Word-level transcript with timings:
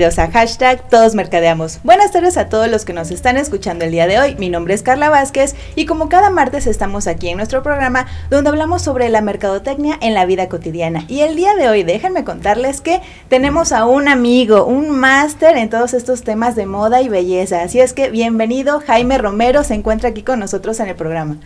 a 0.00 0.30
hashtag 0.30 0.88
Todos 0.88 1.14
Mercadeamos. 1.14 1.80
Buenas 1.84 2.10
tardes 2.10 2.38
a 2.38 2.48
todos 2.48 2.70
los 2.70 2.86
que 2.86 2.94
nos 2.94 3.10
están 3.10 3.36
escuchando 3.36 3.84
el 3.84 3.90
día 3.90 4.06
de 4.06 4.18
hoy. 4.18 4.34
Mi 4.36 4.48
nombre 4.48 4.72
es 4.72 4.82
Carla 4.82 5.10
Vázquez 5.10 5.54
y 5.76 5.84
como 5.84 6.08
cada 6.08 6.30
martes 6.30 6.66
estamos 6.66 7.06
aquí 7.06 7.28
en 7.28 7.36
nuestro 7.36 7.62
programa 7.62 8.06
donde 8.30 8.48
hablamos 8.48 8.80
sobre 8.80 9.10
la 9.10 9.20
mercadotecnia 9.20 9.98
en 10.00 10.14
la 10.14 10.24
vida 10.24 10.48
cotidiana. 10.48 11.04
Y 11.06 11.20
el 11.20 11.36
día 11.36 11.54
de 11.54 11.68
hoy 11.68 11.82
déjenme 11.82 12.24
contarles 12.24 12.80
que 12.80 13.02
tenemos 13.28 13.72
a 13.72 13.84
un 13.84 14.08
amigo, 14.08 14.64
un 14.64 14.88
máster 14.88 15.58
en 15.58 15.68
todos 15.68 15.92
estos 15.92 16.22
temas 16.22 16.56
de 16.56 16.64
moda 16.64 17.02
y 17.02 17.10
belleza. 17.10 17.60
Así 17.60 17.78
es 17.78 17.92
que 17.92 18.08
bienvenido 18.08 18.80
Jaime 18.86 19.18
Romero, 19.18 19.64
se 19.64 19.74
encuentra 19.74 20.08
aquí 20.08 20.22
con 20.22 20.40
nosotros 20.40 20.80
en 20.80 20.88
el 20.88 20.96
programa. 20.96 21.36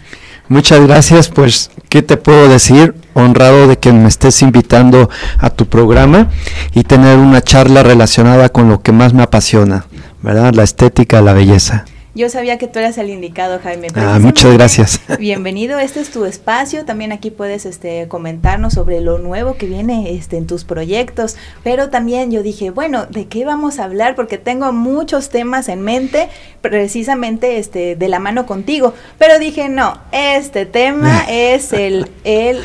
Muchas 0.47 0.81
gracias, 0.87 1.29
pues, 1.29 1.73
¿qué 1.89 2.03
te 2.03 2.17
puedo 2.17 2.49
decir? 2.49 2.95
Honrado 3.15 3.67
de 3.69 3.79
que 3.79 3.93
me 3.93 4.09
estés 4.09 4.43
invitando 4.43 5.09
a 5.39 5.51
tu 5.51 5.67
programa 5.67 6.29
y 6.75 6.83
tener 6.83 7.19
una 7.19 7.41
charla 7.41 7.83
relacionada 7.83 8.49
con 8.49 8.69
lo 8.69 8.83
que 8.83 8.93
más 8.93 9.15
me 9.15 9.23
apasiona, 9.23 9.87
¿verdad? 10.23 10.53
La 10.55 10.65
estética, 10.65 11.23
la 11.23 11.33
belleza. 11.33 11.85
Yo 12.17 12.29
sabía 12.29 12.59
que 12.59 12.69
tú 12.69 12.79
eras 12.79 12.97
el 12.99 13.11
indicado, 13.11 13.59
Jaime. 13.61 13.89
Ah, 13.97 14.21
muchas 14.21 14.55
gracias. 14.55 15.01
Bienvenido, 15.19 15.81
este 15.81 15.99
es 15.99 16.11
tu 16.11 16.25
espacio. 16.27 16.85
También 16.85 17.11
aquí 17.11 17.33
puedes 17.33 17.67
este, 17.67 18.07
comentarnos 18.07 18.75
sobre 18.75 19.01
lo 19.01 19.19
nuevo 19.19 19.57
que 19.57 19.67
viene 19.67 20.15
este, 20.15 20.37
en 20.37 20.47
tus 20.47 20.63
proyectos. 20.63 21.37
Pero 21.65 21.91
también 21.91 22.31
yo 22.31 22.45
dije, 22.45 22.71
bueno, 22.71 23.07
¿de 23.07 23.27
qué 23.27 23.45
vamos 23.45 23.81
a 23.81 23.85
hablar? 23.85 24.15
Porque 24.15 24.39
tengo 24.39 24.73
muchos 24.73 25.29
temas 25.29 25.69
en 25.69 25.81
mente, 25.81 26.29
precisamente 26.61 27.59
este, 27.59 27.97
de 27.97 28.09
la 28.09 28.21
mano 28.21 28.47
contigo. 28.47 28.95
Pero 29.19 29.41
dije, 29.41 29.69
no, 29.69 29.99
este 30.13 30.67
tema 30.67 31.25
es 31.29 31.73
el, 31.73 32.09
el, 32.23 32.61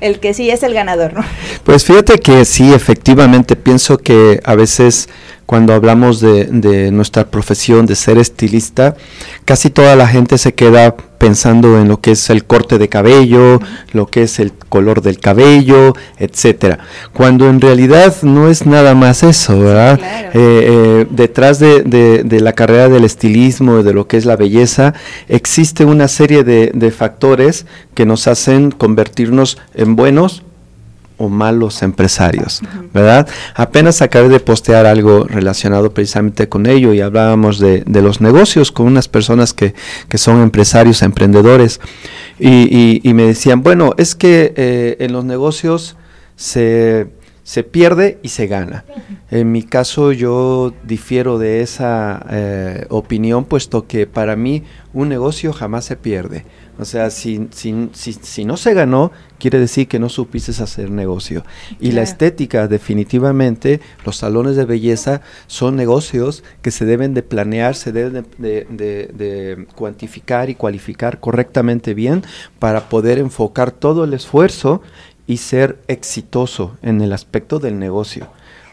el 0.00 0.20
que 0.20 0.34
sí 0.34 0.50
es 0.50 0.62
el 0.62 0.74
ganador, 0.74 1.14
¿no? 1.14 1.24
Pues 1.64 1.84
fíjate 1.84 2.18
que 2.18 2.44
sí, 2.44 2.72
efectivamente, 2.72 3.56
pienso 3.56 3.98
que 3.98 4.40
a 4.44 4.54
veces 4.54 5.08
cuando 5.46 5.74
hablamos 5.74 6.20
de, 6.20 6.90
nuestra 6.90 7.24
profesión 7.30 7.86
de 7.86 7.94
ser 7.94 8.18
estilista, 8.18 8.96
casi 9.44 9.70
toda 9.70 9.94
la 9.96 10.08
gente 10.08 10.38
se 10.38 10.54
queda 10.54 10.96
pensando 11.18 11.80
en 11.80 11.88
lo 11.88 12.00
que 12.00 12.12
es 12.12 12.30
el 12.30 12.44
corte 12.44 12.78
de 12.78 12.88
cabello, 12.88 13.60
lo 13.92 14.06
que 14.06 14.22
es 14.22 14.38
el 14.38 14.52
color 14.52 15.02
del 15.02 15.18
cabello, 15.18 15.94
etcétera. 16.18 16.78
Cuando 17.12 17.48
en 17.48 17.60
realidad 17.60 18.14
no 18.22 18.48
es 18.48 18.66
nada 18.66 18.94
más 18.94 19.22
eso, 19.22 19.58
¿verdad? 19.58 20.00
Eh, 20.02 20.30
eh, 20.34 21.06
detrás 21.10 21.58
de, 21.58 21.82
de, 21.82 22.40
la 22.40 22.52
carrera 22.52 22.88
del 22.88 23.04
estilismo, 23.04 23.82
de 23.82 23.92
lo 23.92 24.06
que 24.06 24.16
es 24.16 24.24
la 24.24 24.36
belleza, 24.36 24.94
existe 25.28 25.84
una 25.84 26.08
serie 26.08 26.44
de, 26.44 26.70
de 26.74 26.90
factores 26.90 27.66
que 27.94 28.06
nos 28.06 28.28
hacen 28.28 28.70
convertirnos 28.70 29.58
en 29.74 29.96
buenos 29.96 30.42
o 31.18 31.28
malos 31.28 31.82
empresarios, 31.82 32.60
¿verdad? 32.92 33.26
Apenas 33.54 34.02
acabé 34.02 34.28
de 34.28 34.40
postear 34.40 34.86
algo 34.86 35.24
relacionado 35.24 35.90
precisamente 35.92 36.48
con 36.48 36.66
ello 36.66 36.92
y 36.92 37.00
hablábamos 37.00 37.58
de, 37.58 37.84
los 37.86 38.20
negocios 38.20 38.70
con 38.70 38.86
unas 38.86 39.08
personas 39.08 39.52
que, 39.52 39.74
son 40.14 40.42
empresarios, 40.42 41.02
emprendedores, 41.02 41.80
y, 42.38 43.00
me 43.14 43.24
decían, 43.24 43.62
bueno, 43.62 43.94
es 43.96 44.14
que 44.14 44.52
eh, 44.56 44.96
en 45.00 45.12
los 45.12 45.24
negocios 45.24 45.96
se, 46.36 47.06
pierde 47.62 48.18
y 48.22 48.30
se 48.30 48.48
gana. 48.48 48.84
En 49.30 49.52
mi 49.52 49.62
caso 49.62 50.10
yo 50.10 50.74
difiero 50.82 51.38
de 51.38 51.60
esa 51.60 52.26
eh, 52.28 52.86
opinión, 52.90 53.44
puesto 53.44 53.86
que 53.86 54.06
para 54.06 54.34
mí 54.34 54.64
un 54.92 55.08
negocio 55.08 55.52
jamás 55.52 55.84
se 55.84 55.96
pierde 55.96 56.44
o 56.78 56.84
sea, 56.84 57.08
si, 57.08 57.48
si, 57.52 57.88
si, 57.94 58.44
no 58.44 58.58
se 58.58 58.74
ganó, 58.74 59.10
quiere 59.38 59.58
decir 59.58 59.88
que 59.88 59.98
no 59.98 60.10
supiste 60.10 60.50
hacer 60.62 60.90
negocio. 60.90 61.42
Y 61.80 61.92
la 61.92 62.02
estética, 62.02 62.68
definitivamente, 62.68 63.80
los 64.04 64.18
salones 64.18 64.56
de 64.56 64.66
belleza 64.66 65.22
son 65.46 65.74
negocios 65.74 66.44
que 66.60 66.70
se 66.70 66.84
deben 66.84 67.14
de 67.14 67.22
planear, 67.22 67.74
se 67.76 67.92
deben 67.92 68.26
de, 68.36 68.66
de, 68.68 69.66
cuantificar 69.74 70.50
y 70.50 70.54
cualificar 70.54 71.18
correctamente 71.18 71.94
bien 71.94 72.22
para 72.58 72.90
poder 72.90 73.18
enfocar 73.18 73.70
todo 73.70 74.04
el 74.04 74.12
esfuerzo 74.12 74.82
y 75.26 75.38
ser 75.38 75.78
exitoso 75.88 76.76
en 76.82 77.00
el 77.00 77.12
aspecto 77.12 77.58
del 77.58 77.78
negocio. 77.78 78.28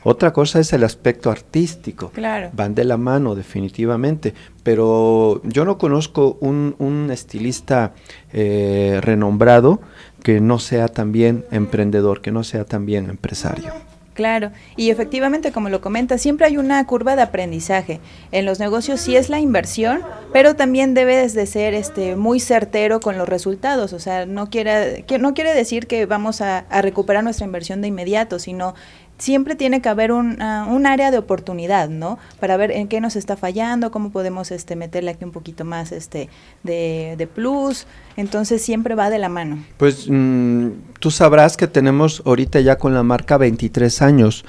Otra 0.06 0.34
cosa 0.34 0.60
es 0.60 0.74
el 0.74 0.84
aspecto 0.84 1.32
artístico. 1.32 2.10
Claro. 2.10 2.50
Van 2.54 2.76
de 2.76 2.84
la 2.84 2.98
mano, 2.98 3.36
definitivamente. 3.36 4.34
Pero 4.62 5.42
yo 5.44 5.64
no 5.64 5.78
conozco 5.78 6.38
un, 6.42 7.10
estilista 7.10 7.94
eh, 8.34 9.00
renombrado 9.02 9.80
que 10.22 10.42
no 10.42 10.60
sea 10.60 10.90
también 10.90 11.46
emprendedor, 11.52 12.22
que 12.22 12.32
no 12.32 12.44
sea 12.44 12.66
también 12.66 13.10
empresario. 13.10 13.74
Claro, 14.14 14.52
y 14.76 14.92
efectivamente, 14.92 15.52
como 15.52 15.70
lo 15.70 15.82
comenta, 15.82 16.20
siempre 16.20 16.46
hay 16.46 16.58
una 16.58 16.86
curva 16.86 17.16
de 17.16 17.24
aprendizaje. 17.24 18.00
En 18.32 18.46
los 18.46 18.60
negocios 18.60 19.02
sí 19.02 19.16
es 19.16 19.30
la 19.30 19.40
inversión, 19.40 20.02
pero 20.32 20.56
también 20.56 20.94
debes 20.94 21.34
de 21.34 21.48
ser 21.48 21.74
este, 21.74 22.16
muy 22.16 22.40
certero 22.40 23.00
con 23.00 23.18
los 23.18 23.28
resultados. 23.28 23.92
O 23.92 24.00
sea, 24.00 24.28
no 24.28 24.52
quiere, 24.52 25.04
no 25.20 25.34
quiere 25.34 25.56
decir 25.56 25.88
que 25.88 26.06
vamos 26.06 26.42
a, 26.42 26.60
a 26.60 26.82
recuperar 26.84 27.24
nuestra 27.24 27.46
inversión 27.46 27.82
de 27.82 27.88
inmediato, 27.88 28.38
sino 28.38 28.76
siempre 29.24 29.56
tiene 29.56 29.82
que 29.82 29.88
haber 29.88 30.12
un, 30.12 30.42
ah, 30.42 30.68
un, 30.70 30.86
área 30.86 31.10
de 31.10 31.18
oportunidad, 31.18 31.88
¿no? 31.88 32.20
Para 32.42 32.58
ver 32.58 32.72
en 32.72 32.90
qué 32.90 33.00
nos 33.00 33.16
está 33.16 33.38
fallando, 33.38 33.90
cómo 33.90 34.12
podemos 34.12 34.52
este, 34.52 34.76
meterle 34.76 35.12
aquí 35.12 35.24
un 35.24 35.32
poquito 35.32 35.64
más 35.64 35.94
este, 35.94 36.30
de, 36.64 37.16
de 37.18 37.26
plus. 37.26 37.88
Entonces 38.18 38.62
siempre 38.62 38.96
va 38.96 39.10
de 39.10 39.20
la 39.20 39.30
mano. 39.30 39.64
Pues 39.78 40.08
mm, 40.10 40.68
tú 41.00 41.10
sabrás 41.10 41.56
que 41.56 41.68
tenemos 41.68 42.22
ahorita 42.26 42.60
ya 42.60 42.78
con 42.78 42.94
la 42.94 43.02
marca 43.04 43.38
23 43.38 44.02
años. 44.02 44.44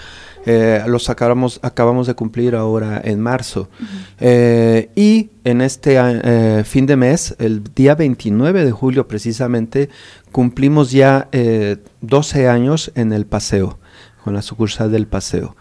Eh, 0.45 0.83
los 0.89 1.09
acabamos, 1.09 1.61
acabamos 1.63 2.09
de 2.09 2.15
cumplir 2.15 2.57
ahora 2.57 3.01
en 3.03 3.21
marzo. 3.21 3.69
Eh, 4.19 4.91
y 4.97 5.31
en 5.45 5.61
este 5.61 5.97
eh, 5.99 6.65
fin 6.65 6.87
de 6.87 6.97
mes, 6.97 7.37
el 7.39 7.63
día 7.75 7.95
29 7.95 8.65
de 8.65 8.73
julio 8.73 9.07
precisamente, 9.07 9.89
cumplimos 10.33 10.91
ya 10.91 11.29
12 12.01 12.49
años 12.49 12.91
en 12.97 13.13
el 13.13 13.25
paseo 13.25 13.79
con 14.25 14.33
la 14.33 14.43
sucursal 14.43 14.91
del 14.91 15.07
paseo. 15.07 15.55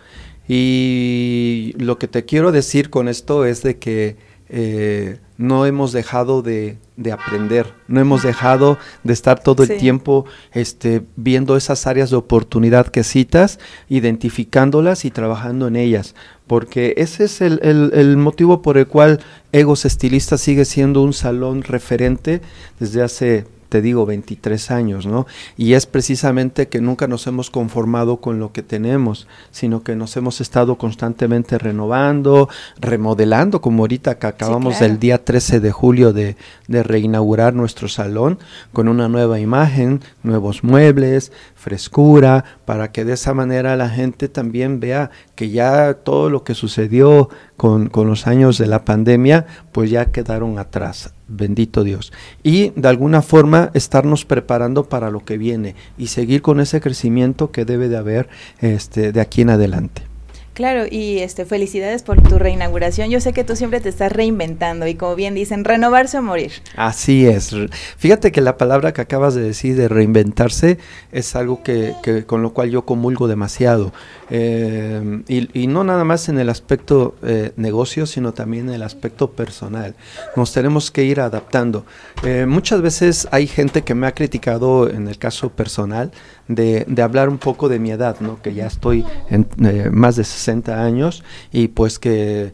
Y 0.47 1.74
lo 1.78 2.00
que 2.00 2.07
te 2.07 2.24
quiero 2.24 2.53
decir 2.53 2.90
con 2.90 3.09
esto 3.09 3.46
es 3.46 3.62
de 3.62 3.78
que 3.78 4.16
eh, 4.47 5.18
no 5.38 5.66
hemos 5.66 5.91
dejado 5.91 6.41
de, 6.41 6.78
aprender, 7.12 7.73
no 7.88 8.00
hemos 8.00 8.23
dejado 8.23 8.78
de 9.03 9.12
estar 9.12 9.41
todo 9.41 9.63
el 9.63 9.78
tiempo 9.78 10.25
este, 10.53 11.03
viendo 11.16 11.57
esas 11.57 11.88
áreas 11.88 12.09
de 12.09 12.18
oportunidad 12.18 12.88
que 12.88 13.03
citas, 13.03 13.59
identificándolas 13.90 15.06
y 15.06 15.12
trabajando 15.12 15.68
en 15.68 15.75
ellas, 15.75 16.16
porque 16.47 16.94
ese 16.97 17.25
es 17.25 17.41
el, 17.41 17.59
el 17.63 18.18
motivo 18.18 18.62
por 18.62 18.78
el 18.78 18.88
cual 18.88 19.19
Egos 19.52 19.85
Estilista 19.85 20.38
sigue 20.38 20.66
siendo 20.66 21.02
un 21.02 21.13
salón 21.13 21.63
referente 21.63 22.41
desde 22.79 23.02
hace 23.02 23.46
te 23.73 23.81
digo, 23.81 24.06
23 24.06 24.69
años, 24.69 25.07
¿no? 25.07 25.25
Y 25.57 25.73
es 25.73 25.88
precisamente 25.88 26.67
que 26.67 26.79
nunca 26.79 27.07
nos 27.07 27.25
hemos 27.25 27.50
conformado 27.50 28.17
con 28.17 28.38
lo 28.38 28.51
que 28.51 28.61
tenemos, 28.61 29.28
sino 29.50 29.81
que 29.81 29.95
nos 29.95 30.16
hemos 30.16 30.41
estado 30.41 30.78
constantemente 30.78 31.57
renovando, 31.57 32.50
remodelando, 32.79 33.61
como 33.61 33.81
ahorita 33.81 34.19
que 34.19 34.28
acabamos 34.28 34.79
el 34.81 35.00
día 35.00 35.25
13 35.25 35.59
de 35.59 35.72
julio 35.72 36.13
de, 36.13 36.35
de 36.67 36.84
reinaugurar 36.84 37.56
nuestro 37.56 37.88
salón 37.88 38.38
con 38.73 38.88
una 38.88 39.09
nueva 39.09 39.39
imagen, 39.39 40.01
nuevos 40.22 40.63
muebles, 40.63 41.31
frescura, 41.55 42.45
para 42.66 42.91
que 42.91 43.05
de 43.05 43.13
esa 43.13 43.34
manera 43.34 43.75
la 43.75 43.90
gente 43.90 44.29
también 44.29 44.79
vea 44.81 45.09
que 45.34 45.50
ya 45.50 45.95
todo 45.95 46.29
lo 46.29 46.44
que 46.44 46.53
sucedió 46.53 47.29
con, 47.63 47.88
con, 47.88 48.09
los 48.09 48.28
años 48.28 48.57
de 48.57 48.68
la 48.68 48.84
pandemia, 48.84 49.46
pues 49.72 49.90
ya 49.90 50.07
quedaron 50.12 50.59
atrás, 50.59 51.13
bendito 51.29 51.85
Dios. 51.85 52.12
Y 52.44 52.72
de 52.72 52.90
alguna 52.90 53.22
forma 53.22 53.72
estarnos 53.74 54.25
preparando 54.25 54.90
para 54.90 55.09
lo 55.09 55.24
que 55.24 55.38
viene 55.38 55.73
y 55.97 56.07
seguir 56.07 56.41
con 56.41 56.59
ese 56.59 56.81
crecimiento 56.81 57.52
que 57.52 57.63
debe 57.63 57.88
de 57.88 57.96
haber 57.96 58.28
este, 58.59 59.13
de 59.13 59.22
aquí 59.22 59.44
en 59.44 59.52
adelante. 59.52 60.12
Claro, 60.53 60.86
y 60.90 61.18
este 61.19 61.46
felicidades 61.46 62.03
por 62.03 62.22
tu 62.22 62.38
reinauguración. 62.38 63.09
Yo 63.09 63.20
sé 63.20 63.34
que 63.34 63.44
tú 63.44 63.55
siempre 63.55 63.82
te 63.82 63.90
estás 63.90 64.11
reinventando 64.11 64.85
y 64.85 64.94
como 64.94 65.16
bien 65.16 65.34
dicen, 65.34 65.66
renovarse 65.66 66.20
o 66.20 66.22
morir. 66.22 66.52
Así 66.76 67.26
es. 67.26 67.55
Fíjate 67.97 68.32
que 68.32 68.40
la 68.40 68.55
palabra 68.55 68.94
que 68.94 69.02
acabas 69.02 69.34
de 69.34 69.41
decir 69.41 69.76
de 69.76 69.88
reinventarse 69.88 70.78
es 71.11 71.35
algo 71.35 71.64
que, 71.64 71.96
con 72.28 72.44
lo 72.44 72.53
cual 72.53 72.70
yo 72.70 72.85
comulgo 72.85 73.28
demasiado. 73.28 73.94
Eh, 74.29 75.23
y, 75.28 75.67
no 75.67 75.84
nada 75.84 76.03
más 76.03 76.29
en 76.29 76.38
el 76.38 76.50
aspecto 76.50 77.16
eh, 77.23 77.52
negocio, 77.55 78.05
sino 78.05 78.34
también 78.34 78.70
en 78.70 78.76
el 78.76 78.84
aspecto 78.84 79.32
personal. 79.32 79.96
Nos 80.35 80.53
tenemos 80.53 80.91
que 80.91 81.03
ir 81.03 81.20
adaptando. 81.20 81.84
Eh, 82.23 82.46
muchas 82.47 82.82
veces 82.82 83.28
hay 83.32 83.47
gente 83.47 83.82
que 83.82 83.96
me 83.96 84.05
ha 84.05 84.14
criticado 84.14 84.88
en 84.88 85.08
el 85.08 85.17
caso 85.17 85.50
personal 85.50 86.11
de, 86.47 86.85
de 86.87 87.01
hablar 87.01 87.29
un 87.29 87.37
poco 87.37 87.69
de 87.69 87.79
mi 87.79 87.91
edad, 87.91 88.19
¿no? 88.19 88.41
que 88.41 88.53
ya 88.53 88.67
estoy 88.67 89.05
en 89.29 89.47
más 89.91 90.16
de 90.16 90.23
60 90.23 90.84
años 90.84 91.23
y 91.51 91.69
pues 91.69 91.99
que 91.99 92.53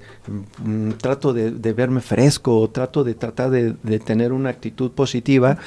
mm, 0.63 0.91
trato 1.01 1.33
de, 1.33 1.74
verme 1.74 2.01
fresco, 2.01 2.69
trato 2.69 3.03
de 3.03 3.15
tratar 3.15 3.50
de, 3.50 4.00
tener 4.00 4.33
una 4.33 4.50
actitud 4.50 4.91
positiva, 4.91 5.57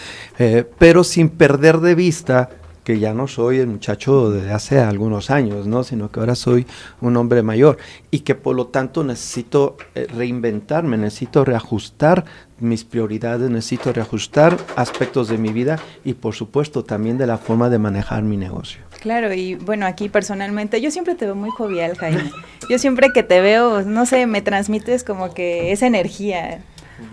pero 0.78 1.04
sin 1.04 1.28
perder 1.28 1.78
de 1.78 1.94
vista 1.94 2.50
que 2.84 2.99
ya 2.99 3.14
no 3.14 3.29
soy 3.29 3.58
el 3.58 3.67
muchacho 3.69 4.31
de 4.31 4.52
hace 4.52 4.81
algunos 4.81 5.31
años, 5.31 5.67
¿no? 5.67 5.84
Sino 5.84 6.11
que 6.11 6.20
ahora 6.20 6.34
soy 6.34 6.67
un 7.00 7.17
hombre 7.17 7.43
mayor 7.43 7.79
y 8.11 8.20
que 8.20 8.34
por 8.34 8.56
lo 8.56 8.67
tanto 8.67 9.05
necesito 9.05 9.76
eh, 9.94 10.06
reinventarme, 10.12 10.96
necesito 10.96 11.44
reajustar 11.44 12.25
mis 12.58 12.84
prioridades, 12.84 13.50
necesito 13.50 13.93
reajustar 13.93 14.56
aspectos 14.76 15.29
de 15.29 15.38
mi 15.38 15.52
vida 15.52 15.79
y 16.05 16.14
por 16.14 16.34
supuesto 16.34 16.84
también 16.84 17.19
de 17.19 17.26
la 17.26 17.38
forma 17.38 17.69
de 17.70 17.79
manejar 17.79 18.23
mi 18.23 18.37
negocio. 18.37 18.82
Claro, 19.00 19.34
y 19.34 19.56
bueno, 19.56 19.87
aquí 19.87 20.08
personalmente, 20.08 20.81
yo 20.81 20.93
siempre 20.93 21.17
te 21.17 21.25
veo 21.25 21.34
muy 21.34 21.50
jovial, 21.50 21.96
Jaime. 21.96 22.31
Yo 22.70 22.79
siempre 22.79 23.11
que 23.12 23.25
te 23.25 23.40
veo, 23.40 23.82
no 23.82 24.06
sé, 24.06 24.26
me 24.26 24.43
transmites 24.43 25.02
como 25.02 25.34
que 25.34 25.73
esa 25.73 25.88
energía. 25.88 26.62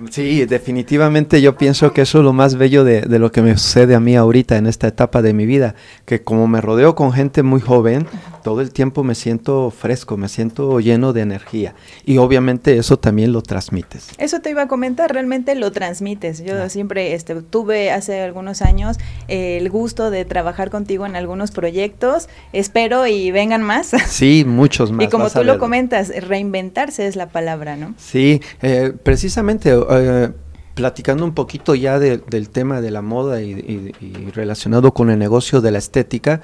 Sí, 0.09 0.45
definitivamente 0.45 1.41
yo 1.41 1.57
pienso 1.57 1.93
que 1.93 2.01
eso 2.01 2.19
es 2.19 2.23
lo 2.23 2.33
más 2.33 2.55
bello 2.55 2.83
de, 2.83 3.01
de, 3.01 3.19
lo 3.19 3.31
que 3.31 3.41
me 3.41 3.57
sucede 3.57 3.95
a 3.95 3.99
mí 3.99 4.15
ahorita 4.15 4.57
en 4.57 4.67
esta 4.67 4.87
etapa 4.87 5.21
de 5.21 5.33
mi 5.33 5.45
vida, 5.45 5.75
que 6.05 6.21
como 6.23 6.47
me 6.47 6.61
rodeo 6.61 6.95
con 6.95 7.11
gente 7.11 7.43
muy 7.43 7.61
joven, 7.61 8.07
todo 8.43 8.61
el 8.61 8.71
tiempo 8.71 9.03
me 9.03 9.15
siento 9.15 9.71
fresco, 9.71 10.17
me 10.17 10.27
siento 10.27 10.79
lleno 10.79 11.13
de 11.13 11.21
energía 11.21 11.75
y 12.05 12.17
obviamente 12.17 12.77
eso 12.77 12.97
también 12.97 13.31
lo 13.31 13.41
transmites. 13.41 14.09
Eso 14.17 14.39
te 14.41 14.49
iba 14.49 14.63
a 14.63 14.67
comentar, 14.67 15.13
realmente 15.13 15.55
lo 15.55 15.71
transmites. 15.71 16.43
Yo 16.43 16.63
ah. 16.63 16.69
siempre 16.69 17.13
este, 17.13 17.35
tuve 17.41 17.91
hace 17.91 18.21
algunos 18.21 18.61
años 18.61 18.97
eh, 19.27 19.57
el 19.57 19.69
gusto 19.69 20.09
de 20.09 20.25
trabajar 20.25 20.69
contigo 20.69 21.05
en 21.05 21.15
algunos 21.15 21.51
proyectos, 21.51 22.29
espero 22.53 23.07
y 23.07 23.31
vengan 23.31 23.61
más. 23.63 23.91
Sí, 24.09 24.43
muchos 24.45 24.91
más. 24.91 25.05
y 25.05 25.09
como 25.09 25.29
tú 25.29 25.43
lo 25.43 25.59
comentas, 25.59 26.09
reinventarse 26.09 27.07
es 27.07 27.15
la 27.15 27.29
palabra, 27.29 27.77
¿no? 27.77 27.93
Sí, 27.97 28.41
eh, 28.61 28.91
precisamente 29.03 29.73
eh, 29.89 30.31
platicando 30.75 31.25
un 31.25 31.33
poquito 31.33 31.75
ya 31.75 31.99
del 31.99 32.49
tema 32.49 32.79
de 32.79 32.89
la 32.89 33.01
moda 33.01 33.41
y, 33.41 33.91
relacionado 34.33 34.93
con 34.93 35.09
el 35.09 35.19
negocio 35.19 35.59
de 35.59 35.71
la 35.71 35.77
estética, 35.77 36.39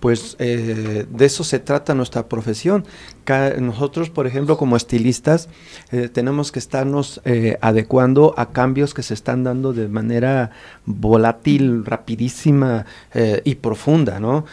pues 0.00 0.34
eh, 0.40 1.06
de 1.08 1.24
eso 1.24 1.44
se 1.44 1.60
trata 1.60 1.94
nuestra 1.94 2.28
profesión. 2.28 2.84
nosotros, 3.60 4.10
por 4.10 4.26
ejemplo, 4.26 4.56
como 4.56 4.76
estilistas, 4.76 5.48
eh, 5.92 6.08
tenemos 6.12 6.50
que 6.50 6.58
estarnos 6.58 7.20
adecuando 7.60 8.34
a 8.36 8.50
cambios 8.50 8.92
que 8.92 9.04
se 9.04 9.14
están 9.14 9.44
dando 9.44 9.72
de 9.72 9.86
manera 9.86 10.50
volátil, 10.84 11.84
rapidísima 11.84 12.86
y 13.44 13.54
profunda, 13.54 14.18
¿no? 14.18 14.46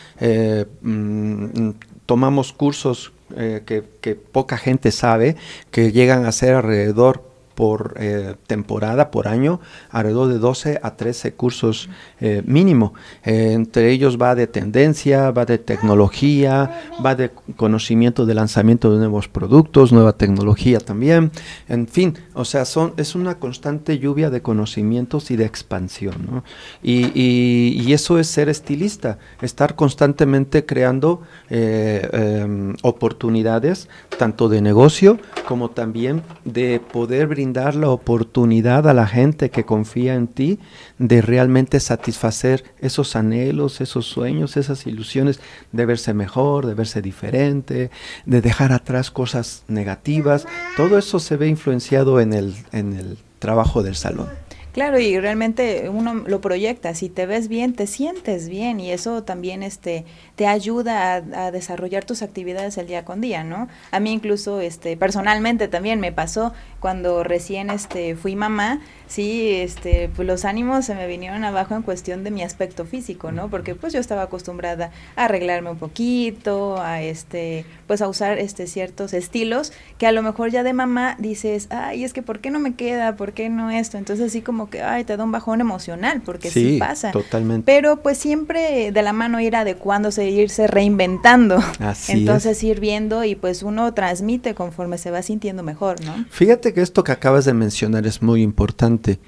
Mm, 0.82 1.72
tomamos 2.06 2.54
cursos 2.54 3.14
que, 3.36 3.84
que 4.00 4.16
poca 4.16 4.58
gente 4.58 4.92
sabe, 4.92 5.38
que 5.72 5.92
llegan 5.92 6.26
a 6.28 6.32
ser 6.32 6.54
alrededor 6.54 7.33
por 7.56 7.96
eh, 7.98 8.36
temporada, 8.48 9.12
por 9.12 9.28
año, 9.28 9.60
alrededor 9.90 10.30
de 10.30 10.40
12 10.40 10.80
a 10.82 10.96
13 10.96 11.34
cursos 11.34 11.90
eh, 12.20 12.42
mínimo. 12.46 12.94
Eh, 13.24 13.52
entre 13.54 13.92
ellos 13.92 14.18
va 14.22 14.36
de 14.36 14.48
tendencia, 14.48 15.32
va 15.32 15.46
de 15.46 15.58
tecnología, 15.58 16.82
va 17.06 17.16
de 17.16 17.32
conocimiento 17.56 18.26
de 18.26 18.34
lanzamiento 18.34 18.92
de 18.92 18.98
nuevos 18.98 19.28
productos, 19.28 19.94
nueva 19.94 20.14
tecnología 20.14 20.80
también. 20.80 21.32
En 21.68 21.88
fin, 21.88 22.18
o 22.34 22.46
sea, 22.46 22.66
son, 22.66 22.94
es 22.98 23.16
una 23.16 23.36
constante 23.36 24.00
lluvia 24.00 24.30
de 24.30 24.42
conocimientos 24.42 25.32
y 25.32 25.36
de 25.36 25.46
expansión. 25.46 26.44
y, 26.82 27.94
eso 27.94 28.18
es 28.18 28.26
ser 28.28 28.50
estilista, 28.50 29.20
estar 29.44 29.76
constantemente 29.76 30.66
creando 30.66 31.22
em, 31.50 32.74
oportunidades, 32.82 33.88
tanto 34.18 34.50
de 34.50 34.62
negocio 34.62 35.20
como 35.48 35.70
también 35.70 36.24
de 36.44 36.80
poder 36.80 37.28
brindar 37.28 37.43
dar 37.52 37.76
la 37.76 37.90
oportunidad 37.90 38.88
a 38.88 38.94
la 38.94 39.08
gente 39.08 39.50
que 39.50 39.66
confía 39.66 40.16
en 40.16 40.28
ti 40.28 40.60
de 41.00 41.22
realmente 41.22 41.82
satisfacer 41.82 42.64
esos 42.80 43.18
anhelos, 43.18 43.82
esos 43.82 44.06
sueños, 44.06 44.56
esas 44.56 44.88
ilusiones 44.88 45.42
de 45.74 45.86
verse 45.86 46.14
mejor, 46.14 46.66
de 46.66 46.76
verse 46.76 47.02
diferente, 47.02 47.92
de 48.26 48.42
dejar 48.42 48.72
atrás 48.72 49.12
cosas 49.12 49.64
negativas. 49.68 50.48
Todo 50.78 50.98
eso 50.98 51.20
se 51.20 51.36
ve 51.36 51.48
influenciado 51.48 52.22
en 52.22 52.34
el, 52.34 52.56
en 52.72 52.94
el 52.94 53.18
trabajo 53.40 53.84
del 53.84 53.96
salón. 53.96 54.30
Claro, 54.74 55.00
y 55.00 55.20
realmente 55.20 55.88
uno 55.90 56.16
lo 56.16 56.42
proyecta, 56.42 56.96
si 56.96 57.08
te 57.08 57.28
ves 57.28 57.48
bien, 57.48 57.74
te 57.74 57.86
sientes 57.86 58.50
bien 58.50 58.80
y 58.80 58.92
eso 58.92 59.22
también 59.22 59.62
este 59.62 60.04
te 60.36 60.48
ayuda 60.48 61.18
a, 61.18 61.52
desarrollar 61.52 62.06
tus 62.06 62.24
actividades 62.24 62.80
el 62.80 62.88
día 62.88 63.06
con 63.06 63.22
día, 63.22 63.44
¿no? 63.44 63.68
A 63.92 64.00
mí 64.00 64.12
incluso 64.12 64.62
este 64.62 64.98
personalmente 64.98 65.68
también 65.68 66.00
me 66.00 66.12
pasó 66.12 66.54
cuando 66.84 67.24
recién 67.24 67.70
este 67.70 68.14
fui 68.18 68.36
mamá, 68.36 68.82
sí, 69.08 69.54
este 69.54 70.10
pues 70.14 70.28
los 70.28 70.44
ánimos 70.44 70.84
se 70.84 70.96
me 70.96 71.08
vinieron 71.08 71.46
abajo 71.46 71.76
en 71.76 71.82
cuestión 71.82 72.26
de 72.26 72.30
mi 72.30 72.44
aspecto 72.44 72.84
físico, 72.84 73.32
¿no? 73.32 73.50
Porque 73.50 73.74
pues 73.74 73.94
yo 73.94 74.02
estaba 74.02 74.24
acostumbrada 74.24 74.92
a 75.16 75.24
arreglarme 75.24 75.70
un 75.70 75.78
poquito, 75.78 76.82
a 76.82 77.02
este 77.02 77.66
pues 77.88 78.02
a 78.02 78.10
usar 78.10 78.38
este 78.38 78.68
ciertos 78.68 79.14
estilos 79.14 79.72
que 79.98 80.08
a 80.08 80.12
lo 80.12 80.24
mejor 80.24 80.52
ya 80.52 80.62
de 80.64 80.74
mamá 80.74 81.16
dices, 81.20 81.68
"Ay, 81.70 82.04
es 82.04 82.12
que 82.12 82.22
¿por 82.22 82.40
qué 82.40 82.52
no 82.52 82.60
me 82.60 82.76
queda? 82.76 83.16
¿Por 83.16 83.32
qué 83.32 83.48
no 83.48 83.72
esto?" 83.72 83.98
Entonces 83.98 84.26
así 84.28 84.42
como 84.42 84.70
que, 84.70 84.82
ay, 84.82 85.06
te 85.06 85.16
da 85.16 85.24
un 85.24 85.32
bajón 85.32 85.62
emocional, 85.62 86.22
porque 86.26 86.52
sí, 86.52 86.80
pasa. 86.80 87.12
Totalmente. 87.12 87.66
Pero 87.66 88.02
pues 88.02 88.18
siempre 88.18 88.92
de 88.92 89.02
la 89.04 89.14
mano 89.14 89.40
ir 89.40 89.56
adecuándose, 89.56 90.30
irse 90.30 90.68
reinventando. 90.68 91.60
Así 91.80 92.12
Entonces 92.12 92.62
ir 92.62 92.82
viendo 92.82 93.24
y 93.24 93.36
pues 93.36 93.64
uno 93.64 93.94
transmite 93.94 94.54
conforme 94.54 94.98
se 94.98 95.12
va 95.12 95.22
sintiendo 95.22 95.64
mejor, 95.64 96.04
¿no? 96.04 96.26
Fíjate 96.30 96.73
que 96.74 96.82
esto 96.82 97.04
que 97.04 97.12
acabas 97.12 97.46
de 97.46 97.54
mencionar 97.54 98.06
es 98.06 98.22
muy 98.22 98.42
importante. 98.42 99.20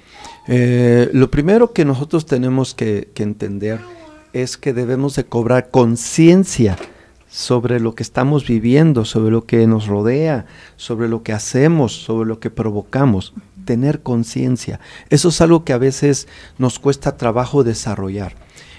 Eh, 0.48 1.08
lo 1.12 1.30
primero 1.30 1.72
que 1.72 1.84
nosotros 1.84 2.26
tenemos 2.26 2.74
que, 2.74 3.10
entender 3.16 3.80
es 4.32 4.56
que 4.56 4.72
debemos 4.72 5.16
de 5.16 5.24
cobrar 5.24 5.70
conciencia 5.70 6.76
sobre 7.28 7.80
lo 7.80 7.94
que 7.94 8.02
estamos 8.02 8.46
viviendo, 8.46 9.04
sobre 9.04 9.30
lo 9.30 9.46
que 9.46 9.66
nos 9.66 9.86
rodea, 9.86 10.46
sobre 10.76 11.08
lo 11.08 11.22
que 11.22 11.32
hacemos, 11.32 11.92
sobre 11.92 12.28
lo 12.28 12.40
que 12.40 12.50
provocamos 12.50 13.34
tener 13.64 14.02
conciencia. 14.02 14.80
Eso 15.10 15.28
es 15.28 15.40
algo 15.40 15.64
que 15.64 15.72
a 15.72 15.78
veces 15.78 16.28
nos 16.58 16.78
cuesta 16.78 17.16
trabajo 17.16 17.64
desarrollar. 17.64 18.36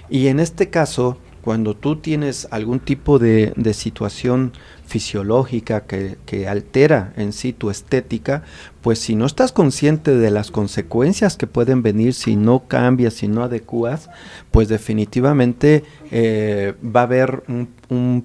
Y 0.08 0.28
en 0.28 0.40
este 0.40 0.70
caso, 0.70 1.18
cuando 1.42 1.74
tú 1.74 1.96
tienes 1.96 2.48
algún 2.50 2.80
tipo 2.80 3.18
de, 3.18 3.54
situación 3.72 4.52
fisiológica 4.88 5.82
que, 5.82 6.16
que, 6.24 6.48
altera 6.48 7.12
en 7.16 7.32
sí 7.34 7.52
tu 7.52 7.70
estética, 7.70 8.42
pues 8.80 8.98
si 8.98 9.16
no 9.16 9.26
estás 9.26 9.52
consciente 9.52 10.16
de 10.16 10.30
las 10.30 10.50
consecuencias 10.50 11.36
que 11.36 11.46
pueden 11.46 11.82
venir 11.82 12.14
si 12.14 12.36
no 12.36 12.68
cambias, 12.68 13.12
si 13.14 13.28
no 13.28 13.42
adecuas, 13.42 14.08
pues 14.50 14.68
definitivamente 14.68 15.84
eh, 16.10 16.74
va 16.84 17.00
a 17.00 17.04
haber 17.04 17.42
un, 17.48 17.68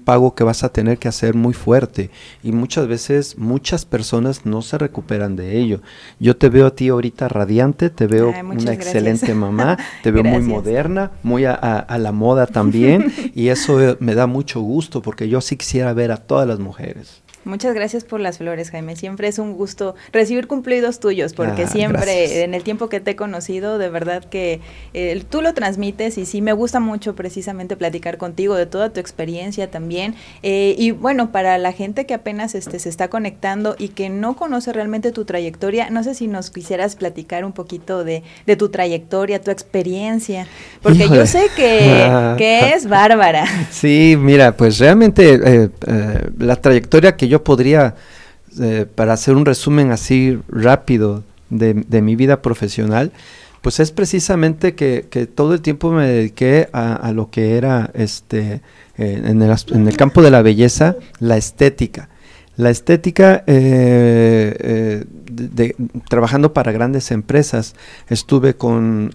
pago 0.04 0.34
que 0.34 0.44
vas 0.44 0.62
a 0.62 0.70
tener 0.70 0.98
que 0.98 1.08
hacer 1.08 1.34
muy 1.34 1.54
fuerte. 1.54 2.10
Y 2.42 2.52
muchas 2.52 2.86
veces 2.86 3.38
muchas 3.38 3.86
personas 3.86 4.44
no 4.44 4.60
se 4.60 4.76
recuperan 4.76 5.36
de 5.36 5.58
ello. 5.58 5.80
Yo 6.20 6.36
te 6.36 6.50
veo 6.50 6.66
a 6.66 6.74
ti 6.74 6.88
ahorita 6.88 7.28
radiante, 7.28 7.88
te 7.88 8.06
veo 8.06 8.30
una 8.42 8.74
excelente 8.74 9.34
mamá, 9.34 9.78
te 10.02 10.10
veo 10.10 10.22
muy 10.22 10.42
moderna, 10.42 11.12
muy 11.22 11.46
a, 11.46 11.86
la 11.98 12.12
moda 12.12 12.46
también 12.46 13.10
y 13.34 13.48
eso 13.48 13.96
me 14.00 14.14
da 14.14 14.26
mucho 14.26 14.60
gusto 14.60 15.00
porque 15.00 15.30
yo 15.30 15.40
sí 15.40 15.56
quisiera 15.56 15.94
ver 15.94 16.12
a 16.12 16.18
todas 16.18 16.46
las 16.46 16.53
mujeres. 16.60 17.23
Muchas 17.44 17.74
gracias 17.74 18.04
por 18.04 18.20
las 18.20 18.38
flores, 18.38 18.70
Jaime. 18.70 18.96
Siempre 18.96 19.28
es 19.28 19.38
un 19.38 19.52
gusto 19.52 19.94
recibir 20.12 20.46
cumplidos 20.46 20.98
tuyos, 20.98 21.34
porque 21.34 21.64
ah, 21.64 21.68
siempre 21.68 22.42
en 22.42 22.54
el 22.54 22.62
tiempo 22.62 22.88
que 22.88 23.00
te 23.00 23.12
he 23.12 23.16
conocido, 23.16 23.76
de 23.76 23.90
verdad 23.90 24.24
que 24.24 24.60
eh, 24.94 25.22
tú 25.28 25.42
lo 25.42 25.52
transmites 25.52 26.16
y 26.16 26.24
sí 26.24 26.40
me 26.40 26.54
gusta 26.54 26.80
mucho 26.80 27.14
precisamente 27.14 27.76
platicar 27.76 28.16
contigo 28.16 28.54
de 28.54 28.64
toda 28.64 28.90
tu 28.90 29.00
experiencia 29.00 29.70
también. 29.70 30.14
Eh, 30.42 30.74
y 30.78 30.92
bueno, 30.92 31.32
para 31.32 31.58
la 31.58 31.72
gente 31.72 32.06
que 32.06 32.14
apenas 32.14 32.54
este, 32.54 32.78
se 32.78 32.88
está 32.88 33.08
conectando 33.08 33.76
y 33.78 33.88
que 33.88 34.08
no 34.08 34.36
conoce 34.36 34.72
realmente 34.72 35.12
tu 35.12 35.26
trayectoria, 35.26 35.90
no 35.90 36.02
sé 36.02 36.14
si 36.14 36.28
nos 36.28 36.50
quisieras 36.50 36.96
platicar 36.96 37.44
un 37.44 37.52
poquito 37.52 38.04
de, 38.04 38.22
tu 38.56 38.70
trayectoria, 38.70 39.40
tu 39.40 39.50
experiencia, 39.50 40.46
porque 40.82 41.08
yo 41.08 41.26
sé 41.26 41.48
que, 41.54 42.34
que, 42.38 42.72
es 42.74 42.88
bárbara. 42.88 43.44
Sí, 43.70 44.16
mira, 44.18 44.56
pues 44.56 44.78
realmente 44.78 45.40
eh, 45.44 45.68
la 46.38 46.56
trayectoria 46.56 47.16
que 47.16 47.28
yo 47.28 47.33
yo 47.34 47.42
podría, 47.42 47.96
eh, 48.60 48.86
para 48.94 49.14
hacer 49.14 49.34
un 49.34 49.44
resumen 49.44 49.90
así 49.90 50.38
rápido 50.48 51.24
de, 51.50 51.74
mi 52.00 52.14
vida 52.14 52.42
profesional, 52.42 53.10
pues 53.60 53.80
es 53.80 53.90
precisamente 53.90 54.76
que, 54.76 55.02
todo 55.34 55.54
el 55.54 55.60
tiempo 55.60 55.90
me 55.90 56.06
dediqué 56.06 56.68
a, 56.72 57.10
lo 57.12 57.30
que 57.30 57.56
era 57.56 57.90
este 57.94 58.60
eh, 58.98 59.22
en, 59.24 59.42
el, 59.42 59.96
campo 59.96 60.22
de 60.22 60.30
la 60.30 60.42
belleza, 60.42 60.96
la 61.18 61.36
estética. 61.36 62.08
La 62.56 62.70
estética, 62.70 63.42
eh, 63.48 65.04
trabajando 66.08 66.52
para 66.52 66.70
grandes 66.70 67.10
empresas, 67.10 67.74
estuve 68.08 68.54
con 68.54 69.10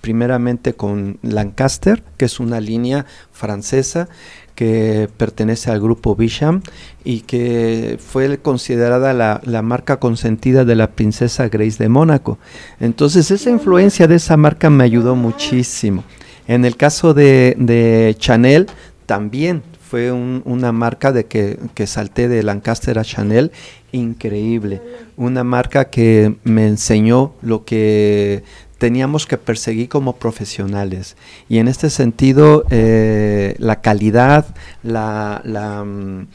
primeramente 0.00 0.74
con 0.74 1.18
Lancaster, 1.22 2.02
que 2.18 2.26
es 2.26 2.38
una 2.38 2.60
línea 2.60 3.06
francesa 3.32 4.08
que 4.54 5.08
pertenece 5.16 5.70
al 5.70 5.80
grupo 5.80 6.14
Bisham 6.14 6.62
y 7.04 7.20
que 7.20 7.98
fue 7.98 8.38
considerada 8.38 9.12
la, 9.12 9.62
marca 9.62 9.98
consentida 9.98 10.64
de 10.64 10.76
la 10.76 10.92
princesa 10.92 11.48
Grace 11.48 11.82
de 11.82 11.88
Mónaco. 11.88 12.38
Entonces 12.80 13.30
esa 13.30 13.50
influencia 13.50 14.06
de 14.06 14.16
esa 14.16 14.36
marca 14.36 14.70
me 14.70 14.84
ayudó 14.84 15.16
muchísimo. 15.16 16.04
En 16.46 16.64
el 16.64 16.76
caso 16.76 17.14
de, 17.14 18.14
Chanel, 18.18 18.66
también 19.06 19.62
fue 19.80 20.12
una 20.12 20.72
marca 20.72 21.12
de 21.12 21.26
que, 21.26 21.58
que, 21.74 21.86
salté 21.86 22.28
de 22.28 22.42
Lancaster 22.42 22.98
a 22.98 23.04
Chanel 23.04 23.52
increíble. 23.92 24.82
Una 25.16 25.44
marca 25.44 25.86
que 25.86 26.36
me 26.44 26.66
enseñó 26.66 27.34
lo 27.42 27.64
que 27.64 28.42
teníamos 28.78 29.26
que 29.26 29.38
perseguir 29.38 29.88
como 29.88 30.16
profesionales. 30.16 31.16
Y 31.48 31.58
en 31.58 31.68
este 31.68 31.90
sentido, 31.90 32.64
eh, 32.70 33.54
la 33.58 33.80
calidad, 33.80 34.46
la, 34.82 35.40
la 35.44 35.84
mm, 35.84 36.26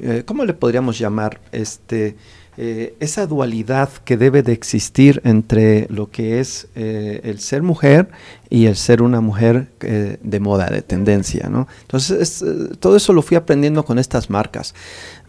eh, 0.00 0.22
¿cómo 0.24 0.44
le 0.44 0.54
podríamos 0.54 0.98
llamar? 0.98 1.40
Este, 1.52 2.16
eh, 2.56 2.96
esa 2.98 3.26
dualidad 3.26 3.88
que 4.04 4.16
debe 4.16 4.42
de 4.42 4.52
existir 4.52 5.20
entre 5.24 5.86
lo 5.90 6.10
que 6.10 6.40
es 6.40 6.66
eh, 6.74 7.20
el 7.22 7.38
ser 7.38 7.62
mujer 7.62 8.08
y 8.50 8.66
el 8.66 8.76
ser 8.76 9.02
una 9.02 9.20
mujer 9.20 9.68
de 9.78 10.40
moda, 10.40 10.66
de 10.66 10.80
tendencia, 10.82 11.48
¿no? 11.50 11.68
Entonces, 11.82 12.42
todo 12.80 12.96
eso 12.96 13.12
lo 13.12 13.20
fui 13.20 13.36
aprendiendo 13.36 13.84
con 13.84 13.98
estas 13.98 14.30
marcas. 14.30 14.74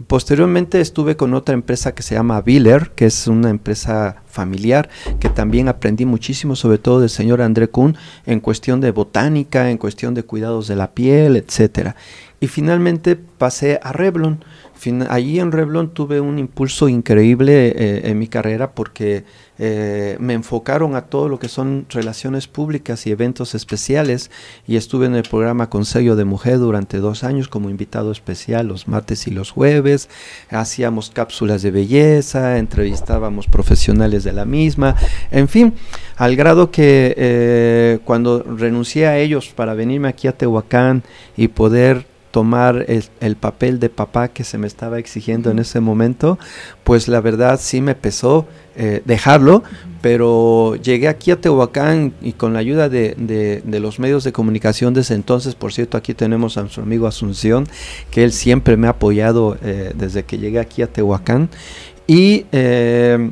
Posteriormente 0.08 0.80
estuve 0.80 1.18
con 1.18 1.34
otra 1.34 1.54
empresa 1.54 1.94
que 1.94 2.02
se 2.02 2.16
llama 2.16 2.42
Biller, 2.42 2.92
que 2.96 3.08
es 3.08 3.28
una 3.28 3.50
empresa 3.50 4.24
familiar, 4.26 4.90
que 5.20 5.28
también 5.28 5.68
aprendí 5.68 6.06
muchísimo, 6.06 6.56
sobre 6.56 6.78
todo 6.78 7.02
del 7.02 7.10
señor 7.10 7.42
André 7.42 7.68
Kuhn, 7.68 7.98
en 8.26 8.40
cuestión 8.40 8.80
de 8.80 8.92
botánica, 8.92 9.70
en 9.70 9.78
cuestión 9.78 10.14
de 10.14 10.24
cuidados 10.24 10.70
de 10.70 10.78
la 10.78 10.92
piel, 10.92 11.36
etcétera. 11.36 11.98
Y 12.42 12.48
finalmente 12.48 13.16
pasé 13.16 13.80
a 13.84 13.92
Revlon. 13.92 14.44
Allí 15.10 15.42
en 15.42 15.52
Revlon 15.52 15.94
tuve 15.94 16.22
un 16.22 16.40
impulso 16.40 16.88
increíble 16.88 17.68
eh, 17.68 18.02
en 18.06 18.18
mi 18.18 18.30
carrera 18.30 18.72
porque 18.72 19.26
eh, 19.58 20.16
me 20.22 20.34
enfocaron 20.34 20.96
a 20.96 21.02
todo 21.02 21.28
lo 21.28 21.38
que 21.38 21.50
son 21.50 21.86
relaciones 21.90 22.48
públicas 22.48 23.06
y 23.06 23.12
eventos 23.12 23.56
especiales. 23.56 24.32
Y 24.66 24.78
estuve 24.78 25.08
en 25.08 25.16
el 25.16 25.24
programa 25.24 25.70
Consejo 25.70 26.16
de 26.16 26.24
Mujer 26.24 26.60
durante 26.60 27.00
dos 27.00 27.26
años 27.26 27.50
como 27.50 27.70
invitado 27.70 28.10
especial 28.14 28.68
los 28.68 28.88
martes 28.88 29.28
y 29.28 29.32
los 29.32 29.52
jueves. 29.52 30.08
Hacíamos 30.50 31.10
cápsulas 31.10 31.62
de 31.62 31.72
belleza, 31.72 32.58
entrevistábamos 32.58 33.48
profesionales 33.48 34.24
de 34.24 34.32
la 34.32 34.46
misma, 34.46 34.96
en 35.30 35.50
fin, 35.50 35.74
al 36.16 36.38
grado 36.38 36.72
que 36.72 37.14
eh, 37.18 38.00
cuando 38.06 38.44
renuncié 38.44 39.08
a 39.08 39.18
ellos 39.18 39.50
para 39.50 39.74
venirme 39.74 40.08
aquí 40.08 40.30
a 40.30 40.38
Tehuacán 40.38 41.04
y 41.36 41.50
poder 41.50 42.09
tomar 42.32 42.86
el, 42.88 43.36
papel 43.36 43.80
de 43.80 43.90
papá 43.90 44.28
que 44.28 44.44
se 44.44 44.58
me 44.58 44.68
estaba 44.68 45.00
exigiendo 45.00 45.50
en 45.50 45.60
ese 45.60 45.80
momento, 45.80 46.38
pues 46.84 47.08
la 47.08 47.22
verdad 47.22 47.60
sí 47.62 47.82
me 47.82 47.96
pesó 47.96 48.48
eh, 48.76 49.02
dejarlo, 49.06 49.64
pero 50.02 50.76
llegué 50.76 51.08
aquí 51.08 51.32
a 51.32 51.42
Tehuacán 51.42 52.14
y 52.22 52.34
con 52.34 52.54
la 52.54 52.60
ayuda 52.60 52.88
de, 52.88 53.64
los 53.66 54.00
medios 54.00 54.24
de 54.24 54.32
comunicación 54.32 54.94
desde 54.94 55.16
entonces, 55.16 55.56
por 55.56 55.74
cierto, 55.74 55.98
aquí 55.98 56.14
tenemos 56.14 56.58
a 56.58 56.62
nuestro 56.62 56.84
amigo 56.84 57.08
Asunción, 57.08 57.68
que 58.12 58.24
él 58.24 58.32
siempre 58.32 58.78
me 58.78 58.88
ha 58.88 58.92
apoyado 58.92 59.58
eh, 59.64 59.94
desde 59.96 60.24
que 60.24 60.38
llegué 60.38 60.60
aquí 60.60 60.82
a 60.82 60.88
Tehuacán, 60.88 61.50
y 62.06 62.46
eh, 62.52 63.32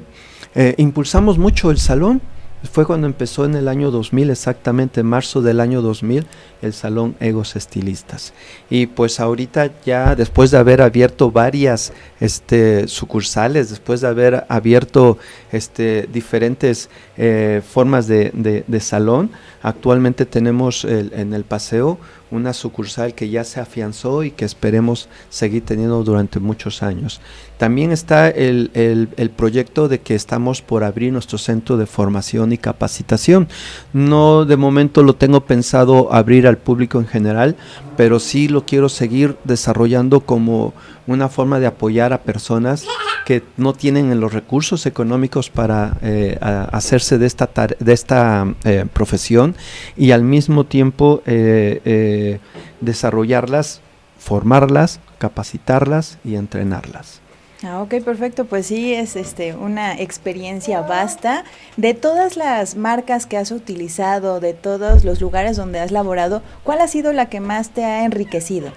impulsamos 0.77 1.37
mucho 1.37 1.71
el 1.71 1.77
salón, 1.77 2.21
fue 2.67 2.85
cuando 2.85 3.07
empezó 3.07 3.45
en 3.45 3.55
el 3.55 3.67
año 3.67 3.91
2000, 3.91 4.29
exactamente 4.29 5.01
en 5.01 5.07
marzo 5.07 5.41
del 5.41 5.59
año 5.59 5.81
2000, 5.81 6.25
el 6.61 6.73
Salón 6.73 7.15
Egos 7.19 7.55
Estilistas. 7.55 8.33
Y 8.69 8.87
pues 8.87 9.19
ahorita 9.19 9.71
ya 9.85 10.15
después 10.15 10.51
de 10.51 10.57
haber 10.57 10.81
abierto 10.81 11.31
varias 11.31 11.93
este, 12.19 12.87
sucursales, 12.87 13.69
después 13.69 14.01
de 14.01 14.07
haber 14.07 14.45
abierto 14.49 15.17
este, 15.51 16.07
diferentes 16.11 16.89
eh, 17.17 17.61
formas 17.67 18.07
de, 18.07 18.63
salón, 18.79 19.31
actualmente 19.61 20.25
tenemos 20.25 20.85
en 20.85 21.33
el 21.33 21.43
paseo 21.43 21.97
una 22.29 22.53
sucursal 22.53 23.13
que 23.13 23.29
ya 23.29 23.43
se 23.43 23.59
afianzó 23.59 24.23
y 24.23 24.31
que 24.31 24.45
esperemos 24.45 25.07
seguir 25.29 25.63
teniendo 25.65 26.03
durante 26.03 26.39
muchos 26.39 26.83
años. 26.83 27.21
También 27.57 27.91
está 27.91 28.29
el, 28.29 28.69
el, 28.73 29.29
proyecto 29.31 29.87
de 29.87 29.99
que 29.99 30.13
estamos 30.13 30.61
por 30.61 30.83
abrir 30.83 31.11
nuestro 31.13 31.37
centro 31.37 31.77
de 31.77 31.85
formación 31.85 32.51
y 32.51 32.57
capacitación. 32.57 33.47
No 33.93 34.45
de 34.45 34.57
momento 34.57 35.03
lo 35.03 35.15
tengo 35.15 35.45
pensado 35.45 36.13
abrir 36.13 36.47
al 36.47 36.57
público 36.57 36.99
en 36.99 37.07
general, 37.07 37.55
pero 37.95 38.19
sí 38.19 38.47
lo 38.47 38.65
quiero 38.65 38.89
seguir 38.89 39.37
desarrollando 39.43 40.21
como 40.21 40.73
una 41.07 41.29
forma 41.29 41.59
de 41.59 41.67
apoyar 41.67 42.13
a 42.13 42.21
personas 42.21 42.85
que 43.27 43.43
no 43.57 43.73
tienen 43.73 44.17
los 44.21 44.31
recursos 44.31 44.85
económicos 44.85 45.49
para 45.49 45.97
eh, 46.01 46.37
hacerse 46.39 47.17
de 47.17 47.25
esta, 47.25 47.49
de 47.77 47.91
esta 47.91 48.55
eh, 48.63 48.85
profesión 48.93 49.53
y 49.97 50.11
al 50.11 50.23
mismo 50.23 50.63
tiempo 50.63 51.21
eh, 51.25 52.39
desarrollarlas, 52.79 53.81
formarlas, 54.17 55.01
capacitarlas 55.17 56.19
y 56.23 56.35
entrenarlas. 56.35 57.19
Ah, 57.63 57.81
ok, 57.81 57.95
perfecto. 58.01 58.45
Pues 58.45 58.67
sí, 58.67 58.93
es 58.93 59.17
este 59.17 59.53
una 59.53 59.99
experiencia 59.99 60.79
vasta. 60.79 61.43
De 61.75 61.93
todas 61.93 62.37
las 62.37 62.77
marcas 62.77 63.25
que 63.25 63.35
has 63.35 63.51
utilizado, 63.51 64.39
de 64.39 64.53
todos 64.53 65.03
los 65.03 65.19
lugares 65.19 65.57
donde 65.57 65.81
has 65.81 65.91
laborado, 65.91 66.43
¿cuál 66.63 66.79
ha 66.79 66.87
sido 66.87 67.11
la 67.11 67.27
que 67.27 67.41
más 67.41 67.71
te 67.71 67.83
ha 67.83 68.05
enriquecido? 68.05 68.71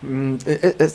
Mm, 0.00 0.36
e, 0.46 0.74
e, 0.78 0.88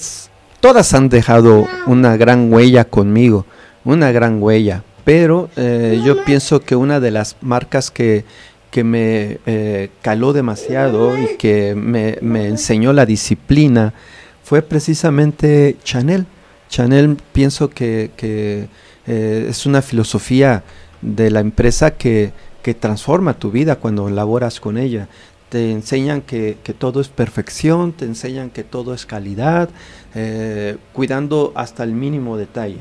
todas 0.63 0.93
han 0.93 1.10
dejado 1.10 1.67
una 1.88 2.15
gran 2.15 2.51
huella 2.51 2.86
conmigo, 2.86 3.46
una 3.84 4.12
gran 4.12 4.41
huella. 4.41 4.84
Pero 5.03 5.50
eh, 5.58 6.01
yo 6.05 6.24
pienso 6.24 6.62
que 6.62 6.77
una 6.77 7.01
de 7.01 7.12
las 7.12 7.36
marcas 7.41 7.91
que, 7.91 8.24
que 8.72 8.86
me 8.86 9.39
eh, 9.46 9.89
caló 10.01 10.32
demasiado 10.32 11.20
y 11.20 11.36
que 11.38 11.75
me, 11.75 12.17
me 12.22 12.48
enseñó 12.48 12.93
la 12.93 13.05
disciplina 13.05 13.93
fue 14.41 14.62
precisamente 14.62 15.75
Chanel 15.84 16.25
Chanel 16.74 17.17
pienso 17.34 17.70
que, 17.70 18.10
eh, 19.05 19.46
es 19.48 19.65
una 19.67 19.84
filosofía 19.84 20.63
de 21.03 21.29
la 21.29 21.39
empresa 21.39 21.91
que, 21.91 22.34
transforma 22.79 23.36
tu 23.36 23.51
vida 23.51 23.75
cuando 23.75 24.10
laboras 24.10 24.60
con 24.60 24.79
ella. 24.79 25.08
Te 25.54 25.72
enseñan 25.72 26.22
que, 26.22 26.58
todo 26.80 27.00
es 27.00 27.10
perfección, 27.10 27.92
te 27.92 28.06
enseñan 28.06 28.50
que 28.50 28.64
todo 28.64 28.96
es 28.96 29.06
calidad, 29.06 29.70
eh, 30.16 30.78
cuidando 30.94 31.52
hasta 31.54 31.84
el 31.84 31.92
mínimo 31.92 32.38
detalle. 32.38 32.80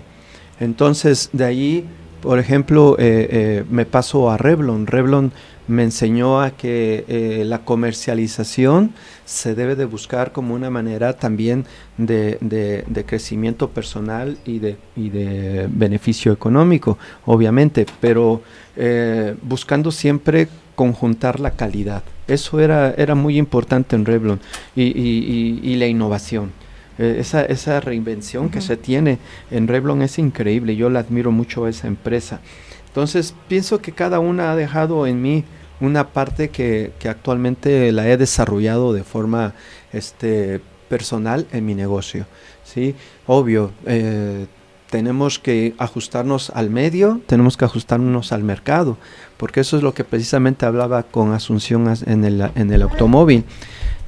Entonces, 0.59 1.29
de 1.35 1.45
ahí, 1.45 1.87
por 2.23 2.39
ejemplo, 2.39 2.97
eh, 2.99 3.65
me 3.69 3.85
paso 3.85 4.31
a 4.31 4.39
Revlon. 4.39 4.87
Revlon 4.87 5.33
me 5.69 5.85
enseñó 5.85 6.41
a 6.41 6.51
que 6.51 7.05
eh, 7.09 7.45
la 7.47 7.65
comercialización 7.65 8.93
se 9.25 9.55
debe 9.55 9.77
de 9.77 9.85
buscar 9.85 10.33
como 10.33 10.55
una 10.55 10.71
manera 10.71 11.15
también 11.15 11.67
de, 11.97 13.05
crecimiento 13.07 13.71
personal 13.71 14.39
y 14.45 14.59
de, 14.59 15.69
beneficio 15.71 16.33
económico, 16.33 16.99
obviamente, 17.27 17.87
pero 18.01 18.43
eh, 18.77 19.35
buscando 19.43 19.91
siempre 19.91 20.49
conjuntar 20.83 21.39
la 21.39 21.53
calidad. 21.53 22.03
Eso 22.27 22.59
era, 22.59 22.93
era 22.99 23.15
muy 23.15 23.39
importante 23.39 23.95
en 23.95 24.05
Revlon 24.05 24.41
y, 24.75 24.83
y, 24.83 25.61
y, 25.63 25.77
la 25.77 25.87
innovación. 25.87 26.51
Eh, 26.99 27.19
esa, 27.21 27.45
esa, 27.45 27.79
reinvención 27.79 28.51
que 28.51 28.61
se 28.61 28.77
tiene 28.77 29.19
en 29.53 29.69
Revlon 29.69 30.03
es 30.03 30.19
increíble, 30.19 30.75
yo 30.75 30.91
la 30.91 30.99
admiro 30.99 31.31
mucho 31.31 31.67
a 31.67 31.71
esa 31.71 31.87
empresa. 31.87 32.41
Entonces 32.89 33.33
pienso 33.47 33.81
que 33.81 33.93
cada 33.93 34.19
una 34.19 34.51
ha 34.51 34.57
dejado 34.57 35.07
en 35.07 35.23
mí 35.23 35.45
una 35.81 36.09
parte 36.09 36.51
que, 36.51 36.91
actualmente 37.09 37.93
la 37.93 38.09
he 38.09 38.17
desarrollado 38.17 38.93
de 38.93 39.05
forma 39.05 39.55
este, 39.93 40.61
personal 40.89 41.47
en 41.53 41.65
mi 41.65 41.77
negocio. 41.77 42.27
¿sí? 42.65 42.97
Obvio, 43.29 43.71
eh, 43.87 44.47
tenemos 44.91 45.39
que 45.39 45.75
ajustarnos 45.79 46.51
al 46.51 46.69
medio, 46.69 47.23
tenemos 47.27 47.57
que 47.57 47.65
ajustarnos 47.65 48.31
al 48.31 48.43
mercado, 48.43 48.99
porque 49.43 49.59
eso 49.59 49.77
es 49.77 49.83
lo 49.83 49.93
que 49.93 50.05
precisamente 50.05 50.67
hablaba 50.67 51.03
con 51.03 51.33
Asunción 51.33 51.93
en 52.07 52.25
el, 52.25 52.49
en 52.55 52.73
el 52.73 52.81
automóvil. 52.81 53.43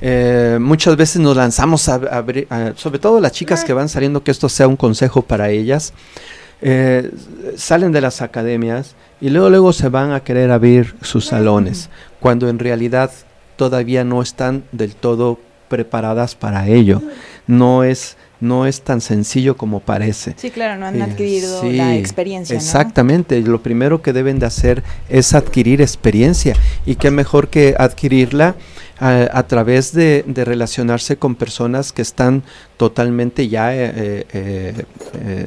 Eh, 0.00 0.58
muchas 0.60 0.96
veces 0.96 1.20
nos 1.20 1.36
lanzamos 1.36 1.88
a, 1.88 1.94
abrir, 1.94 2.46
sobre 2.76 3.00
todo 3.00 3.18
las 3.18 3.32
chicas 3.32 3.64
que 3.64 3.72
van 3.72 3.88
saliendo, 3.88 4.22
que 4.22 4.30
esto 4.30 4.48
sea 4.48 4.68
un 4.68 4.76
consejo 4.76 5.22
para 5.22 5.50
ellas, 5.50 5.92
eh, 6.62 7.10
salen 7.56 7.90
de 7.90 8.00
las 8.00 8.22
academias 8.22 8.94
y 9.20 9.30
luego 9.30 9.50
luego 9.50 9.72
se 9.72 9.88
van 9.88 10.12
a 10.12 10.20
querer 10.20 10.52
abrir 10.52 10.94
sus 11.02 11.24
salones, 11.24 11.90
cuando 12.20 12.48
en 12.48 12.60
realidad 12.60 13.10
todavía 13.56 14.04
no 14.04 14.22
están 14.22 14.62
del 14.70 14.94
todo 14.94 15.40
preparadas 15.68 16.36
para 16.36 16.68
ello. 16.68 17.02
No 17.48 17.82
es 17.82 18.16
no 18.44 18.66
es 18.66 18.82
tan 18.82 19.00
sencillo 19.00 19.56
como 19.56 19.80
parece. 19.80 20.34
Sí, 20.36 20.50
claro, 20.50 20.78
no 20.78 20.86
han 20.86 21.00
eh, 21.00 21.02
adquirido 21.02 21.62
la 21.64 21.96
experiencia. 21.96 22.54
Exactamente, 22.54 23.40
lo 23.40 23.62
primero 23.62 24.02
que 24.02 24.12
deben 24.12 24.38
de 24.38 24.46
hacer 24.46 24.82
es 25.08 25.34
adquirir 25.34 25.80
experiencia 25.80 26.54
y 26.86 26.96
qué 26.96 27.10
mejor 27.10 27.48
que 27.48 27.74
adquirirla 27.78 28.54
a, 29.00 29.42
través 29.42 29.92
de, 29.92 30.24
relacionarse 30.26 31.16
con 31.16 31.34
personas 31.34 31.92
que 31.92 32.00
están 32.00 32.42
totalmente 32.76 33.48
ya, 33.48 33.74
eh, 33.74 34.24
eh, 34.32 34.84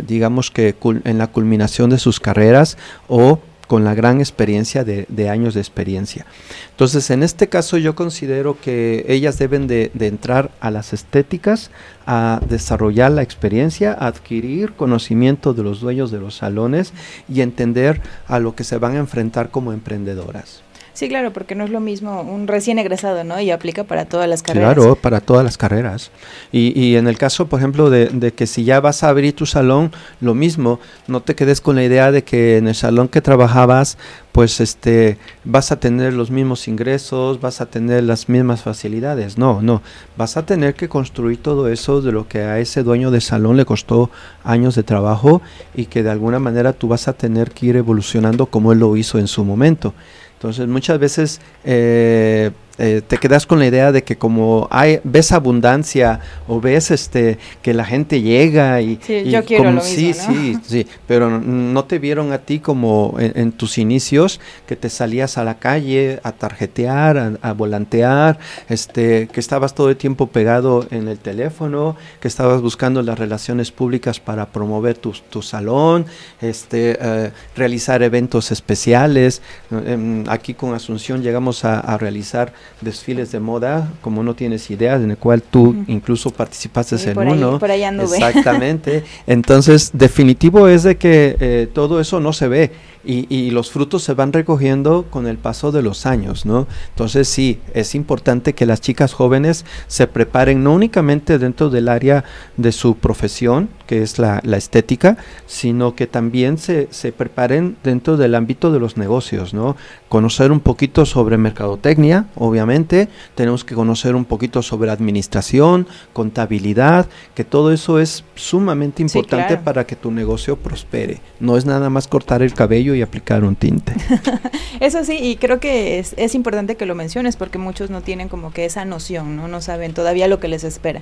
digamos 0.06 0.52
que 0.52 0.76
en 1.06 1.18
la 1.18 1.28
culminación 1.28 1.90
de 1.90 1.98
sus 1.98 2.20
carreras 2.20 2.78
o 3.08 3.40
con 3.68 3.84
la 3.84 3.94
gran 3.94 4.20
experiencia 4.20 4.84
de, 4.84 5.30
años 5.30 5.54
de 5.54 5.62
experiencia. 5.62 6.26
Entonces, 6.72 7.10
en 7.10 7.22
este 7.22 7.48
caso 7.48 7.78
yo 7.78 7.96
considero 7.96 8.58
que 8.60 9.06
ellas 9.08 9.38
deben 9.38 9.68
de, 9.68 9.92
entrar 10.00 10.52
a 10.62 10.72
las 10.72 10.94
estéticas, 10.94 11.70
a 12.06 12.42
desarrollar 12.48 13.12
la 13.12 13.22
experiencia, 13.22 13.92
a 13.92 14.08
adquirir 14.08 14.74
conocimiento 14.74 15.54
de 15.54 15.64
los 15.64 15.82
dueños 15.82 16.12
de 16.12 16.20
los 16.20 16.36
salones 16.36 16.94
y 17.28 17.42
entender 17.42 18.02
a 18.28 18.40
lo 18.40 18.56
que 18.56 18.64
se 18.64 18.78
van 18.78 18.96
a 18.96 19.00
enfrentar 19.00 19.52
como 19.52 19.74
emprendedoras. 19.74 20.62
Sí, 20.98 21.10
claro, 21.10 21.32
porque 21.32 21.54
no 21.54 21.64
es 21.64 21.70
lo 21.70 21.80
mismo 21.80 22.22
un 22.22 22.48
recién 22.48 22.80
egresado, 22.80 23.24
¿no? 23.24 23.40
Y 23.40 23.52
aplica 23.52 23.84
para 23.84 24.06
todas 24.06 24.28
las 24.28 24.42
carreras. 24.42 24.74
Claro, 24.74 24.96
para 24.96 25.22
todas 25.22 25.44
las 25.44 25.56
carreras. 25.56 26.10
Y, 26.52 26.74
y 26.74 26.96
en 26.96 27.08
el 27.08 27.20
caso, 27.20 27.46
por 27.46 27.60
ejemplo, 27.60 27.92
de, 27.92 28.08
de, 28.08 28.34
que 28.34 28.48
si 28.48 28.64
ya 28.64 28.80
vas 28.80 29.04
a 29.04 29.10
abrir 29.10 29.36
tu 29.36 29.46
salón, 29.46 29.92
lo 30.22 30.34
mismo, 30.34 30.80
no 31.06 31.22
te 31.22 31.36
quedes 31.36 31.62
con 31.62 31.76
la 31.76 31.84
idea 31.84 32.12
de 32.12 32.24
que 32.24 32.58
en 32.58 32.68
el 32.68 32.74
salón 32.74 33.10
que 33.10 33.22
trabajabas, 33.22 34.00
pues 34.32 34.60
este, 34.60 35.20
vas 35.44 35.72
a 35.72 35.80
tener 35.80 36.14
los 36.14 36.32
mismos 36.32 36.68
ingresos, 36.68 37.40
vas 37.42 37.62
a 37.62 37.68
tener 37.68 38.04
las 38.04 38.28
mismas 38.28 38.64
facilidades. 38.64 39.38
No, 39.38 39.62
no, 39.62 39.84
vas 40.18 40.36
a 40.36 40.48
tener 40.48 40.74
que 40.74 40.90
construir 40.90 41.40
todo 41.40 41.68
eso 41.68 42.02
de 42.02 42.12
lo 42.12 42.28
que 42.28 42.40
a 42.40 42.58
ese 42.58 42.82
dueño 42.82 43.12
de 43.12 43.22
salón 43.22 43.56
le 43.56 43.66
costó 43.66 44.10
años 44.44 44.74
de 44.74 44.82
trabajo 44.82 45.44
y 45.76 45.86
que 45.86 46.02
de 46.02 46.10
alguna 46.10 46.40
manera 46.40 46.74
tú 46.74 46.88
vas 46.88 47.08
a 47.08 47.14
tener 47.14 47.52
que 47.52 47.68
ir 47.68 47.76
evolucionando 47.76 48.48
como 48.48 48.72
él 48.72 48.80
lo 48.80 48.98
hizo 48.98 49.20
en 49.20 49.28
su 49.28 49.46
momento. 49.46 49.94
Entonces 50.38 50.68
muchas 50.68 51.00
veces 51.00 51.42
eh, 51.64 52.52
eh, 52.78 53.02
te 53.06 53.18
quedas 53.18 53.46
con 53.46 53.60
la 53.60 53.68
idea 53.68 53.92
de 53.92 54.04
que 54.04 54.18
como 54.18 54.68
hay 54.72 55.00
ves 55.04 55.32
abundancia 55.32 56.20
o 56.48 56.62
ves 56.62 56.92
este 56.92 57.38
que 57.62 57.74
la 57.74 57.86
gente 57.86 58.22
llega 58.22 58.82
y, 58.82 59.00
sí, 59.02 59.24
yo 59.30 59.44
quiero 59.46 59.66
como, 59.66 59.76
lo 59.78 59.82
sí 59.82 60.14
sí 60.14 60.58
sí 60.64 60.88
pero 61.08 61.30
no 61.30 61.86
te 61.86 62.00
vieron 62.00 62.32
a 62.32 62.40
ti 62.40 62.60
como 62.60 63.16
en, 63.20 63.52
tus 63.52 63.78
inicios 63.78 64.40
que 64.68 64.76
te 64.76 64.90
salías 64.90 65.38
a 65.38 65.44
la 65.44 65.60
calle 65.60 66.20
a 66.24 66.32
tarjetear 66.32 67.38
a, 67.42 67.54
volantear 67.54 68.38
este 68.70 69.28
que 69.28 69.40
estabas 69.40 69.74
todo 69.74 69.90
el 69.90 69.98
tiempo 69.98 70.28
pegado 70.28 70.86
en 70.92 71.08
el 71.08 71.18
teléfono 71.18 71.96
que 72.20 72.28
estabas 72.28 72.62
buscando 72.62 73.02
las 73.02 73.18
relaciones 73.18 73.72
públicas 73.72 74.20
para 74.20 74.48
promover 74.48 74.98
tu, 74.98 75.14
tu 75.30 75.42
salón 75.42 76.06
este 76.42 76.98
eh, 77.00 77.32
realizar 77.56 78.04
eventos 78.04 78.52
especiales. 78.52 79.42
Em, 79.72 80.24
aquí 80.28 80.54
con 80.54 80.74
Asunción 80.74 81.22
llegamos 81.22 81.66
a, 81.66 81.80
a 81.80 81.98
realizar 81.98 82.54
desfiles 82.82 83.32
de 83.32 83.40
moda, 83.40 83.92
como 84.02 84.24
no 84.24 84.36
tienes 84.36 84.70
idea, 84.70 84.96
en 84.96 85.12
el 85.12 85.18
cual 85.18 85.42
tú 85.42 85.76
incluso 85.88 86.30
participaste 86.32 86.96
en 87.10 87.18
uno. 87.18 87.60
por 87.60 87.72
allá 87.72 87.90
anduve. 87.90 88.18
Exactamente. 88.18 89.04
Entonces, 89.28 89.92
definitivo 89.94 90.68
es 90.68 90.84
de 90.84 90.98
que 90.98 91.36
eh, 91.40 91.68
todo 91.74 92.00
eso 92.00 92.20
no 92.20 92.34
se 92.34 92.48
ve 92.48 92.72
y, 93.08 93.52
los 93.52 93.72
frutos 93.72 94.04
se 94.04 94.14
van 94.14 94.34
recogiendo 94.34 95.06
con 95.10 95.28
el 95.28 95.38
paso 95.38 95.72
de 95.72 95.82
los 95.82 96.06
años, 96.06 96.46
¿no? 96.46 96.68
Entonces 96.90 97.28
sí, 97.28 97.60
es 97.74 97.96
importante 97.96 98.54
que 98.54 98.66
las 98.66 98.82
chicas 98.82 99.14
jóvenes 99.14 99.66
se 99.88 100.08
preparen 100.08 100.64
no 100.64 100.74
únicamente 100.74 101.40
dentro 101.40 101.70
del 101.70 101.88
área 101.88 102.26
de 102.58 102.72
su 102.72 102.98
profesión, 102.98 103.70
que 103.86 104.02
es 104.02 104.20
la, 104.20 104.42
estética, 104.58 105.18
sino 105.46 105.96
que 105.96 106.08
también 106.08 106.58
se, 106.58 106.88
se, 106.92 107.12
preparen 107.12 107.78
dentro 107.84 108.18
del 108.18 108.36
ámbito 108.36 108.72
de 108.72 108.80
los 108.80 108.98
negocios, 108.98 109.54
¿no? 109.54 109.78
Conocer 110.10 110.52
un 110.52 110.60
poquito 110.60 111.06
sobre 111.06 111.38
mercadotecnia, 111.38 112.28
obviamente, 112.36 113.10
tenemos 113.36 113.64
que 113.64 113.76
conocer 113.76 114.16
un 114.16 114.26
poquito 114.26 114.62
sobre 114.62 114.90
administración, 114.90 115.88
contabilidad, 116.14 117.08
que 117.36 117.44
todo 117.44 117.74
eso 117.74 118.00
es 118.00 118.24
sumamente 118.36 119.02
importante 119.02 119.58
para 119.58 119.86
que 119.86 119.96
tu 119.96 120.12
negocio 120.12 120.56
prospere. 120.56 121.20
No 121.40 121.58
es 121.58 121.66
nada 121.66 121.90
más 121.90 122.08
cortar 122.08 122.42
el 122.42 122.54
cabello 122.54 122.96
y 122.96 123.02
aplicar 123.02 123.44
un 123.44 123.56
tinte. 123.56 123.94
Eso 124.80 125.04
sí, 125.04 125.18
y 125.20 125.38
creo 125.38 125.60
que 125.60 126.00
es, 126.00 126.14
es, 126.18 126.36
importante 126.36 126.76
que 126.76 126.86
lo 126.86 126.94
menciones 126.94 127.36
porque 127.36 127.58
muchos 127.58 127.90
no 127.90 128.02
tienen 128.02 128.30
como 128.30 128.54
que 128.54 128.66
esa 128.66 128.86
noción, 128.86 129.36
¿no? 129.36 129.48
No 129.48 129.60
saben 129.60 129.94
todavía 129.94 130.28
lo 130.28 130.40
que 130.40 130.48
les 130.48 130.64
espera. 130.64 131.02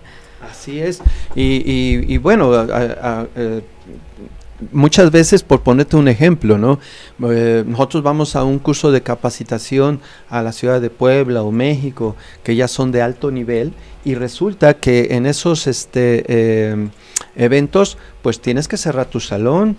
Así 0.49 0.79
es. 0.79 1.01
Y, 1.35 2.03
y, 2.07 2.17
bueno, 2.17 2.51
eh, 2.55 3.63
muchas 4.71 5.11
veces, 5.11 5.43
por 5.43 5.61
ponerte 5.61 5.95
un 5.95 6.07
ejemplo, 6.07 6.57
¿no? 6.57 6.79
Eh, 7.29 7.63
nosotros 7.67 8.03
vamos 8.03 8.35
a 8.35 8.43
un 8.43 8.59
curso 8.59 8.91
de 8.91 9.01
capacitación 9.01 9.99
a 10.29 10.41
la 10.41 10.51
ciudad 10.51 10.81
de 10.81 10.89
Puebla 10.89 11.43
o 11.43 11.51
México, 11.51 12.15
que 12.43 12.55
ya 12.55 12.67
son 12.67 12.91
de 12.91 13.01
alto 13.01 13.31
nivel, 13.31 13.73
y 14.03 14.15
resulta 14.15 14.75
que 14.75 15.09
en 15.11 15.25
esos 15.25 15.67
este, 15.67 16.23
eh, 16.27 16.89
eventos, 17.35 17.97
pues 18.21 18.39
tienes 18.39 18.67
que 18.67 18.77
cerrar 18.77 19.07
tu 19.07 19.19
salón, 19.19 19.77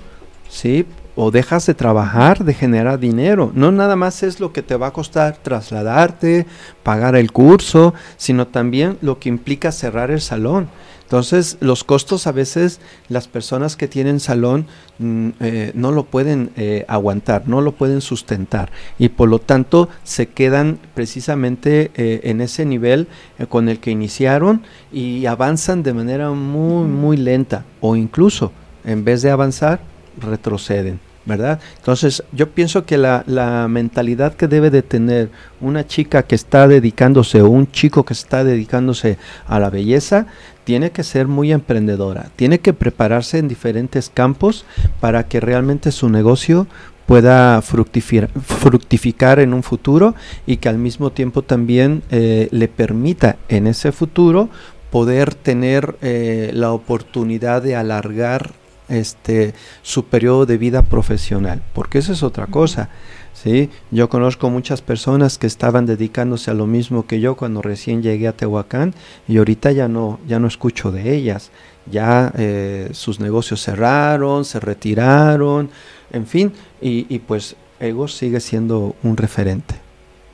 ¿sí? 0.49 0.87
O 1.17 1.31
dejas 1.31 1.67
de 1.67 1.75
trabajar, 1.75 2.45
de 2.45 2.55
generar 2.55 3.01
dinero. 3.01 3.51
No 3.55 3.73
nada 3.73 3.97
más 3.97 4.23
es 4.23 4.39
lo 4.39 4.53
que 4.53 4.63
te 4.63 4.77
va 4.77 4.89
a 4.89 4.93
costar 4.93 5.39
trasladarte, 5.39 6.47
pagar 6.83 7.17
el 7.17 7.33
curso, 7.33 7.95
sino 8.17 8.47
también 8.47 8.99
lo 9.01 9.19
que 9.19 9.31
implica 9.31 9.73
cerrar 9.73 10.11
el 10.11 10.21
salón. 10.21 10.69
Entonces, 11.07 11.57
los 11.61 11.85
costos 11.85 12.27
a 12.27 12.33
veces 12.33 12.81
las 13.09 13.29
personas 13.29 13.77
que 13.77 13.87
tienen 13.87 14.19
salón 14.19 14.67
mm, 14.99 15.29
eh, 15.39 15.71
no 15.75 15.93
lo 15.93 16.03
pueden 16.03 16.51
eh, 16.57 16.85
aguantar, 16.89 17.47
no 17.47 17.61
lo 17.61 17.73
pueden 17.73 18.01
sustentar 18.01 18.73
y 18.99 19.11
por 19.11 19.29
lo 19.29 19.39
tanto 19.39 19.89
se 20.03 20.27
quedan 20.27 20.81
precisamente 20.95 21.93
eh, 21.95 22.23
en 22.25 22.41
ese 22.41 22.65
nivel 22.65 23.07
con 23.49 23.69
el 23.69 23.79
que 23.79 23.93
iniciaron 23.93 24.65
y 24.93 25.27
avanzan 25.27 25.85
de 25.85 25.95
manera 25.95 26.31
muy, 26.31 26.89
muy 26.89 27.17
lenta 27.17 27.65
o 27.81 27.95
incluso 27.95 28.51
en 28.85 29.05
vez 29.05 29.23
de 29.23 29.31
avanzar, 29.31 29.79
retroceden. 30.19 31.06
¿Verdad? 31.27 31.61
Entonces, 31.77 32.23
yo 32.33 32.51
pienso 32.51 32.87
que 32.87 32.97
la, 32.97 33.25
la, 33.27 33.69
mentalidad 33.69 34.35
que 34.35 34.49
debe 34.49 34.71
de 34.71 34.83
tener 34.83 35.29
una 35.61 35.87
chica 35.87 36.23
que 36.23 36.35
está 36.37 36.69
dedicándose 36.69 37.43
o 37.43 37.51
un 37.51 37.71
chico 37.71 38.05
que 38.05 38.15
está 38.15 38.45
dedicándose 38.45 39.19
a 39.47 39.59
la 39.59 39.69
belleza, 39.69 40.27
tiene 40.65 40.91
que 40.91 41.05
ser 41.05 41.27
muy 41.29 41.53
emprendedora, 41.53 42.31
tiene 42.37 42.61
que 42.61 42.73
prepararse 42.73 43.39
en 43.39 43.49
diferentes 43.49 44.11
campos 44.13 44.65
para 45.01 45.29
que 45.29 45.41
realmente 45.41 45.93
su 45.93 46.09
negocio 46.09 46.67
pueda 47.07 47.63
fructificar, 47.63 49.39
en 49.39 49.55
un 49.55 49.63
futuro 49.63 50.15
y 50.45 50.57
que 50.57 50.69
al 50.69 50.79
mismo 50.79 51.11
tiempo 51.11 51.43
también 51.43 52.03
eh, 52.11 52.49
le 52.51 52.67
permita 52.69 53.37
en 53.49 53.69
ese 53.69 53.93
futuro 53.93 54.49
poder 54.91 55.35
tener 55.35 55.97
eh, 56.03 56.51
la 56.53 56.73
oportunidad 56.73 57.63
de 57.63 57.77
alargar 57.77 58.51
este, 58.89 59.55
su 59.83 60.07
periodo 60.07 60.47
de 60.47 60.59
vida 60.59 60.83
profesional, 60.83 61.63
porque 61.75 61.99
eso 61.99 62.13
es 62.13 62.23
otra 62.23 62.47
cosa. 62.47 62.89
¿sí? 63.33 63.71
Yo 63.91 64.09
conozco 64.09 64.51
muchas 64.51 64.83
personas 64.83 65.39
que 65.39 65.47
estaban 65.47 65.87
dedicándose 65.87 66.51
a 66.51 66.55
lo 66.55 66.67
mismo 66.67 67.07
que 67.07 67.21
yo 67.21 67.37
cuando 67.37 67.63
recién 67.63 68.03
llegué 68.03 68.29
a 68.29 68.37
Tehuacán 68.37 68.95
y 69.29 69.39
ahorita 69.39 69.73
ya 69.73 69.89
no, 69.89 70.21
ya 70.27 70.39
no 70.39 70.49
escucho 70.49 70.91
de 70.91 71.15
ellas. 71.15 71.51
Ya 71.91 72.33
eh, 72.37 72.89
sus 72.93 73.21
negocios 73.21 73.63
cerraron, 73.63 74.45
se 74.45 74.59
retiraron, 74.59 75.71
en 76.11 76.27
fin, 76.27 76.53
y, 76.81 77.07
y 77.15 77.21
pues 77.21 77.55
Ego 77.79 78.09
sigue 78.09 78.41
siendo 78.41 78.97
un 79.03 79.17
referente. 79.17 79.86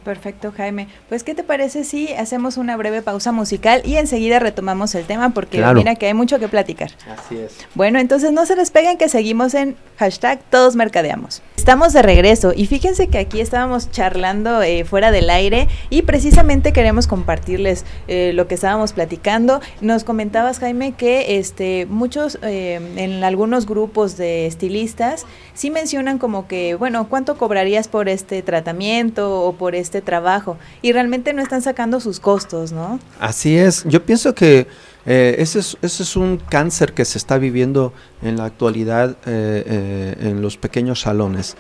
Perfecto, 0.05 0.53
Jaime. 0.57 0.89
Pues, 1.09 1.23
¿qué 1.23 1.35
te 1.35 1.45
parece 1.45 1.85
si 1.85 2.13
hacemos 2.13 2.57
una 2.57 2.77
breve 2.77 3.03
pausa 3.03 3.33
musical 3.33 3.83
y 3.85 3.97
enseguida 3.97 4.39
retomamos 4.39 4.95
el 4.95 5.05
tema? 5.05 5.31
Porque 5.31 5.65
mira 5.75 5.95
que 5.95 6.07
hay 6.07 6.15
mucho 6.15 6.39
que 6.39 6.49
platicar. 6.49 6.91
Así 7.09 7.39
es. 7.39 7.57
Bueno, 7.75 7.99
entonces 7.99 8.33
no 8.33 8.45
se 8.47 8.57
despeguen 8.57 8.99
que 8.99 9.09
seguimos 9.09 9.55
en 9.55 9.77
hashtag 9.99 10.41
Todos 10.51 10.77
Mercadeamos. 10.77 11.43
Estamos 11.63 11.93
de 11.93 12.03
regreso 12.03 12.53
y 12.57 12.67
fíjense 12.67 13.07
que 13.07 13.19
aquí 13.19 13.41
estábamos 13.41 13.89
charlando 13.93 14.63
eh, 14.63 14.85
fuera 14.85 15.13
del 15.13 15.31
aire 15.31 15.69
y 15.91 16.03
precisamente 16.03 16.73
queremos 16.73 17.07
compartirles 17.07 17.85
eh, 18.09 18.33
lo 18.35 18.49
que 18.49 18.57
estábamos 18.57 18.93
platicando. 18.93 19.61
Nos 19.81 20.03
comentabas, 20.03 20.59
Jaime, 20.59 20.91
que 20.91 21.39
este 21.39 21.87
muchos 21.89 22.37
eh, 22.43 22.81
en 22.97 23.23
algunos 23.23 23.67
grupos 23.67 24.17
de 24.17 24.49
estilistas 24.49 25.25
sí 25.55 25.71
mencionan 25.71 26.19
como 26.19 26.49
que, 26.49 26.75
bueno, 26.75 27.09
¿cuánto 27.09 27.39
cobrarías 27.39 27.87
por 27.87 28.09
este 28.09 28.43
tratamiento 28.43 29.43
o 29.43 29.53
por 29.53 29.77
este 29.77 30.03
trabajo? 30.03 30.57
Y 30.83 30.91
realmente 30.91 31.33
no 31.33 31.43
están 31.43 31.63
sacando 31.63 32.01
sus 32.01 32.19
costos, 32.19 32.73
¿no? 32.73 32.99
Así 33.21 33.57
es. 33.57 33.85
Yo 33.85 34.05
pienso 34.05 34.35
que 34.35 34.67
eh, 35.05 35.37
ese, 35.39 35.59
es, 35.59 35.77
ese, 35.83 36.05
es, 36.05 36.17
un 36.17 36.37
cáncer 36.37 36.93
que 36.93 37.05
se 37.05 37.19
está 37.19 37.39
viviendo 37.39 37.93
en 38.23 38.37
la 38.37 38.45
actualidad 38.45 39.17
eh, 39.27 39.65
eh, 39.67 40.17
en 40.21 40.43
los 40.43 40.57
pequeños 40.57 41.01
salones. 41.01 41.57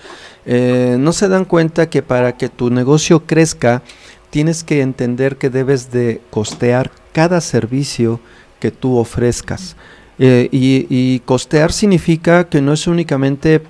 no 0.46 1.12
se 1.12 1.28
dan 1.28 1.44
cuenta 1.44 1.90
que 1.90 2.02
para 2.02 2.37
que 2.37 2.48
tu 2.48 2.70
negocio 2.70 3.26
crezca, 3.26 3.83
tienes 4.31 4.62
que 4.64 4.81
entender 4.81 5.37
que 5.37 5.50
debes 5.50 5.90
de 5.90 6.20
costear 6.31 6.90
cada 7.12 7.40
servicio 7.40 8.20
que 8.61 8.70
tú 8.70 8.96
ofrezcas. 8.96 9.76
Y, 10.18 10.87
y, 10.88 11.20
costear 11.24 11.72
significa 11.72 12.48
que 12.48 12.61
no 12.61 12.72
es 12.72 12.87
únicamente 12.87 13.61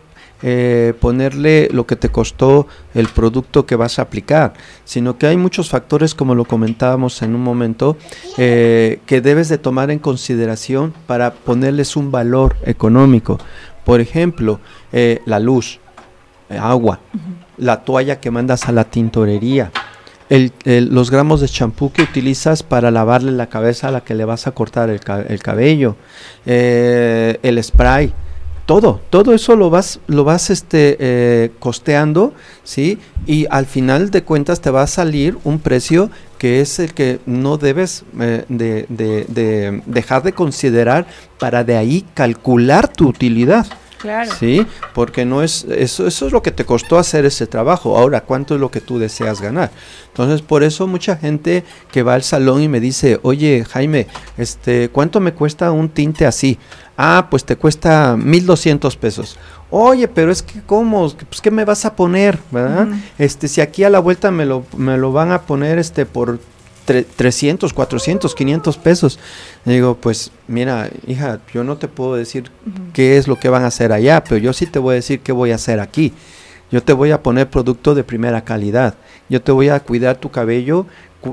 eh, 0.43 0.95
ponerle 1.01 1.69
lo 1.73 1.87
que 1.87 1.97
te 1.97 2.09
costó 2.09 2.67
el 2.95 3.09
producto 3.09 3.65
que 3.67 3.77
vas 3.77 3.99
a 3.99 4.03
aplicar, 4.03 4.55
sino 4.85 5.19
que 5.19 5.27
hay 5.27 5.37
muchos 5.37 5.69
factores, 5.69 6.15
como 6.15 6.35
lo 6.35 6.45
comentábamos 6.45 7.23
en 7.23 7.35
un 7.35 7.43
momento, 7.43 7.97
eh, 8.39 9.01
que 9.07 9.21
debes 9.21 9.49
de 9.49 9.59
tomar 9.59 9.91
en 9.91 9.99
consideración 9.99 10.93
para 11.07 11.33
ponerles 11.33 11.97
un 11.97 12.11
valor 12.11 12.57
económico. 12.65 13.39
Por 13.85 14.01
ejemplo, 14.01 14.61
eh, 14.93 15.21
la 15.27 15.39
luz. 15.39 15.81
agua, 16.51 17.01
la 17.57 17.83
toalla 17.83 18.21
que 18.21 18.31
mandas 18.31 18.69
a 18.69 18.73
la 18.73 18.85
tintorería, 18.85 19.73
los 20.65 21.11
gramos 21.11 21.41
de 21.41 21.49
champú 21.49 21.93
que 21.93 22.03
utilizas 22.03 22.63
para 22.63 22.91
lavarle 22.91 23.33
la 23.33 23.49
cabeza 23.49 23.89
a 23.89 23.91
la 23.91 24.03
que 24.03 24.15
le 24.15 24.25
vas 24.25 24.47
a 24.47 24.53
cortar 24.53 24.89
el, 24.89 25.01
cabello, 25.01 25.97
eh, 26.47 27.39
el 27.43 27.63
spray, 27.63 28.15
todo, 28.67 29.01
todo 29.11 29.35
eso 29.35 29.57
lo 29.57 29.71
vas, 29.71 30.01
lo 30.07 30.25
vas 30.25 30.51
este, 30.51 30.97
eh, 31.01 31.51
costeando, 31.59 32.33
¿sí? 32.65 32.99
Y 33.27 33.47
al 33.51 33.67
final 33.67 34.11
de 34.11 34.23
cuentas 34.23 34.61
te 34.61 34.71
va 34.71 34.83
a 34.83 34.87
salir 34.87 35.39
un 35.45 35.59
precio 35.59 36.11
que 36.39 36.61
es 36.61 36.79
el 36.79 36.93
que 36.93 37.21
no 37.27 37.57
debes 37.57 38.05
eh, 38.21 38.45
de, 38.49 39.83
dejar 39.87 40.23
de 40.23 40.33
considerar 40.33 41.07
para 41.39 41.65
de 41.65 41.77
ahí 41.77 42.05
calcular 42.15 42.89
tu 42.89 43.09
utilidad. 43.09 43.67
Claro. 44.03 44.33
Sí, 44.39 44.67
porque 44.95 45.25
no 45.25 45.45
es 45.45 45.65
eso, 45.71 46.09
eso 46.09 46.27
es 46.27 46.33
lo 46.33 46.43
que 46.43 46.51
te 46.51 46.65
costó 46.65 46.99
hacer 46.99 47.25
ese 47.25 47.47
trabajo. 47.47 47.97
Ahora, 47.97 48.23
¿cuánto 48.23 48.55
es 48.57 48.61
lo 48.61 48.69
que 48.69 48.81
tú 48.81 48.99
deseas 48.99 49.41
ganar? 49.41 49.71
Entonces, 50.09 50.43
por 50.43 50.65
eso 50.65 50.89
mucha 50.89 51.17
gente 51.17 51.63
que 51.93 52.03
va 52.03 52.15
al 52.15 52.25
salón 52.25 52.63
y 52.63 52.69
me 52.69 52.81
dice, 52.81 53.21
"Oye, 53.23 53.65
Jaime, 53.65 54.09
este, 54.37 54.89
¿cuánto 54.89 55.21
me 55.21 55.33
cuesta 55.35 55.71
un 55.71 55.89
tinte 55.89 56.27
así?" 56.27 56.59
Ah, 56.97 57.29
pues 57.31 57.45
te 57.45 57.55
cuesta 57.57 58.17
1200 58.19 58.97
pesos. 58.97 59.39
Oye, 59.71 60.09
pero 60.09 60.33
es 60.33 60.43
que 60.43 60.61
cómo, 60.67 61.09
pues 61.29 61.41
qué 61.41 61.51
me 61.53 61.65
vas 61.65 61.85
a 61.85 61.95
poner, 61.97 62.39
¿verdad? 62.51 62.89
Este, 63.19 63.47
si 63.47 63.61
aquí 63.61 63.85
a 63.85 63.91
la 63.91 64.01
vuelta 64.01 64.31
me 64.33 64.45
lo 64.45 64.65
me 64.77 64.99
lo 64.99 65.13
van 65.13 65.31
a 65.31 65.43
poner 65.43 65.79
este 65.79 66.05
por 66.07 66.41
300, 66.85 67.73
400, 67.73 68.35
500 68.35 68.77
pesos. 68.79 69.19
digo, 69.65 69.97
pues 69.97 70.31
mira, 70.49 70.91
hija, 71.07 71.41
yo 71.53 71.65
no 71.65 71.77
te 71.77 71.89
puedo 71.89 72.15
decir 72.15 72.51
qué 72.93 73.17
es 73.17 73.29
lo 73.29 73.39
que 73.39 73.49
van 73.49 73.65
a 73.65 73.69
hacer 73.69 73.93
allá, 73.93 74.23
pero 74.25 74.39
yo 74.39 74.53
sí 74.53 74.67
te 74.67 74.79
voy 74.79 74.93
a 74.93 74.97
decir 74.97 75.21
qué 75.21 75.33
voy 75.33 75.53
a 75.53 75.57
hacer 75.57 75.81
aquí. 75.81 76.13
Yo 76.71 76.83
te 76.83 76.95
voy 76.95 77.11
a 77.11 77.23
poner 77.23 77.51
producto 77.51 77.95
de 77.95 78.03
primera 78.03 78.45
calidad. 78.45 78.95
Yo 79.29 79.43
te 79.43 79.53
voy 79.53 79.69
a 79.69 79.81
cuidar 79.81 80.17
tu 80.17 80.31
cabello 80.31 80.87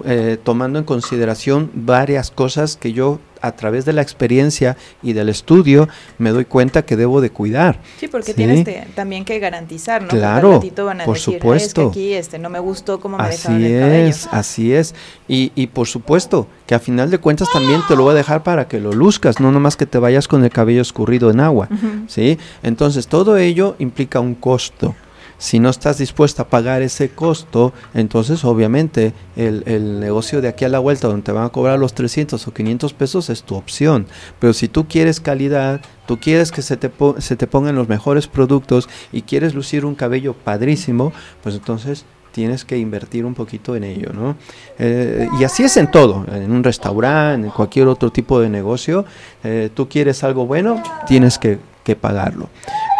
eh, 0.05 0.37
tomando 0.43 0.77
en 0.77 0.85
consideración 0.85 1.71
varias 1.73 2.29
cosas 2.29 2.75
que 2.75 2.91
yo 2.93 3.19
a 3.41 3.51
través 3.53 3.85
de 3.85 3.93
la 3.93 4.01
experiencia 4.01 4.77
y 5.01 5.13
del 5.13 5.29
estudio 5.29 5.87
me 6.17 6.31
doy 6.31 6.45
cuenta 6.45 6.83
que 6.83 6.95
debo 6.95 7.21
de 7.21 7.29
cuidar. 7.29 7.79
Sí, 7.99 8.07
porque 8.07 8.33
tienes 8.33 8.67
también 8.95 9.25
que 9.25 9.39
garantizar, 9.39 10.01
¿no? 10.01 10.09
Claro, 10.09 10.61
por 11.05 11.17
supuesto. 11.17 11.89
aquí 11.89 12.13
este, 12.13 12.39
no 12.39 12.49
me 12.49 12.59
gustó 12.59 12.99
cómo 12.99 13.17
me 13.17 13.23
así 13.23 13.65
es, 13.65 14.27
Así 14.31 14.73
es, 14.73 14.95
y, 15.27 15.51
y 15.55 15.67
por 15.67 15.87
supuesto 15.87 16.47
que 16.67 16.75
a 16.75 16.79
final 16.79 17.09
de 17.09 17.17
cuentas 17.17 17.47
también 17.51 17.81
te 17.87 17.95
lo 17.95 18.03
voy 18.03 18.11
a 18.11 18.15
dejar 18.15 18.43
para 18.43 18.67
que 18.67 18.79
lo 18.79 18.91
luzcas, 18.91 19.39
no 19.39 19.51
nomás 19.51 19.75
que 19.75 19.85
te 19.85 19.97
vayas 19.97 20.27
con 20.27 20.43
el 20.43 20.49
cabello 20.49 20.81
escurrido 20.81 21.31
en 21.31 21.39
agua, 21.39 21.69
¿sí? 22.07 22.37
Entonces 22.63 23.07
todo 23.07 23.37
ello 23.37 23.75
implica 23.79 24.19
un 24.19 24.35
costo. 24.35 24.95
Si 25.39 25.59
no 25.59 25.69
estás 25.69 25.97
dispuesta 25.97 26.43
a 26.43 26.47
pagar 26.49 26.81
ese 26.81 27.09
costo, 27.09 27.73
entonces 27.93 28.43
obviamente 28.43 29.13
el, 29.37 29.99
negocio 30.01 30.41
de 30.41 30.49
aquí 30.49 30.65
a 30.65 30.69
la 30.69 30.79
vuelta 30.79 31.07
donde 31.07 31.23
te 31.23 31.31
van 31.31 31.45
a 31.45 31.49
cobrar 31.49 31.79
los 31.79 31.93
300 31.93 32.45
o 32.45 32.53
500 32.53 32.93
pesos 32.93 33.29
es 33.29 33.43
tu 33.43 33.55
opción. 33.55 34.05
Pero 34.39 34.51
si 34.51 34.67
tú 34.67 34.87
quieres 34.87 35.21
calidad, 35.21 35.79
tú 36.07 36.19
quieres 36.19 36.51
que 36.51 36.61
se 36.61 36.75
te, 36.75 36.91
se 37.19 37.37
te 37.37 37.47
pongan 37.47 37.75
los 37.75 37.87
mejores 37.87 38.27
productos 38.27 38.89
y 39.13 39.21
quieres 39.21 39.55
lucir 39.55 39.85
un 39.85 39.95
cabello 39.95 40.33
padrísimo, 40.33 41.13
pues 41.41 41.55
entonces 41.55 42.05
tienes 42.33 42.65
que 42.65 42.77
invertir 42.77 43.25
un 43.25 43.33
poquito 43.33 43.75
en 43.75 43.85
ello, 43.85 44.11
¿no? 44.13 44.35
Eh, 44.77 45.27
y 45.39 45.43
así 45.45 45.63
es 45.63 45.77
en 45.77 45.89
todo, 45.89 46.25
en 46.31 46.51
un 46.51 46.63
restaurante, 46.63 47.47
en 47.47 47.53
cualquier 47.53 47.87
otro 47.87 48.11
tipo 48.11 48.39
de 48.39 48.49
negocio, 48.49 49.05
eh, 49.43 49.69
tú 49.73 49.87
quieres 49.87 50.23
algo 50.23 50.45
bueno, 50.45 50.83
tienes 51.07 51.39
que, 51.39 51.59
que 51.83 51.95
pagarlo. 51.95 52.49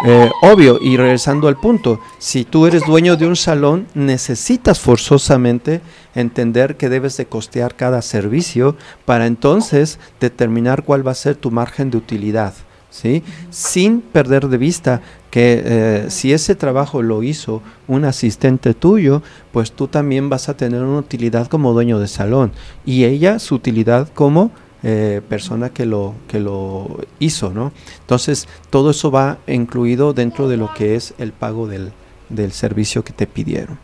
Eh, 0.02 0.30
obvio, 0.40 0.78
y 0.80 0.96
regresando 0.96 1.46
al 1.46 1.58
punto, 1.58 2.00
si 2.18 2.44
tú 2.44 2.66
eres 2.66 2.86
dueño 2.86 3.16
de 3.16 3.26
un 3.26 3.36
salón, 3.36 3.86
necesitas 3.94 4.80
forzosamente 4.80 5.82
entender 6.14 6.78
que 6.78 6.88
debes 6.88 7.18
de 7.18 7.26
costear 7.26 7.76
cada 7.76 8.00
servicio 8.00 8.76
para 9.04 9.26
entonces 9.26 9.98
determinar 10.18 10.84
cuál 10.84 11.06
va 11.06 11.12
a 11.12 11.16
ser 11.16 11.36
tu 11.36 11.50
margen 11.50 11.90
de 11.90 11.98
utilidad. 11.98 12.54
¿Sí? 12.88 13.22
Sin 13.50 14.00
perder 14.00 14.48
de 14.48 14.58
vista 14.58 15.00
que 15.30 15.62
eh, 15.64 16.06
si 16.08 16.32
ese 16.32 16.56
trabajo 16.56 17.02
lo 17.02 17.22
hizo 17.22 17.62
un 17.86 18.04
asistente 18.04 18.74
tuyo, 18.74 19.22
pues 19.52 19.70
tú 19.70 19.86
también 19.86 20.28
vas 20.28 20.48
a 20.48 20.56
tener 20.56 20.82
una 20.82 20.98
utilidad 20.98 21.46
como 21.46 21.72
dueño 21.72 22.00
de 22.00 22.08
salón 22.08 22.50
y 22.84 23.04
ella 23.04 23.38
su 23.38 23.54
utilidad 23.54 24.08
como 24.12 24.50
eh, 24.82 25.20
persona 25.28 25.70
que 25.70 25.86
lo, 25.86 26.14
que 26.28 26.40
lo 26.40 27.00
hizo, 27.18 27.50
¿no? 27.50 27.72
Entonces, 28.00 28.48
todo 28.70 28.90
eso 28.90 29.10
va 29.10 29.38
incluido 29.46 30.12
dentro 30.12 30.48
de 30.48 30.56
lo 30.56 30.72
que 30.74 30.96
es 30.96 31.14
el 31.18 31.32
pago 31.32 31.66
del, 31.66 31.92
del 32.28 32.52
servicio 32.52 33.04
que 33.04 33.12
te 33.12 33.26
pidieron. 33.26 33.78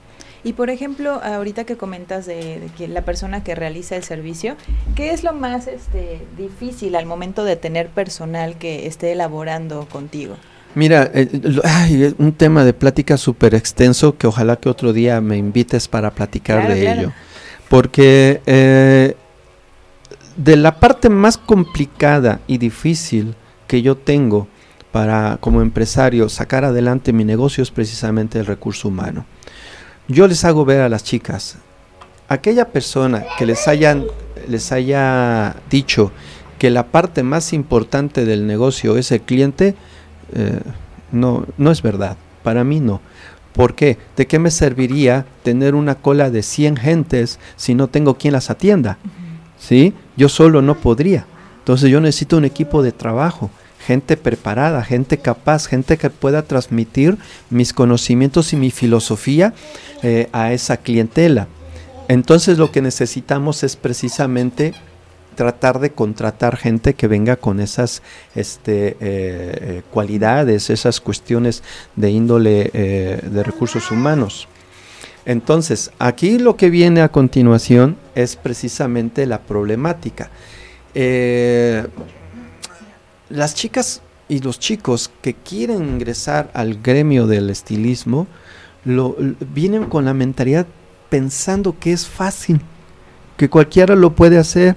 Y 0.46 0.52
por 0.52 0.70
ejemplo, 0.70 1.20
ahorita 1.24 1.64
que 1.64 1.76
comentas 1.76 2.24
de, 2.24 2.70
que 2.78 2.86
la 2.86 3.02
persona 3.02 3.42
que 3.42 3.56
realiza 3.56 3.96
el 3.96 4.04
servicio, 4.04 4.54
¿qué 4.94 5.10
es 5.10 5.24
lo 5.24 5.32
más 5.32 5.66
este, 5.66 6.20
difícil 6.38 6.94
al 6.94 7.04
momento 7.04 7.42
de 7.42 7.56
tener 7.56 7.88
personal 7.88 8.56
que 8.56 8.86
esté 8.86 9.10
elaborando 9.10 9.88
contigo? 9.88 10.36
Mira, 10.76 11.10
eh, 11.14 12.14
un 12.18 12.32
tema 12.32 12.64
de 12.64 12.74
plática 12.74 13.16
súper 13.16 13.56
extenso 13.56 14.16
que 14.16 14.28
ojalá 14.28 14.54
que 14.54 14.68
otro 14.68 14.92
día 14.92 15.20
me 15.20 15.36
invites 15.36 15.88
para 15.88 16.12
platicar 16.12 16.68
de 16.68 16.92
ello. 16.92 17.12
Porque 17.68 18.40
eh, 18.46 19.16
de 20.36 20.56
la 20.56 20.78
parte 20.78 21.08
más 21.08 21.38
complicada 21.38 22.40
y 22.46 22.58
difícil 22.58 23.34
que 23.66 23.82
yo 23.82 23.96
tengo 23.96 24.48
para 24.92 25.38
como 25.40 25.62
empresario 25.62 26.28
sacar 26.28 26.64
adelante 26.64 27.12
mi 27.12 27.24
negocio 27.24 27.62
es 27.62 27.70
precisamente 27.70 28.38
el 28.38 28.46
recurso 28.46 28.88
humano. 28.88 29.24
Yo 30.08 30.26
les 30.28 30.44
hago 30.44 30.64
ver 30.64 30.80
a 30.80 30.88
las 30.88 31.04
chicas, 31.04 31.56
aquella 32.28 32.68
persona 32.68 33.24
que 33.38 33.46
les 33.46 33.66
hayan 33.66 34.04
les 34.48 34.70
haya 34.70 35.56
dicho 35.70 36.12
que 36.58 36.70
la 36.70 36.86
parte 36.86 37.22
más 37.22 37.52
importante 37.52 38.24
del 38.24 38.46
negocio 38.46 38.96
es 38.96 39.10
el 39.12 39.20
cliente, 39.22 39.74
eh, 40.34 40.60
no, 41.12 41.46
no 41.58 41.70
es 41.70 41.82
verdad. 41.82 42.16
Para 42.42 42.64
mí 42.64 42.80
no. 42.80 43.00
¿Por 43.52 43.74
qué? 43.74 43.98
¿De 44.16 44.26
qué 44.26 44.38
me 44.38 44.50
serviría 44.50 45.26
tener 45.42 45.74
una 45.74 45.96
cola 45.96 46.30
de 46.30 46.42
100 46.42 46.76
gentes 46.76 47.38
si 47.56 47.74
no 47.74 47.88
tengo 47.88 48.16
quien 48.16 48.34
las 48.34 48.50
atienda? 48.50 48.98
¿Sí? 49.58 49.94
Yo 50.16 50.28
solo 50.28 50.62
no 50.62 50.76
podría. 50.76 51.26
Entonces 51.58 51.90
yo 51.90 52.00
necesito 52.00 52.36
un 52.36 52.44
equipo 52.44 52.82
de 52.82 52.92
trabajo, 52.92 53.50
gente 53.84 54.16
preparada, 54.16 54.84
gente 54.84 55.18
capaz, 55.18 55.66
gente 55.66 55.96
que 55.96 56.10
pueda 56.10 56.42
transmitir 56.42 57.18
mis 57.50 57.72
conocimientos 57.72 58.52
y 58.52 58.56
mi 58.56 58.70
filosofía 58.70 59.52
eh, 60.02 60.28
a 60.32 60.52
esa 60.52 60.76
clientela. 60.76 61.48
Entonces 62.08 62.58
lo 62.58 62.70
que 62.70 62.82
necesitamos 62.82 63.64
es 63.64 63.74
precisamente 63.74 64.74
tratar 65.34 65.80
de 65.80 65.90
contratar 65.90 66.56
gente 66.56 66.94
que 66.94 67.08
venga 67.08 67.36
con 67.36 67.60
esas 67.60 68.00
este, 68.34 68.88
eh, 68.88 68.96
eh, 69.00 69.82
cualidades, 69.90 70.70
esas 70.70 71.00
cuestiones 71.00 71.62
de 71.96 72.10
índole 72.10 72.70
de 72.72 73.42
recursos 73.42 73.90
humanos. 73.90 74.48
Entonces, 75.26 75.90
aquí 75.98 76.38
lo 76.38 76.56
que 76.56 76.70
viene 76.70 77.02
a 77.02 77.08
continuación 77.08 77.96
es 78.14 78.36
precisamente 78.36 79.26
la 79.26 79.42
problemática. 79.42 80.30
Eh, 80.94 81.84
las 83.28 83.54
chicas 83.54 84.02
y 84.28 84.38
los 84.38 84.60
chicos 84.60 85.10
que 85.20 85.34
quieren 85.34 85.82
ingresar 85.82 86.50
al 86.54 86.80
gremio 86.80 87.26
del 87.26 87.50
estilismo 87.50 88.28
lo, 88.84 89.16
vienen 89.52 89.86
con 89.86 90.04
la 90.04 90.14
mentalidad 90.14 90.66
pensando 91.08 91.76
que 91.78 91.92
es 91.92 92.06
fácil, 92.06 92.60
que 93.36 93.50
cualquiera 93.50 93.96
lo 93.96 94.14
puede 94.14 94.38
hacer, 94.38 94.76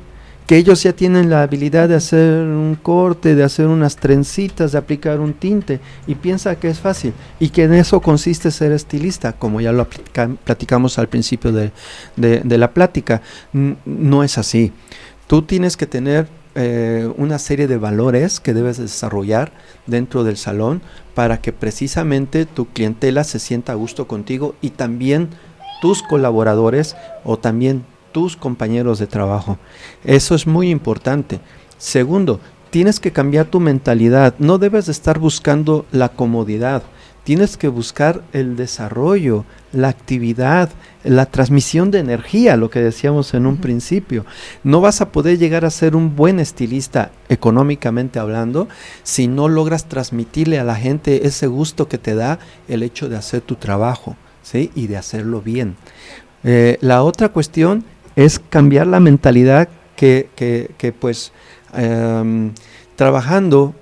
que 0.49 0.57
ellos 0.57 0.81
ya 0.81 0.93
tienen 0.93 1.29
la 1.29 1.43
habilidad 1.43 1.87
de 1.89 1.93
hacer 1.93 2.41
un 2.41 2.73
corte, 2.73 3.35
de 3.35 3.43
hacer 3.43 3.67
unas 3.67 3.97
trencitas, 3.97 4.71
de 4.71 4.79
aplicar 4.79 5.19
un 5.19 5.33
tinte, 5.33 5.79
y 6.07 6.15
piensa 6.15 6.55
que 6.55 6.69
es 6.69 6.79
fácil, 6.79 7.13
y 7.39 7.49
que 7.49 7.65
en 7.65 7.75
eso 7.75 8.01
consiste 8.01 8.49
ser 8.49 8.71
estilista, 8.71 9.33
como 9.33 9.61
ya 9.61 9.71
lo 9.71 9.87
platicamos 10.43 10.97
al 10.97 11.07
principio 11.07 11.51
de, 11.51 11.71
la 12.57 12.73
plática. 12.73 13.21
no 13.53 14.23
es 14.23 14.39
así. 14.39 14.71
Tú 15.27 15.43
tienes 15.43 15.77
que 15.77 15.85
tener 15.85 16.27
eh, 16.55 17.07
una 17.17 17.37
serie 17.37 17.67
de 17.67 17.77
valores 17.77 18.39
que 18.39 18.55
debes 18.55 18.79
desarrollar 18.79 19.51
dentro 19.85 20.23
del 20.23 20.35
salón 20.35 20.81
para 21.13 21.41
que 21.41 21.53
precisamente 21.53 22.47
tu 22.47 22.65
clientela 22.65 23.23
se 23.23 23.37
sienta 23.37 23.73
a 23.73 23.75
gusto 23.75 24.07
contigo 24.07 24.55
y 24.61 24.71
también 24.71 25.29
tus 25.79 26.01
colaboradores 26.01 26.95
o 27.23 27.37
también 27.37 27.83
tus 28.11 28.35
compañeros 28.35 28.99
de 28.99 29.07
trabajo. 29.07 29.57
Eso 30.03 30.35
es 30.35 30.47
muy 30.47 30.69
importante. 30.69 31.39
Segundo, 31.77 32.39
tienes 32.69 32.99
que 32.99 33.11
cambiar 33.11 33.45
tu 33.45 33.59
mentalidad. 33.59 34.35
No 34.39 34.57
debes 34.57 34.85
de 34.85 34.91
estar 34.91 35.19
buscando 35.19 35.85
la 35.91 36.09
comodidad. 36.09 36.83
tienes 37.23 37.57
que 37.57 37.67
buscar 37.67 38.23
el 38.33 38.55
desarrollo, 38.55 39.45
la 39.71 39.89
actividad, 39.89 40.69
la 41.03 41.27
transmisión 41.27 41.91
de 41.91 41.99
energía, 41.99 42.57
lo 42.57 42.71
que 42.71 42.79
decíamos 42.79 43.35
en 43.35 43.45
un 43.45 43.57
principio. 43.57 44.25
No 44.63 44.81
vas 44.81 45.01
a 45.01 45.11
poder 45.11 45.37
llegar 45.37 45.63
a 45.63 45.69
ser 45.69 45.95
un 45.95 46.15
buen 46.15 46.39
estilista 46.39 47.11
económicamente 47.27 48.17
hablando 48.17 48.67
si 49.03 49.27
no 49.27 49.47
logras 49.47 49.85
transmitirle 49.85 50.57
a 50.57 50.63
la 50.63 50.75
gente 50.75 51.27
ese 51.27 51.45
gusto 51.45 51.87
que 51.87 51.99
te 51.99 52.15
da 52.15 52.39
el 52.67 52.81
hecho 52.81 53.09
de 53.09 53.17
hacer 53.17 53.41
tu 53.41 53.55
trabajo, 53.55 54.15
¿sí? 54.41 54.71
Y 54.73 54.87
de 54.87 54.97
hacerlo 54.97 55.41
bien. 55.41 55.75
Eh, 56.43 56.77
la 56.81 57.03
otra 57.03 57.29
cuestión 57.29 57.83
es 58.15 58.39
cambiar 58.39 58.87
la 58.87 58.99
mentalidad 58.99 59.69
que, 59.95 60.29
que, 60.35 60.93
pues 60.93 61.31
em, 61.73 62.53
trabajando 62.95 63.73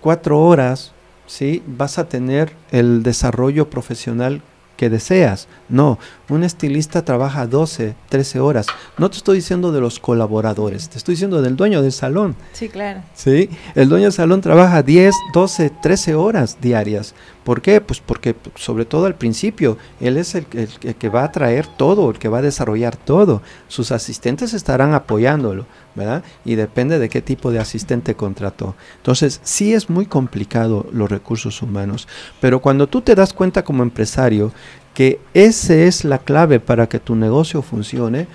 cuatro 0.00 0.40
horas, 0.40 0.92
¿sí? 1.26 1.62
vas 1.66 1.98
a 1.98 2.08
tener 2.08 2.52
el 2.70 3.02
desarrollo 3.02 3.70
profesional 3.70 4.42
que 4.76 4.90
deseas. 4.90 5.48
No, 5.74 5.98
un 6.28 6.44
estilista 6.44 7.04
trabaja 7.04 7.48
12, 7.48 7.96
13 8.08 8.38
horas. 8.38 8.68
No 8.96 9.10
te 9.10 9.16
estoy 9.16 9.38
diciendo 9.38 9.72
de 9.72 9.80
los 9.80 9.98
colaboradores, 9.98 10.88
te 10.88 10.98
estoy 10.98 11.14
diciendo 11.14 11.42
del 11.42 11.56
dueño 11.56 11.82
del 11.82 11.90
salón. 11.90 12.36
Sí, 12.52 12.68
claro. 12.68 13.02
Sí, 13.12 13.50
el 13.74 13.88
dueño 13.88 14.04
del 14.04 14.12
salón 14.12 14.40
trabaja 14.40 14.84
10, 14.84 15.12
12, 15.34 15.70
13 15.82 16.14
horas 16.14 16.58
diarias. 16.60 17.16
¿Por 17.42 17.60
qué? 17.60 17.80
Pues 17.80 17.98
porque 17.98 18.36
sobre 18.54 18.84
todo 18.84 19.06
al 19.06 19.16
principio, 19.16 19.76
él 20.00 20.16
es 20.16 20.36
el, 20.36 20.46
que 20.46 21.08
va 21.08 21.24
a 21.24 21.32
traer 21.32 21.66
todo, 21.66 22.08
el 22.08 22.18
que 22.20 22.28
va 22.28 22.38
a 22.38 22.42
desarrollar 22.42 22.96
todo. 22.96 23.42
Sus 23.66 23.90
asistentes 23.90 24.54
estarán 24.54 24.94
apoyándolo, 24.94 25.66
¿verdad? 25.96 26.22
Y 26.44 26.54
depende 26.54 27.00
de 27.00 27.08
qué 27.08 27.20
tipo 27.20 27.50
de 27.50 27.58
asistente 27.58 28.14
contrató. 28.14 28.76
Entonces, 28.96 29.40
sí 29.42 29.74
es 29.74 29.90
muy 29.90 30.06
complicado 30.06 30.86
los 30.92 31.10
recursos 31.10 31.60
humanos, 31.60 32.06
pero 32.40 32.60
cuando 32.60 32.86
tú 32.86 33.00
te 33.00 33.16
das 33.16 33.32
cuenta 33.32 33.64
como 33.64 33.82
empresario 33.82 34.52
que 34.94 35.20
esa 35.34 35.74
es 35.74 36.04
la 36.04 36.18
clave 36.18 36.60
para 36.60 36.88
que 36.88 37.00
tu 37.00 37.16
negocio 37.16 37.62
funcione, 37.62 38.26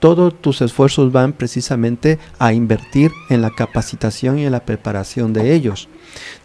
todos 0.00 0.34
tus 0.40 0.60
esfuerzos 0.60 1.12
van 1.12 1.32
precisamente 1.32 2.18
a 2.38 2.52
invertir 2.52 3.10
en 3.30 3.42
la 3.42 3.50
capacitación 3.50 4.38
y 4.38 4.46
en 4.46 4.52
la 4.52 4.64
preparación 4.64 5.32
de 5.32 5.54
ellos. 5.54 5.88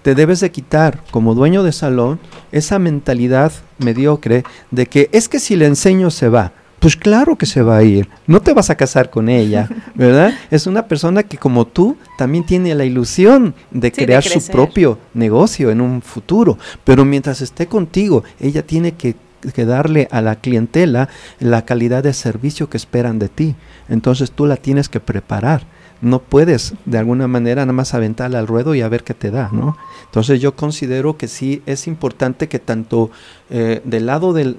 Te 0.01 0.15
debes 0.15 0.39
de 0.39 0.51
quitar 0.51 1.03
como 1.11 1.35
dueño 1.35 1.63
de 1.63 1.71
salón 1.71 2.19
esa 2.51 2.79
mentalidad 2.79 3.51
mediocre 3.77 4.43
de 4.71 4.85
que 4.85 5.09
es 5.11 5.29
que 5.29 5.39
si 5.39 5.55
le 5.55 5.65
enseño 5.65 6.09
se 6.11 6.29
va. 6.29 6.51
Pues 6.79 6.97
claro 6.97 7.37
que 7.37 7.45
se 7.45 7.61
va 7.61 7.77
a 7.77 7.83
ir, 7.83 8.09
no 8.27 8.41
te 8.41 8.53
vas 8.53 8.69
a 8.69 8.75
casar 8.75 9.09
con 9.09 9.29
ella, 9.29 9.69
¿verdad? 9.95 10.33
Es 10.51 10.67
una 10.67 10.85
persona 10.85 11.23
que 11.23 11.37
como 11.37 11.65
tú 11.65 11.95
también 12.17 12.45
tiene 12.45 12.75
la 12.75 12.83
ilusión 12.83 13.55
de 13.71 13.89
crear 13.93 14.21
su 14.21 14.45
propio 14.47 14.99
negocio 15.13 15.71
en 15.71 15.79
un 15.79 16.01
futuro, 16.01 16.57
pero 16.83 17.05
mientras 17.05 17.39
esté 17.39 17.67
contigo, 17.67 18.25
ella 18.37 18.67
tiene 18.67 18.95
que 18.95 19.15
que 19.53 19.65
darle 19.65 20.07
a 20.11 20.21
la 20.21 20.35
clientela 20.37 21.09
la 21.39 21.65
calidad 21.65 22.03
de 22.03 22.13
servicio 22.13 22.69
que 22.69 22.77
esperan 22.77 23.19
de 23.19 23.29
ti. 23.29 23.55
Entonces 23.89 24.31
tú 24.31 24.45
la 24.45 24.57
tienes 24.57 24.89
que 24.89 24.99
preparar. 24.99 25.65
No 26.01 26.19
puedes 26.19 26.73
de 26.83 26.97
alguna 26.97 27.29
manera 27.29 27.61
nada 27.61 27.71
más 27.71 27.93
aventarla 27.93 28.39
al 28.39 28.47
ruedo 28.47 28.75
y 28.75 28.81
a 28.81 28.89
ver 28.89 29.05
qué 29.05 29.13
te 29.13 29.31
da, 29.31 29.49
¿no? 29.53 29.77
Entonces 30.03 30.41
yo 30.41 30.53
considero 30.53 31.15
que 31.15 31.29
sí 31.29 31.61
es 31.65 31.87
importante 31.87 32.49
que 32.49 32.59
tanto 32.59 33.09
eh, 33.49 33.81
del 33.85 34.07
lado 34.07 34.33
de, 34.33 34.53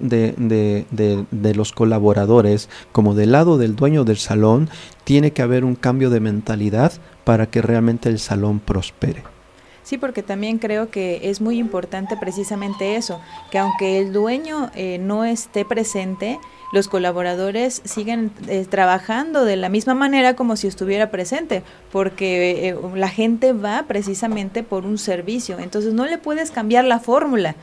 de 1.30 1.54
los 1.54 1.72
colaboradores 1.72 2.70
como 2.92 3.14
del 3.14 3.32
lado 3.32 3.58
del 3.58 3.76
dueño 3.76 4.04
del 4.04 4.16
salón 4.16 4.70
tiene 5.04 5.32
que 5.32 5.42
haber 5.42 5.66
un 5.66 5.74
cambio 5.74 6.08
de 6.08 6.20
mentalidad 6.20 6.92
para 7.24 7.46
que 7.50 7.60
realmente 7.60 8.08
el 8.08 8.18
salón 8.18 8.58
prospere. 8.58 9.33
Sí, 9.84 9.98
porque 9.98 10.22
también 10.22 10.58
creo 10.58 10.90
que 10.90 11.28
es 11.30 11.42
muy 11.42 11.58
importante 11.58 12.16
precisamente 12.16 12.96
eso, 12.96 13.20
que 13.50 13.58
aunque 13.58 14.00
el 14.00 14.14
dueño 14.14 14.70
eh, 14.74 14.98
no 14.98 15.24
esté 15.24 15.66
presente, 15.66 16.40
los 16.72 16.88
colaboradores 16.88 17.82
siguen 17.84 18.32
eh, 18.48 18.66
trabajando 18.68 19.44
de 19.44 19.56
la 19.56 19.68
misma 19.68 19.94
manera 19.94 20.34
como 20.36 20.56
si 20.56 20.68
estuviera 20.68 21.10
presente, 21.10 21.62
porque 21.92 22.70
eh, 22.70 22.76
la 22.94 23.10
gente 23.10 23.52
va 23.52 23.84
precisamente 23.86 24.62
por 24.62 24.86
un 24.86 24.96
servicio, 24.96 25.58
entonces 25.58 25.92
no 25.92 26.06
le 26.06 26.16
puedes 26.16 26.50
cambiar 26.50 26.86
la 26.86 26.98
fórmula 26.98 27.54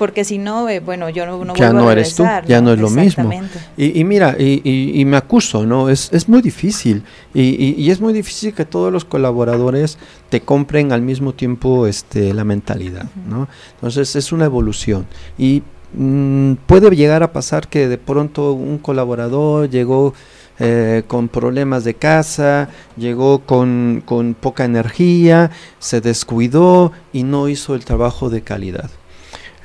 porque 0.00 0.24
si 0.24 0.38
no, 0.38 0.66
eh, 0.70 0.80
bueno, 0.80 1.10
yo 1.10 1.26
no, 1.26 1.44
no 1.44 1.54
ya 1.54 1.74
no 1.74 1.92
eres 1.92 2.14
tú, 2.14 2.24
ya 2.46 2.62
¿no? 2.62 2.72
es 2.72 2.80
lo 2.80 2.88
mismo. 2.88 3.30
Y, 3.76 4.02
mira, 4.04 4.34
y, 4.38 5.04
me 5.04 5.18
acuso, 5.18 5.66
¿no? 5.66 5.90
Es, 5.90 6.08
es 6.10 6.26
muy 6.26 6.40
difícil 6.40 7.02
y, 7.34 7.90
es 7.90 8.00
muy 8.00 8.14
difícil 8.14 8.54
que 8.54 8.64
todos 8.64 8.90
los 8.90 9.04
colaboradores 9.04 9.98
te 10.30 10.40
compren 10.40 10.92
al 10.92 11.02
mismo 11.02 11.34
tiempo 11.34 11.86
este, 11.86 12.32
la 12.32 12.44
mentalidad, 12.44 13.10
¿no? 13.28 13.46
Entonces 13.74 14.16
es 14.16 14.32
una 14.32 14.46
evolución 14.46 15.04
y 15.36 15.62
mm, 15.92 16.54
puede 16.64 16.88
llegar 16.96 17.22
a 17.22 17.34
pasar 17.34 17.68
que 17.68 17.86
de 17.86 17.98
pronto 17.98 18.54
un 18.54 18.78
colaborador 18.78 19.68
llegó 19.68 20.14
eh, 20.60 21.02
con 21.08 21.28
problemas 21.28 21.84
de 21.84 21.92
casa, 21.92 22.70
llegó 22.96 23.40
con, 23.40 24.02
con 24.06 24.32
poca 24.32 24.64
energía, 24.64 25.50
se 25.78 26.00
descuidó 26.00 26.90
y 27.12 27.22
no 27.22 27.50
hizo 27.50 27.74
el 27.74 27.84
trabajo 27.84 28.30
de 28.30 28.40
calidad. 28.40 28.90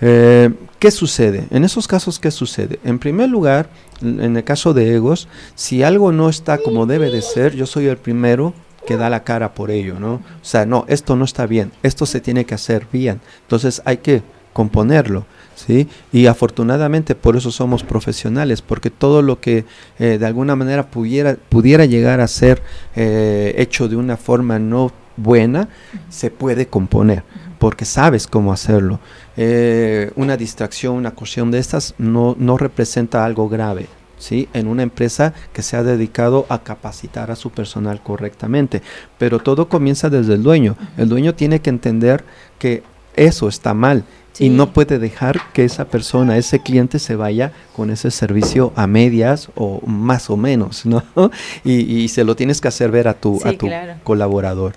Eh, 0.08 0.52
¿Qué 0.78 0.92
sucede? 0.92 1.48
En 1.50 1.64
esos 1.64 1.88
casos, 1.88 2.20
¿qué 2.20 2.30
sucede? 2.30 2.80
En 2.84 3.00
primer 3.00 3.28
lugar, 3.28 3.70
en 4.04 4.38
el 4.38 4.44
caso 4.44 4.72
de 4.76 4.94
egos, 4.94 5.28
si 5.56 5.82
algo 5.82 6.12
no 6.12 6.30
está 6.30 6.60
como 6.60 6.86
debe 6.86 7.10
de 7.10 7.24
ser, 7.24 7.56
yo 7.56 7.66
soy 7.66 7.88
el 7.88 7.98
primero 7.98 8.54
que 8.86 8.98
da 8.98 9.10
la 9.10 9.24
cara 9.24 9.56
por 9.56 9.72
ello, 9.72 10.00
¿no? 10.00 10.14
O 10.16 10.44
sea, 10.44 10.68
no, 10.68 10.86
esto 10.90 11.16
no 11.16 11.26
está 11.26 11.48
bien, 11.48 11.72
esto 11.82 12.06
se 12.06 12.22
tiene 12.22 12.46
que 12.46 12.54
hacer 12.54 12.86
bien. 12.94 13.20
Entonces 13.42 13.82
hay 13.84 13.98
que 13.98 14.22
componerlo, 14.54 15.26
¿sí? 15.56 15.88
Y 16.14 16.28
afortunadamente 16.28 17.16
por 17.16 17.36
eso 17.36 17.50
somos 17.50 17.84
profesionales, 17.84 18.62
porque 18.62 18.92
todo 18.92 19.24
lo 19.24 19.40
que 19.40 19.66
eh, 19.98 20.20
de 20.20 20.26
alguna 20.28 20.56
manera 20.56 20.86
pudiera, 20.92 21.36
pudiera 21.50 21.86
llegar 21.86 22.20
a 22.20 22.28
ser 22.28 22.62
eh, 22.96 23.56
hecho 23.58 23.88
de 23.88 23.96
una 23.96 24.18
forma 24.18 24.60
no 24.60 24.92
buena, 25.18 25.70
se 26.10 26.30
puede 26.30 26.68
componer, 26.68 27.24
porque 27.60 27.86
sabes 27.86 28.28
cómo 28.28 28.52
hacerlo. 28.54 29.00
Eh, 29.38 30.12
una 30.16 30.38
distracción, 30.38 30.96
una 30.96 31.12
cuestión 31.12 31.52
de 31.52 31.60
estas 31.60 31.96
no, 31.98 32.36
no 32.38 32.58
representa 32.58 33.26
algo 33.26 33.50
grave. 33.50 33.88
¿Sí? 34.18 34.48
en 34.54 34.68
una 34.68 34.82
empresa 34.82 35.34
que 35.52 35.62
se 35.62 35.76
ha 35.76 35.84
dedicado 35.84 36.46
a 36.48 36.64
capacitar 36.64 37.32
a 37.32 37.36
su 37.36 37.52
personal 37.52 38.02
correctamente. 38.02 38.82
Pero 39.18 39.40
todo 39.40 39.68
comienza 39.68 40.10
desde 40.10 40.36
el 40.36 40.42
dueño. 40.42 40.78
El 40.98 41.10
dueño 41.10 41.36
tiene 41.36 41.60
que 41.60 41.70
entender 41.70 42.24
que 42.58 42.82
eso 43.18 43.50
está 43.50 43.74
mal 43.74 44.06
y 44.40 44.50
no 44.50 44.74
puede 44.74 45.00
dejar 45.00 45.40
que 45.54 45.64
esa 45.64 45.86
persona, 45.86 46.38
ese 46.38 46.60
cliente 46.60 47.00
se 47.00 47.16
vaya 47.16 47.52
con 47.76 47.90
ese 47.90 48.12
servicio 48.12 48.74
a 48.76 48.88
medias 48.88 49.50
o 49.56 49.82
más 49.86 50.30
o 50.30 50.38
menos, 50.38 50.86
¿no? 50.86 51.04
y, 51.64 52.08
se 52.10 52.24
lo 52.24 52.36
tienes 52.36 52.62
que 52.62 52.68
hacer 52.68 52.92
ver 52.92 53.08
a 53.08 53.14
tu, 53.14 53.40
a 53.46 53.54
tu 53.54 53.68
colaborador. 54.04 54.74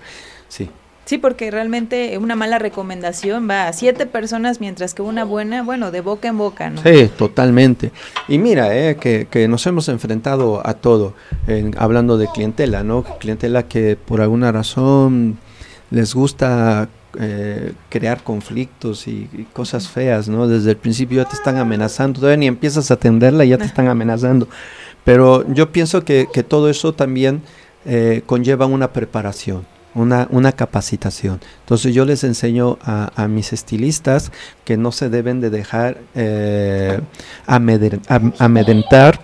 Sí. 0.48 0.70
Sí, 1.08 1.16
porque 1.16 1.50
realmente 1.50 2.18
una 2.18 2.36
mala 2.36 2.58
recomendación 2.58 3.48
va 3.48 3.66
a 3.66 3.72
siete 3.72 4.04
personas, 4.04 4.60
mientras 4.60 4.92
que 4.92 5.00
una 5.00 5.24
buena, 5.24 5.62
bueno, 5.62 5.90
de 5.90 6.02
boca 6.02 6.28
en 6.28 6.36
boca, 6.36 6.68
¿no? 6.68 6.82
Sí, 6.82 7.10
totalmente. 7.16 7.92
Y 8.28 8.36
mira, 8.36 8.76
eh, 8.76 8.96
que, 8.96 9.26
que, 9.30 9.48
nos 9.48 9.66
hemos 9.66 9.88
enfrentado 9.88 10.60
a 10.66 10.74
todo, 10.74 11.14
hablando 11.78 12.18
de 12.18 12.26
clientela, 12.26 12.84
¿no? 12.84 13.04
Clientela 13.20 13.62
que 13.62 13.96
por 13.96 14.20
alguna 14.20 14.52
razón 14.52 15.38
les 15.90 16.14
gusta 16.14 16.90
eh, 17.18 17.72
crear 17.88 18.22
conflictos 18.22 19.08
y, 19.08 19.46
cosas 19.54 19.88
feas, 19.88 20.28
¿no? 20.28 20.46
Desde 20.46 20.72
el 20.72 20.76
principio 20.76 21.22
ya 21.22 21.28
te 21.30 21.36
están 21.36 21.56
amenazando, 21.56 22.20
todavía 22.20 22.36
ni 22.36 22.48
empiezas 22.48 22.90
a 22.90 22.94
atenderla 22.94 23.46
y 23.46 23.48
ya 23.48 23.56
te 23.56 23.64
están 23.64 23.88
amenazando. 23.88 24.46
Pero 25.04 25.50
yo 25.54 25.72
pienso 25.72 26.04
que, 26.04 26.28
que 26.30 26.42
todo 26.42 26.68
eso 26.68 26.92
también 26.92 27.40
eh, 27.86 28.20
conlleva 28.26 28.66
una 28.66 28.92
preparación 28.92 29.77
una, 29.98 30.28
una 30.30 30.52
capacitación. 30.52 31.40
Entonces 31.60 31.94
yo 31.94 32.04
les 32.04 32.24
enseño 32.24 32.78
a, 32.82 33.28
mis 33.28 33.52
estilistas 33.52 34.32
que 34.64 34.76
no 34.76 34.92
se 34.92 35.10
deben 35.10 35.40
de 35.40 35.50
dejar 35.50 35.98
eh, 36.14 37.00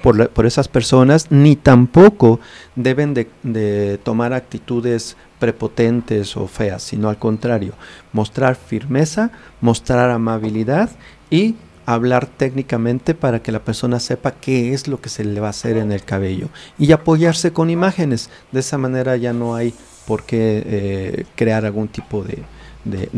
por, 0.02 0.28
por, 0.30 0.46
esas 0.46 0.68
personas, 0.68 1.30
ni 1.30 1.56
tampoco 1.56 2.40
deben 2.76 3.14
de, 3.14 3.28
de 3.42 3.98
tomar 4.02 4.32
actitudes 4.32 5.16
prepotentes 5.38 6.36
o 6.36 6.46
feas, 6.48 6.82
sino 6.82 7.08
al 7.08 7.18
contrario, 7.18 7.74
mostrar 8.12 8.56
firmeza, 8.56 9.30
mostrar 9.60 10.10
amabilidad 10.10 10.90
y 11.30 11.54
hablar 11.86 12.26
técnicamente 12.26 13.14
para 13.14 13.42
que 13.42 13.52
la 13.52 13.64
persona 13.64 14.00
sepa 14.00 14.32
qué 14.32 14.72
es 14.72 14.88
lo 14.88 15.00
que 15.00 15.08
se 15.08 15.24
le 15.24 15.40
va 15.40 15.48
a 15.48 15.50
hacer 15.50 15.76
en 15.76 15.92
el 15.92 16.04
cabello 16.04 16.48
y 16.78 16.92
apoyarse 16.92 17.52
con 17.52 17.70
imágenes. 17.70 18.30
De 18.52 18.60
esa 18.60 18.78
manera 18.78 19.16
ya 19.16 19.32
no 19.32 19.54
hay 19.54 19.74
por 20.06 20.24
qué 20.24 20.62
eh, 20.64 21.26
crear 21.36 21.64
algún 21.64 21.88
tipo 21.88 22.24
de, 22.24 22.44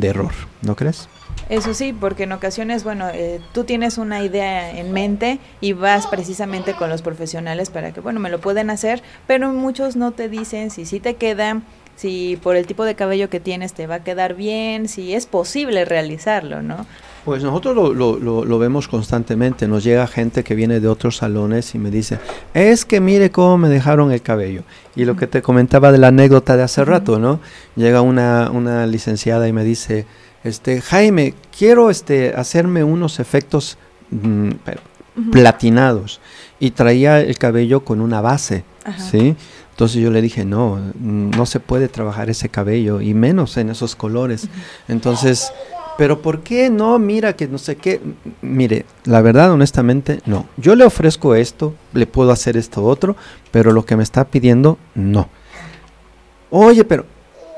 error, 0.00 0.32
¿no 0.62 0.76
crees? 0.76 1.08
Eso 1.48 1.74
sí, 1.74 1.92
porque 1.92 2.24
en 2.24 2.32
ocasiones, 2.32 2.84
bueno, 2.84 3.08
eh, 3.12 3.40
tú 3.52 3.64
tienes 3.64 3.98
una 3.98 4.22
idea 4.22 4.70
en 4.78 4.92
mente 4.92 5.38
y 5.60 5.72
vas 5.72 6.06
precisamente 6.06 6.74
con 6.74 6.88
los 6.88 7.02
profesionales 7.02 7.70
para 7.70 7.92
que, 7.92 8.00
bueno, 8.00 8.20
me 8.20 8.30
lo 8.30 8.40
pueden 8.40 8.70
hacer, 8.70 9.02
pero 9.26 9.52
muchos 9.52 9.96
no 9.96 10.12
te 10.12 10.28
dicen 10.28 10.70
si 10.70 10.86
sí 10.86 11.00
te 11.00 11.14
queda, 11.14 11.62
si 11.96 12.38
por 12.42 12.56
el 12.56 12.66
tipo 12.66 12.84
de 12.84 12.94
cabello 12.94 13.28
que 13.28 13.40
tienes 13.40 13.74
te 13.74 13.86
va 13.86 13.96
a 13.96 14.04
quedar 14.04 14.34
bien, 14.34 14.88
si 14.88 15.14
es 15.14 15.26
posible 15.26 15.84
realizarlo, 15.84 16.62
¿no? 16.62 16.86
Pues 17.26 17.42
nosotros 17.42 17.74
lo, 17.74 17.92
lo, 17.92 18.44
lo, 18.44 18.58
vemos 18.60 18.86
constantemente. 18.86 19.66
Nos 19.66 19.82
llega 19.82 20.06
gente 20.06 20.44
que 20.44 20.54
viene 20.54 20.78
de 20.78 20.86
otros 20.86 21.16
salones 21.16 21.74
y 21.74 21.78
me 21.78 21.90
dice, 21.90 22.20
es 22.54 22.84
que 22.84 23.00
mire 23.00 23.32
cómo 23.32 23.58
me 23.58 23.68
dejaron 23.68 24.12
el 24.12 24.22
cabello. 24.22 24.62
Y 24.94 25.06
lo 25.06 25.16
que 25.16 25.26
te 25.26 25.42
comentaba 25.42 25.90
de 25.90 25.98
la 25.98 26.06
anécdota 26.06 26.56
de 26.56 26.62
hace 26.62 26.84
rato, 26.84 27.18
¿no? 27.18 27.40
Llega 27.74 28.00
una, 28.00 28.52
una 28.52 28.86
licenciada 28.86 29.48
y 29.48 29.52
me 29.52 29.64
dice, 29.64 30.06
este, 30.44 30.80
Jaime, 30.80 31.34
quiero 31.58 31.90
este, 31.90 32.32
hacerme 32.36 32.84
unos 32.84 33.18
efectos 33.18 33.76
mm, 34.12 34.50
platinados. 35.32 36.20
Y 36.60 36.70
traía 36.70 37.20
el 37.20 37.36
cabello 37.38 37.84
con 37.84 38.00
una 38.00 38.20
base, 38.20 38.62
¿sí? 39.10 39.34
Entonces 39.72 40.00
yo 40.00 40.12
le 40.12 40.22
dije, 40.22 40.44
no, 40.44 40.80
no 41.00 41.44
se 41.44 41.58
puede 41.58 41.88
trabajar 41.88 42.30
ese 42.30 42.48
cabello, 42.48 43.00
y 43.00 43.14
menos 43.14 43.56
en 43.56 43.68
esos 43.68 43.96
colores. 43.96 44.48
Entonces 44.88 45.52
pero 45.96 46.20
¿por 46.20 46.40
qué 46.40 46.70
no? 46.70 46.98
Mira 46.98 47.34
que 47.34 47.48
no 47.48 47.58
sé 47.58 47.76
qué. 47.76 48.00
Mire, 48.42 48.84
la 49.04 49.22
verdad, 49.22 49.52
honestamente, 49.52 50.20
no. 50.26 50.46
Yo 50.56 50.74
le 50.74 50.84
ofrezco 50.84 51.34
esto, 51.34 51.74
le 51.92 52.06
puedo 52.06 52.30
hacer 52.30 52.56
esto 52.56 52.84
otro, 52.84 53.16
pero 53.50 53.72
lo 53.72 53.84
que 53.84 53.96
me 53.96 54.02
está 54.02 54.24
pidiendo, 54.24 54.78
no. 54.94 55.28
Oye, 56.50 56.84
pero 56.84 57.06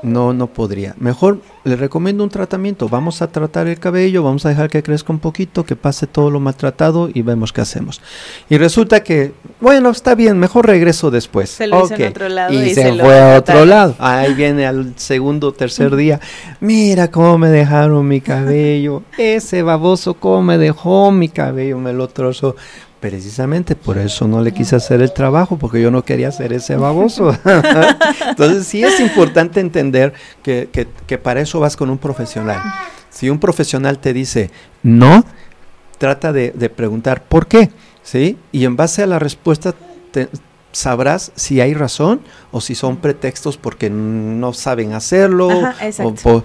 no, 0.01 0.33
no 0.33 0.47
podría. 0.47 0.95
Mejor 0.97 1.41
le 1.63 1.75
recomiendo 1.75 2.23
un 2.23 2.29
tratamiento. 2.29 2.87
Vamos 2.87 3.21
a 3.21 3.27
tratar 3.27 3.67
el 3.67 3.79
cabello, 3.79 4.23
vamos 4.23 4.45
a 4.45 4.49
dejar 4.49 4.69
que 4.69 4.81
crezca 4.81 5.11
un 5.11 5.19
poquito, 5.19 5.65
que 5.65 5.75
pase 5.75 6.07
todo 6.07 6.29
lo 6.31 6.39
maltratado 6.39 7.09
y 7.13 7.21
vemos 7.21 7.51
qué 7.51 7.61
hacemos. 7.61 8.01
Y 8.49 8.57
resulta 8.57 9.03
que, 9.03 9.33
bueno, 9.59 9.89
está 9.89 10.15
bien, 10.15 10.37
mejor 10.37 10.67
regreso 10.67 11.11
después. 11.11 11.49
Se 11.49 11.67
lo 11.67 11.85
hizo 11.85 11.95
otro 12.07 12.29
lado 12.29 12.53
y, 12.53 12.73
se, 12.73 12.93
fue 12.93 13.19
a 13.19 13.37
otro 13.37 13.65
lado. 13.65 13.95
Ahí 13.99 14.33
viene 14.33 14.65
al 14.65 14.93
segundo, 14.97 15.51
tercer 15.51 15.95
día. 15.95 16.19
Mira 16.59 17.11
cómo 17.11 17.37
me 17.37 17.49
dejaron 17.49 18.07
mi 18.07 18.21
cabello. 18.21 19.03
Ese 19.17 19.63
baboso 19.63 20.13
cómo 20.13 20.41
me 20.43 20.57
dejó 20.57 21.11
mi 21.11 21.29
cabello, 21.29 21.77
me 21.77 21.93
lo 21.93 22.07
trozó. 22.07 22.55
Precisamente 22.99 23.77
por 23.77 23.97
eso 23.97 24.27
no 24.27 24.41
le 24.41 24.51
quise 24.53 24.75
hacer 24.75 25.01
el 25.01 25.13
trabajo, 25.13 25.57
porque 25.57 25.81
yo 25.81 25.89
no 25.89 26.03
quería 26.03 26.31
ser 26.31 26.51
ese 26.51 26.75
baboso. 26.75 27.33
Entonces 28.27 28.67
sí 28.67 28.83
es 28.83 28.99
importante 28.99 29.61
entender 29.61 30.13
que, 30.43 30.69
que, 31.07 31.17
para 31.17 31.39
eso 31.39 31.61
vas 31.61 31.77
con 31.77 31.89
un 31.89 31.97
profesional. 31.97 32.61
Si 33.09 33.29
un 33.29 33.39
profesional 33.39 33.99
te 33.99 34.13
dice 34.13 34.51
no, 34.83 35.23
trata 35.97 36.33
de, 36.33 36.51
de 36.51 36.69
preguntar 36.69 37.23
por 37.23 37.47
qué, 37.47 37.69
¿sí? 38.03 38.37
Y 38.51 38.65
en 38.65 38.75
base 38.75 39.01
a 39.01 39.07
la 39.07 39.17
respuesta 39.17 39.73
te, 40.11 40.27
sabrás 40.71 41.31
si 41.35 41.61
hay 41.61 41.73
razón 41.73 42.21
o 42.51 42.61
si 42.61 42.75
son 42.75 42.97
pretextos 42.97 43.57
porque 43.57 43.89
no 43.89 44.53
saben 44.53 44.93
hacerlo 44.93 45.49
o, 45.99 46.43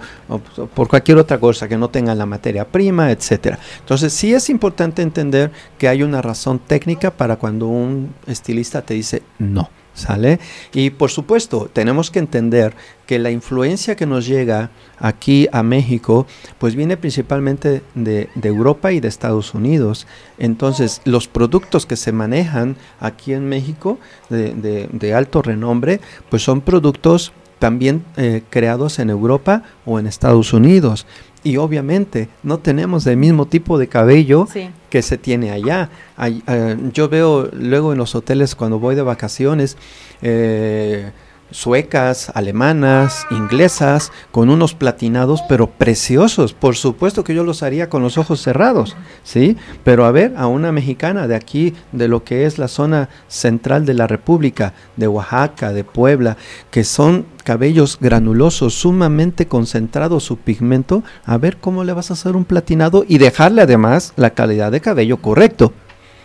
por, 0.73 0.87
cualquier 0.87 1.17
otra 1.17 1.39
cosa 1.39 1.67
que 1.67 1.77
no 1.77 1.89
tengan 1.89 2.17
la 2.17 2.25
materia 2.25 2.65
prima, 2.65 3.11
etcétera. 3.11 3.59
Entonces 3.79 4.13
sí 4.13 4.33
es 4.33 4.49
importante 4.49 5.01
entender 5.01 5.51
que 5.77 5.87
hay 5.87 6.03
una 6.03 6.21
razón 6.21 6.59
técnica 6.59 7.11
para 7.11 7.35
cuando 7.37 7.67
un 7.67 8.13
estilista 8.27 8.81
te 8.81 8.93
dice 8.95 9.23
no. 9.39 9.69
¿Sale? 9.95 10.39
Y 10.73 10.89
por 10.89 11.09
supuesto, 11.09 11.69
tenemos 11.71 12.11
que 12.11 12.19
entender 12.19 12.75
que 13.07 13.17
la 13.17 13.31
influencia 13.31 13.95
que 13.95 14.05
nos 14.05 14.27
llega 14.27 14.69
aquí 14.99 15.47
a 15.53 15.63
México, 15.63 16.27
pues 16.59 16.75
viene 16.75 16.97
principalmente 16.97 17.81
de, 17.95 18.29
Europa 18.43 18.91
y 18.91 18.99
de 18.99 19.07
Estados 19.07 19.53
Unidos. 19.53 20.05
Entonces, 20.37 21.01
los 21.05 21.29
productos 21.29 21.85
que 21.85 21.95
se 21.95 22.11
manejan 22.11 22.75
aquí 22.99 23.31
en 23.31 23.47
México 23.47 23.97
de, 24.29 25.13
alto 25.15 25.41
renombre, 25.41 26.01
pues 26.29 26.43
son 26.43 26.59
productos 26.59 27.31
también 27.59 28.03
eh, 28.17 28.43
creados 28.49 28.99
en 28.99 29.09
Europa 29.09 29.63
o 29.85 29.97
en 29.97 30.07
Estados 30.07 30.51
Unidos 30.51 31.07
y 31.45 31.57
obviamente 31.57 32.27
no 32.41 32.57
tenemos 32.57 33.05
el 33.05 33.17
mismo 33.17 33.45
tipo 33.45 33.77
de 33.77 33.87
cabello 33.87 34.47
que 34.89 35.01
se 35.03 35.17
tiene 35.17 35.51
allá. 35.51 35.91
Eh, 36.17 36.77
yo 36.91 37.07
veo 37.07 37.49
luego 37.53 37.93
en 37.93 37.99
los 37.99 38.15
hoteles 38.15 38.55
cuando 38.55 38.79
voy 38.79 38.95
de 38.95 39.03
vacaciones, 39.03 39.77
eh, 40.23 41.11
suecas, 41.51 42.31
alemanas, 42.33 43.25
inglesas, 43.31 44.11
con 44.31 44.49
unos 44.49 44.73
platinados, 44.73 45.41
pero 45.47 45.67
preciosos. 45.67 46.53
Por 46.53 46.75
supuesto 46.75 47.23
que 47.23 47.35
yo 47.35 47.43
los 47.43 47.63
haría 47.63 47.89
con 47.89 48.01
los 48.01 48.17
ojos 48.17 48.41
cerrados, 48.41 48.95
¿sí? 49.23 49.57
Pero 49.83 50.05
a 50.05 50.11
ver, 50.11 50.33
a 50.37 50.47
una 50.47 50.71
mexicana 50.71 51.27
de 51.27 51.35
aquí, 51.35 51.73
de 51.91 52.07
lo 52.07 52.23
que 52.23 52.45
es 52.45 52.57
la 52.57 52.67
zona 52.67 53.09
central 53.27 53.85
de 53.85 53.93
la 53.93 54.07
República, 54.07 54.73
de 54.95 55.07
Oaxaca, 55.07 55.71
de 55.71 55.83
Puebla, 55.83 56.37
que 56.71 56.83
son 56.83 57.25
cabellos 57.43 57.97
granulosos, 58.01 58.73
sumamente 58.73 59.47
concentrado 59.47 60.19
su 60.19 60.37
pigmento, 60.37 61.03
a 61.25 61.37
ver 61.37 61.57
cómo 61.57 61.83
le 61.83 61.93
vas 61.93 62.09
a 62.09 62.13
hacer 62.13 62.35
un 62.35 62.45
platinado 62.45 63.05
y 63.07 63.19
dejarle 63.19 63.61
además 63.61 64.13
la 64.15 64.31
calidad 64.31 64.71
de 64.71 64.81
cabello 64.81 65.17
correcto. 65.17 65.73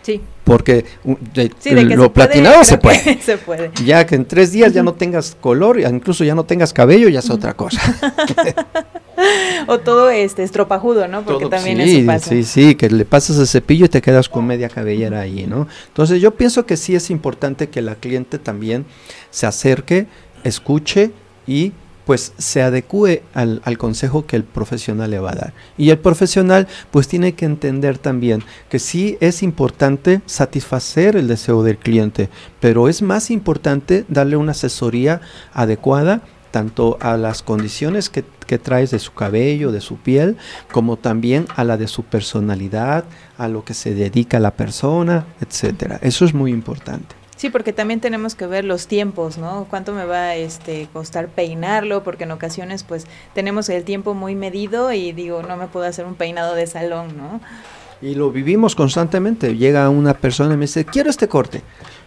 Sí. 0.02 0.20
Porque 0.50 0.84
lo 1.94 2.12
platinado 2.12 2.64
se, 2.64 2.76
puede. 2.76 3.20
se 3.22 3.38
puede. 3.38 3.70
Ya 3.84 4.04
que 4.04 4.16
en 4.16 4.24
tres 4.24 4.50
días 4.50 4.72
ya 4.72 4.82
no 4.82 4.94
tengas 4.94 5.36
color, 5.40 5.78
incluso 5.78 6.24
ya 6.24 6.34
no 6.34 6.42
tengas 6.42 6.72
cabello, 6.72 7.08
ya 7.08 7.20
es 7.20 7.30
otra 7.30 7.54
cosa. 7.54 7.80
o 9.68 9.78
todo 9.78 10.10
este 10.10 10.42
estropajudo, 10.42 11.06
¿no? 11.06 11.22
Porque 11.22 11.46
también 11.46 11.78
sí, 11.84 11.98
eso 11.98 12.06
pasa. 12.06 12.30
Sí, 12.30 12.42
sí, 12.42 12.74
que 12.74 12.90
le 12.90 13.04
pasas 13.04 13.38
el 13.38 13.46
cepillo 13.46 13.86
y 13.86 13.90
te 13.90 14.02
quedas 14.02 14.28
con 14.28 14.44
media 14.44 14.68
cabellera 14.68 15.20
ahí, 15.20 15.46
¿no? 15.46 15.68
Entonces 15.86 16.20
yo 16.20 16.32
pienso 16.32 16.66
que 16.66 16.76
sí 16.76 16.96
es 16.96 17.10
importante 17.10 17.68
que 17.68 17.80
la 17.80 17.94
cliente 17.94 18.40
también 18.40 18.86
se 19.30 19.46
acerque, 19.46 20.08
escuche 20.42 21.12
y 21.46 21.70
pues 22.10 22.32
se 22.38 22.60
adecue 22.60 23.22
al, 23.34 23.78
consejo 23.78 24.26
que 24.26 24.34
el 24.34 24.42
profesional 24.42 25.12
le 25.12 25.20
va 25.20 25.30
a 25.30 25.36
dar. 25.36 25.54
Y 25.78 25.90
el 25.90 25.98
profesional 26.00 26.66
pues 26.90 27.06
tiene 27.06 27.34
que 27.34 27.44
entender 27.44 27.98
también 27.98 28.42
que 28.68 28.80
sí 28.80 29.16
es 29.20 29.44
importante 29.44 30.20
satisfacer 30.26 31.14
el 31.14 31.28
deseo 31.28 31.62
del 31.62 31.78
cliente, 31.78 32.28
pero 32.58 32.88
es 32.88 33.00
más 33.00 33.30
importante 33.30 34.04
darle 34.08 34.36
una 34.36 34.50
asesoría 34.50 35.20
adecuada 35.52 36.22
tanto 36.50 36.98
a 37.00 37.16
las 37.16 37.44
condiciones 37.44 38.10
que, 38.10 38.24
que, 38.44 38.58
traes 38.58 38.90
de 38.90 38.98
su 38.98 39.14
cabello, 39.14 39.70
de 39.70 39.80
su 39.80 39.94
piel, 39.94 40.36
como 40.72 40.96
también 40.96 41.46
a 41.54 41.62
la 41.62 41.76
de 41.76 41.86
su 41.86 42.02
personalidad, 42.02 43.04
a 43.38 43.46
lo 43.46 43.64
que 43.64 43.74
se 43.74 43.94
dedica 43.94 44.40
la 44.40 44.56
persona, 44.56 45.26
etcétera. 45.40 46.00
Eso 46.02 46.24
es 46.24 46.34
muy 46.34 46.50
importante. 46.50 47.19
Sí, 47.40 47.48
porque 47.48 47.72
también 47.72 48.00
tenemos 48.00 48.34
que 48.34 48.46
ver 48.46 48.66
los 48.66 48.86
tiempos, 48.86 49.38
¿no? 49.38 49.66
Cuánto 49.70 49.94
me 49.94 50.04
va 50.04 50.24
a 50.24 50.36
este, 50.36 50.90
costar 50.92 51.28
peinarlo, 51.28 52.02
porque 52.02 52.24
en 52.24 52.32
ocasiones 52.32 52.82
pues 52.82 53.06
tenemos 53.32 53.70
el 53.70 53.84
tiempo 53.84 54.12
muy 54.12 54.34
medido 54.34 54.92
y 54.92 55.12
digo, 55.12 55.42
no 55.42 55.56
me 55.56 55.66
puedo 55.66 55.86
hacer 55.86 56.04
un 56.04 56.16
peinado 56.16 56.54
de 56.54 56.66
salón, 56.66 57.16
¿no? 57.16 57.40
Y 58.02 58.14
lo 58.14 58.30
vivimos 58.30 58.74
constantemente. 58.74 59.56
Llega 59.56 59.88
una 59.88 60.12
persona 60.12 60.52
y 60.52 60.58
me 60.58 60.66
dice, 60.66 60.84
quiero 60.84 61.08
este 61.08 61.28
corte. 61.28 61.62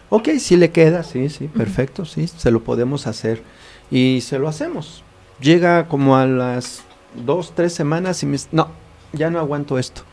Ok, 0.09 0.29
sí 0.37 0.55
le 0.55 0.69
queda, 0.69 1.01
sí, 1.01 1.29
sí, 1.29 1.47
perfecto, 1.47 2.05
sí, 2.05 2.27
se 2.27 2.51
lo 2.51 2.63
podemos 2.63 3.07
hacer. 3.07 3.41
Y 3.89 4.21
se 4.21 4.37
lo 4.37 4.47
hacemos. 4.47 5.03
Llega 5.41 5.87
como 5.87 6.15
a 6.15 6.27
las 6.27 6.83
dos, 7.25 7.53
tres 7.55 7.73
semanas 7.73 8.21
y 8.21 8.27
me 8.27 8.33
dice, 8.33 8.49
no, 8.51 8.69
ya 9.13 9.31
no 9.31 9.39
aguanto 9.39 9.79
esto. 9.79 10.03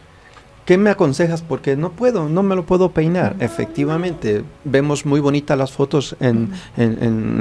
¿Qué 0.71 0.79
me 0.79 0.91
aconsejas? 0.91 1.43
Porque 1.43 1.75
no 1.75 1.91
puedo, 1.91 2.29
no 2.29 2.45
me 2.45 2.55
lo 2.55 2.65
puedo 2.65 2.93
peinar. 2.93 3.35
Efectivamente, 3.41 4.45
vemos 4.63 5.05
muy 5.05 5.19
bonitas 5.19 5.59
las 5.59 5.73
fotos 5.73 6.15
en, 6.21 6.53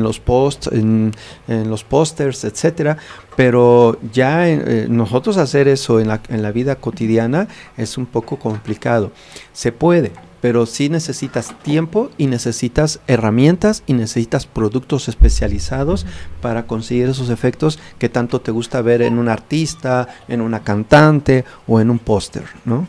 los 0.02 0.20
posts, 0.20 0.68
en, 0.72 1.12
los 1.48 1.84
pósters, 1.84 2.44
etcétera, 2.44 2.98
pero 3.36 4.00
ya 4.12 4.50
eh, 4.50 4.88
nosotros 4.90 5.38
hacer 5.38 5.68
eso 5.68 6.00
en 6.00 6.08
la, 6.08 6.22
en 6.30 6.42
la 6.42 6.52
vida 6.52 6.78
cotidiana 6.78 7.48
es 7.78 8.00
un 8.00 8.08
poco 8.08 8.40
complicado. 8.40 9.12
Se 9.54 9.72
puede, 9.72 10.12
pero 10.42 10.66
sí 10.66 10.90
necesitas 10.90 11.54
tiempo 11.62 12.10
y 12.18 12.26
necesitas 12.26 13.00
herramientas 13.06 13.84
y 13.86 13.94
necesitas 13.94 14.48
productos 14.48 15.08
especializados 15.08 16.08
para 16.42 16.66
conseguir 16.66 17.10
esos 17.10 17.30
efectos 17.30 17.78
que 18.00 18.10
tanto 18.10 18.42
te 18.42 18.50
gusta 18.50 18.82
ver 18.82 19.04
en 19.04 19.20
un 19.20 19.30
artista, 19.30 20.08
en 20.28 20.42
una 20.42 20.64
cantante 20.64 21.46
o 21.68 21.80
en 21.80 21.92
un 21.92 22.00
póster, 22.00 22.46
¿no? 22.66 22.88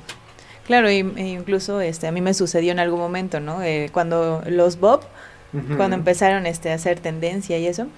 Claro, 0.70 0.88
y, 0.88 0.98
e 1.16 1.26
incluso 1.30 1.80
este, 1.80 2.06
a 2.06 2.12
mí 2.12 2.20
me 2.20 2.32
sucedió 2.32 2.70
en 2.70 2.78
algún 2.78 3.00
momento, 3.00 3.40
¿no? 3.40 3.60
Eh, 3.60 3.90
cuando 3.92 4.40
los 4.46 4.78
Bob, 4.78 5.00
cuando 5.76 5.96
empezaron 5.96 6.46
este, 6.46 6.70
a 6.70 6.74
hacer 6.74 7.00
tendencia 7.00 7.58
y 7.58 7.66
eso, 7.66 7.88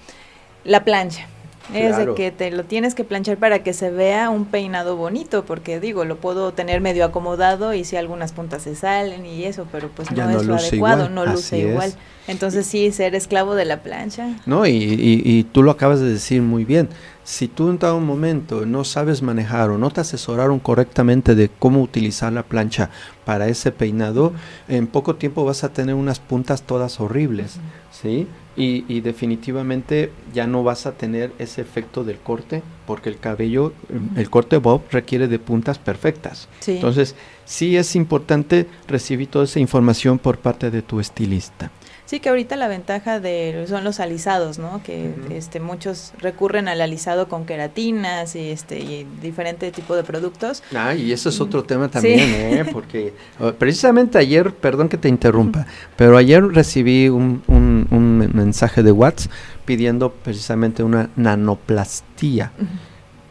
la 0.63 0.83
plancha. 0.83 1.27
Es 1.73 1.97
de 1.97 2.13
que 2.13 2.31
te 2.31 2.51
lo 2.51 2.65
tienes 2.65 2.93
que 2.93 3.03
planchar 3.03 3.37
para 3.37 3.63
que 3.63 3.73
se 3.73 3.89
vea 3.89 4.29
un 4.29 4.45
peinado 4.45 4.97
bonito, 4.97 5.45
porque 5.45 5.79
digo, 5.79 6.03
lo 6.03 6.17
puedo 6.17 6.51
tener 6.51 6.81
medio 6.81 7.05
acomodado 7.05 7.73
y 7.73 7.85
si 7.85 7.95
algunas 7.95 8.33
puntas 8.33 8.63
se 8.63 8.75
salen 8.75 9.25
y 9.25 9.45
eso, 9.45 9.65
pero 9.71 9.87
pues 9.89 10.11
no, 10.11 10.29
es 10.29 10.45
lo 10.45 10.55
adecuado, 10.55 11.09
no 11.09 11.25
luce 11.25 11.59
igual. 11.59 11.93
Entonces 12.27 12.65
sí, 12.65 12.91
ser 12.91 13.15
esclavo 13.15 13.55
de 13.55 13.65
la 13.65 13.81
plancha. 13.81 14.37
No, 14.45 14.65
y, 14.65 14.71
y, 14.71 15.21
y, 15.25 15.43
tú 15.43 15.61
lo 15.61 15.71
acabas 15.71 15.99
de 15.99 16.09
decir 16.09 16.41
muy 16.41 16.63
bien. 16.63 16.89
si 17.23 17.47
tú 17.47 17.69
en 17.69 17.79
dado 17.79 17.99
momento 17.99 18.65
no 18.65 18.83
sabes 18.83 19.21
manejar 19.21 19.69
o 19.69 19.77
no 19.77 19.89
te 19.89 20.01
asesoraron 20.01 20.59
correctamente 20.59 21.35
de 21.35 21.49
cómo 21.49 21.81
utilizar 21.81 22.31
la 22.31 22.43
plancha 22.43 22.89
para 23.25 23.47
ese 23.47 23.71
peinado, 23.71 24.33
en 24.67 24.87
poco 24.87 25.15
tiempo 25.15 25.45
vas 25.45 25.63
a 25.63 25.69
tener 25.69 25.95
unas 25.95 26.19
puntas 26.19 26.63
todas 26.63 26.99
horribles, 26.99 27.57
¿sí? 27.91 28.27
Y, 28.55 29.01
definitivamente 29.01 30.11
ya 30.31 30.45
no 30.45 30.63
vas 30.63 30.85
a 30.85 30.91
tener 30.91 31.31
ese 31.39 31.61
efecto 31.61 32.03
del 32.03 32.17
corte 32.19 32.61
porque 32.85 33.09
el 33.09 33.17
cabello, 33.17 33.73
el 34.15 34.29
corte 34.29 34.57
bob 34.57 34.83
requiere 34.91 35.27
de 35.27 35.39
puntas 35.39 35.79
perfectas. 35.79 36.47
Entonces, 36.67 37.15
sí 37.45 37.77
es 37.77 37.95
importante 37.95 38.67
recibir 38.87 39.27
toda 39.27 39.45
esa 39.45 39.59
información 39.59 40.19
por 40.19 40.37
parte 40.37 40.69
de 40.69 40.83
tu 40.83 40.99
estilista. 40.99 41.71
Sí, 42.05 42.19
que 42.19 42.29
ahorita 42.29 42.55
la 42.57 42.67
ventaja 42.67 43.19
de 43.19 43.65
son 43.67 43.83
los 43.83 43.99
alisados, 43.99 44.59
¿no? 44.59 44.81
Que 44.83 45.13
este 45.31 45.59
muchos 45.59 46.13
recurren 46.19 46.67
al 46.67 46.81
alisado 46.81 47.29
con 47.29 47.45
queratinas 47.45 48.35
y 48.35 48.49
este 48.49 48.79
y 48.79 49.07
diferente 49.21 49.71
tipo 49.71 49.95
de 49.95 50.03
productos. 50.03 50.63
Ah, 50.75 50.93
y 50.93 51.11
eso 51.11 51.29
es 51.29 51.39
otro 51.39 51.63
tema 51.63 51.89
también, 51.89 52.19
¿eh? 52.19 52.65
Porque 52.73 53.13
precisamente 53.57 54.17
ayer, 54.17 54.53
perdón 54.53 54.89
que 54.89 54.97
te 54.97 55.07
interrumpa, 55.07 55.65
pero 55.95 56.17
ayer 56.17 56.43
recibí 56.43 57.07
un, 57.07 57.41
un, 57.47 57.87
un 57.89 58.17
mensaje 58.33 58.83
de 58.83 58.91
WhatsApp 58.91 59.31
pidiendo 59.65 60.11
precisamente 60.11 60.83
una 60.83 61.09
nanoplastía. 61.15 62.51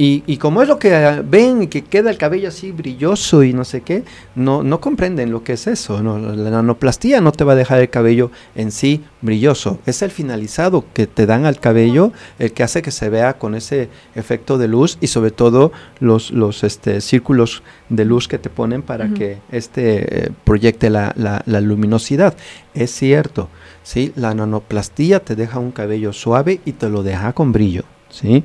Y, 0.05 0.36
como 0.38 0.62
es 0.62 0.68
lo 0.68 0.80
que 0.80 0.92
ah, 0.96 1.22
ven 1.24 1.62
y 1.62 1.66
que 1.68 1.82
queda 1.82 2.11
el 2.11 2.18
cabello 2.18 2.48
así 2.48 2.72
brilloso 2.72 3.44
y 3.44 3.53
no 3.53 3.64
sé 3.64 3.82
qué, 3.82 4.03
no, 4.34 4.64
no 4.64 4.80
comprenden 4.80 5.30
lo 5.30 5.44
que 5.44 5.53
es 5.53 5.68
eso. 5.68 6.03
¿no? 6.03 6.18
La 6.18 6.50
nanoplastía 6.50 7.20
no 7.20 7.30
te 7.30 7.44
va 7.44 7.53
a 7.53 7.55
dejar 7.55 7.78
el 7.78 7.88
cabello 7.88 8.32
en 8.57 8.72
sí 8.72 9.05
brilloso. 9.20 9.78
Es 9.86 10.03
el 10.03 10.11
finalizado 10.11 10.84
que 10.92 11.07
te 11.07 11.24
dan 11.24 11.46
al 11.46 11.61
cabello 11.61 12.12
el 12.40 12.53
que 12.53 12.64
hace 12.64 12.82
que 12.82 12.90
se 12.90 13.11
vea 13.11 13.34
con 13.34 13.55
ese 13.55 13.90
efecto 14.16 14.59
de 14.59 14.66
luz 14.66 14.98
y 15.00 15.07
sobre 15.07 15.30
todo 15.30 15.70
los, 16.00 16.32
los 16.32 16.64
este, 16.64 17.00
círculos 17.00 17.62
de 17.88 18.05
luz 18.05 18.26
que 18.26 18.38
te 18.38 18.50
ponen 18.50 18.82
para 18.82 19.09
que 19.14 19.38
este 19.53 20.24
eh, 20.24 20.30
proyecte 20.42 20.90
la, 20.90 21.14
la, 21.16 21.61
luminosidad. 21.61 22.34
Es 22.74 22.90
cierto, 22.90 23.50
¿sí? 23.84 24.12
la 24.16 24.34
nanoplastía 24.34 25.20
te 25.20 25.36
deja 25.36 25.61
un 25.61 25.70
cabello 25.70 26.12
suave 26.12 26.61
y 26.64 26.72
te 26.72 26.88
lo 26.88 27.05
deja 27.05 27.34
con 27.34 27.53
brillo. 27.53 27.84
¿sí? 28.11 28.42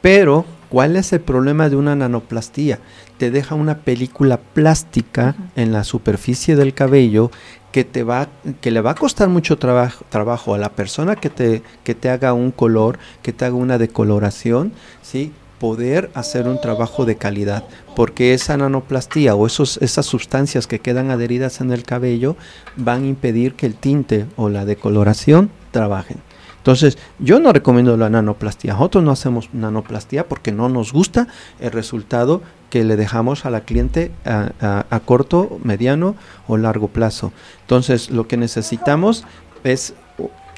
Pero 0.00 0.44
¿Cuál 0.68 0.96
es 0.96 1.12
el 1.12 1.20
problema 1.20 1.68
de 1.68 1.76
una 1.76 1.94
nanoplastía? 1.94 2.80
Te 3.18 3.30
deja 3.30 3.54
una 3.54 3.78
película 3.78 4.38
plástica 4.38 5.36
en 5.54 5.72
la 5.72 5.84
superficie 5.84 6.56
del 6.56 6.74
cabello 6.74 7.30
que 7.70 7.84
te 7.84 8.02
va 8.02 8.28
que 8.60 8.70
le 8.70 8.80
va 8.80 8.92
a 8.92 8.94
costar 8.94 9.28
mucho 9.28 9.58
trabajo, 9.58 10.04
trabajo 10.08 10.54
a 10.54 10.58
la 10.58 10.70
persona 10.70 11.14
que 11.16 11.30
te 11.30 11.62
que 11.84 11.94
te 11.94 12.08
haga 12.08 12.32
un 12.32 12.50
color, 12.50 12.98
que 13.22 13.32
te 13.32 13.44
haga 13.44 13.54
una 13.54 13.78
decoloración, 13.78 14.72
¿sí? 15.02 15.32
poder 15.58 16.10
hacer 16.14 16.48
un 16.48 16.60
trabajo 16.60 17.04
de 17.04 17.16
calidad, 17.16 17.64
porque 17.94 18.34
esa 18.34 18.56
nanoplastía 18.56 19.34
o 19.34 19.46
esos, 19.46 19.78
esas 19.78 20.06
sustancias 20.06 20.66
que 20.66 20.80
quedan 20.80 21.10
adheridas 21.10 21.60
en 21.60 21.72
el 21.72 21.82
cabello 21.82 22.36
van 22.76 23.04
a 23.04 23.06
impedir 23.06 23.54
que 23.54 23.66
el 23.66 23.74
tinte 23.74 24.26
o 24.36 24.48
la 24.48 24.64
decoloración 24.64 25.50
trabajen. 25.70 26.18
Entonces, 26.66 26.98
yo 27.20 27.38
no 27.38 27.52
recomiendo 27.52 27.96
la 27.96 28.10
nanoplastía. 28.10 28.72
Nosotros 28.72 29.04
no 29.04 29.12
hacemos 29.12 29.50
nanoplastía 29.52 30.26
porque 30.26 30.50
no 30.50 30.68
nos 30.68 30.92
gusta 30.92 31.28
el 31.60 31.70
resultado 31.70 32.42
que 32.70 32.82
le 32.82 32.96
dejamos 32.96 33.46
a 33.46 33.50
la 33.50 33.60
cliente 33.60 34.10
a, 34.24 35.00
corto, 35.04 35.60
mediano 35.62 36.16
o 36.48 36.56
largo 36.56 36.88
plazo. 36.88 37.32
Entonces, 37.60 38.10
lo 38.10 38.26
que 38.26 38.36
necesitamos 38.36 39.24
es 39.62 39.94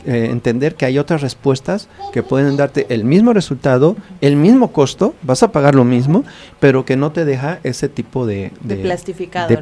eh, 0.07 0.29
entender 0.31 0.77
que 0.77 0.87
hay 0.87 0.99
otras 0.99 1.21
respuestas 1.21 1.91
que 2.11 2.23
pueden 2.23 2.57
darte 2.57 2.87
el 2.89 3.05
mismo 3.05 3.35
resultado, 3.35 3.95
el 4.23 4.37
mismo 4.37 4.73
costo, 4.73 5.15
vas 5.21 5.43
a 5.43 5.53
pagar 5.53 5.75
lo 5.75 5.85
mismo, 5.85 6.25
pero 6.59 6.87
que 6.87 6.97
no 6.97 7.13
te 7.13 7.27
deja 7.27 7.59
ese 7.65 7.91
tipo 7.91 8.25
de, 8.25 8.53
de, 8.63 8.77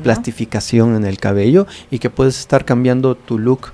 plastificación 0.00 0.94
en 0.94 1.06
el 1.06 1.18
cabello 1.18 1.66
y 1.90 1.98
que 1.98 2.08
puedes 2.08 2.38
estar 2.38 2.64
cambiando 2.64 3.16
tu 3.16 3.36
look 3.36 3.72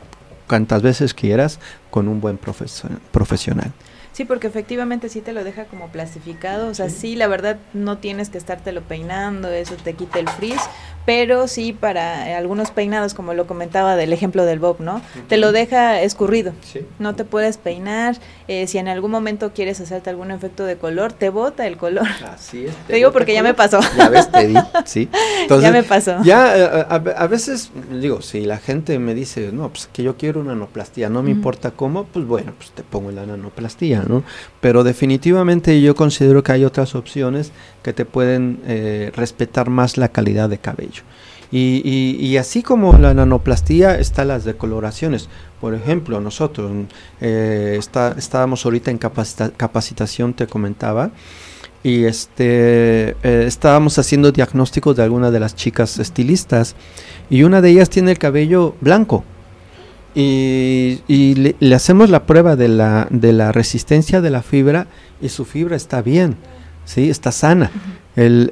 cuantas 0.49 0.83
veces 0.83 1.14
quieras 1.14 1.61
con 1.93 2.09
un 2.09 2.20
buen 2.22 2.38
profesional. 2.38 3.72
Sí, 4.12 4.26
porque 4.26 4.46
efectivamente 4.46 5.08
sí 5.08 5.22
te 5.22 5.32
lo 5.32 5.42
deja 5.42 5.64
como 5.64 5.88
plastificado, 5.88 6.68
o 6.68 6.74
sea, 6.74 6.90
sí. 6.90 7.16
la 7.16 7.28
verdad 7.28 7.56
no 7.72 7.96
tienes 7.98 8.28
que 8.28 8.36
estártelo 8.36 8.82
peinando, 8.82 9.48
eso 9.48 9.74
te 9.82 9.94
quita 9.94 10.18
el 10.18 10.28
frizz, 10.28 10.60
pero 11.06 11.48
sí 11.48 11.72
para 11.72 12.28
eh, 12.28 12.34
algunos 12.34 12.70
peinados, 12.70 13.14
como 13.14 13.32
lo 13.32 13.46
comentaba 13.46 13.96
del 13.96 14.12
ejemplo 14.12 14.44
del 14.44 14.58
Bob, 14.58 14.80
¿no? 14.80 15.00
Te 15.28 15.36
lo 15.36 15.50
deja 15.50 16.02
escurrido, 16.02 16.52
no 16.98 17.14
te 17.14 17.24
puedes 17.24 17.56
peinar, 17.56 18.16
eh, 18.48 18.66
si 18.66 18.78
en 18.78 18.88
algún 18.88 19.10
momento 19.10 19.52
quieres 19.54 19.80
hacerte 19.80 20.10
algún 20.10 20.30
efecto 20.30 20.64
de 20.64 20.76
color, 20.76 21.12
te 21.12 21.30
bota 21.30 21.66
el 21.66 21.78
color. 21.78 22.06
Así 22.30 22.66
es. 22.66 22.74
Te, 22.86 22.96
digo 22.96 23.12
porque 23.12 23.32
ya 23.32 23.42
me 23.42 23.54
pasó. 23.54 23.80
Ya 23.96 24.08
ves, 24.10 24.30
te 24.30 24.46
di, 24.46 24.54
sí. 24.84 25.08
Entonces, 25.40 25.68
ya 25.68 25.72
me 25.72 25.82
pasó. 25.82 26.22
Ya, 26.22 26.56
eh, 26.56 26.86
a, 26.88 27.26
veces, 27.26 27.70
digo, 27.90 28.20
si 28.20 28.44
la 28.44 28.58
gente 28.58 28.98
me 28.98 29.14
dice, 29.14 29.50
no, 29.52 29.70
pues 29.70 29.88
que 29.92 30.02
yo 30.02 30.16
quiero 30.16 30.40
una 30.40 30.52
nanoplastía, 30.52 31.08
no 31.08 31.22
me 31.22 31.30
importa 31.30 31.70
cómo, 31.70 32.04
pues 32.04 32.26
bueno, 32.26 32.52
pues 32.56 32.70
te 32.72 32.82
pongo 32.82 33.10
la 33.10 33.24
nanoplastía, 33.24 34.01
Pero 34.61 34.84
definitivamente 34.84 35.80
yo 35.80 35.94
considero 35.94 36.42
que 36.42 36.53
hay 36.53 36.64
otras 36.64 36.94
opciones 36.94 37.53
que 37.82 37.92
te 37.92 38.05
pueden 38.05 38.61
respetar 39.14 39.70
más 39.70 39.96
la 39.96 40.09
calidad 40.09 40.48
de 40.48 40.59
cabello. 40.59 41.03
Y, 41.55 42.36
así 42.38 42.62
como 42.62 42.94
la 42.94 43.12
nanoplastía, 43.12 43.98
están 43.98 44.28
las 44.28 44.44
decoloraciones. 44.44 45.28
Por 45.61 45.74
ejemplo, 45.74 46.18
nosotros 46.20 46.72
eh, 47.20 47.78
estábamos 48.16 48.64
ahorita 48.64 48.90
en 48.90 48.98
capacitación, 48.98 50.32
te 50.32 50.46
comentaba, 50.46 51.11
y 51.84 52.05
este, 52.05 53.11
eh, 53.22 53.44
estábamos 53.46 53.98
haciendo 53.98 54.32
diagnósticos 54.32 54.96
de 54.96 55.03
algunas 55.03 55.30
de 55.30 55.40
las 55.40 55.55
chicas 55.55 55.98
estilistas, 55.98 56.74
y 57.28 57.42
una 57.42 57.61
de 57.61 57.68
ellas 57.68 57.90
tiene 57.90 58.12
el 58.12 58.18
cabello 58.18 58.74
blanco. 58.80 59.22
Y, 60.14 61.54
le, 61.58 61.74
hacemos 61.74 62.10
la 62.10 62.26
prueba 62.26 62.56
de 62.56 62.68
la, 62.68 63.06
de 63.10 63.32
la 63.32 63.52
resistencia 63.52 64.20
de 64.20 64.30
la 64.30 64.42
fibra 64.42 64.86
y 65.20 65.30
su 65.30 65.44
fibra 65.44 65.76
está 65.76 66.02
bien, 66.02 66.36
¿sí? 66.84 67.08
está 67.08 67.32
sana. 67.32 67.70
El, 68.14 68.50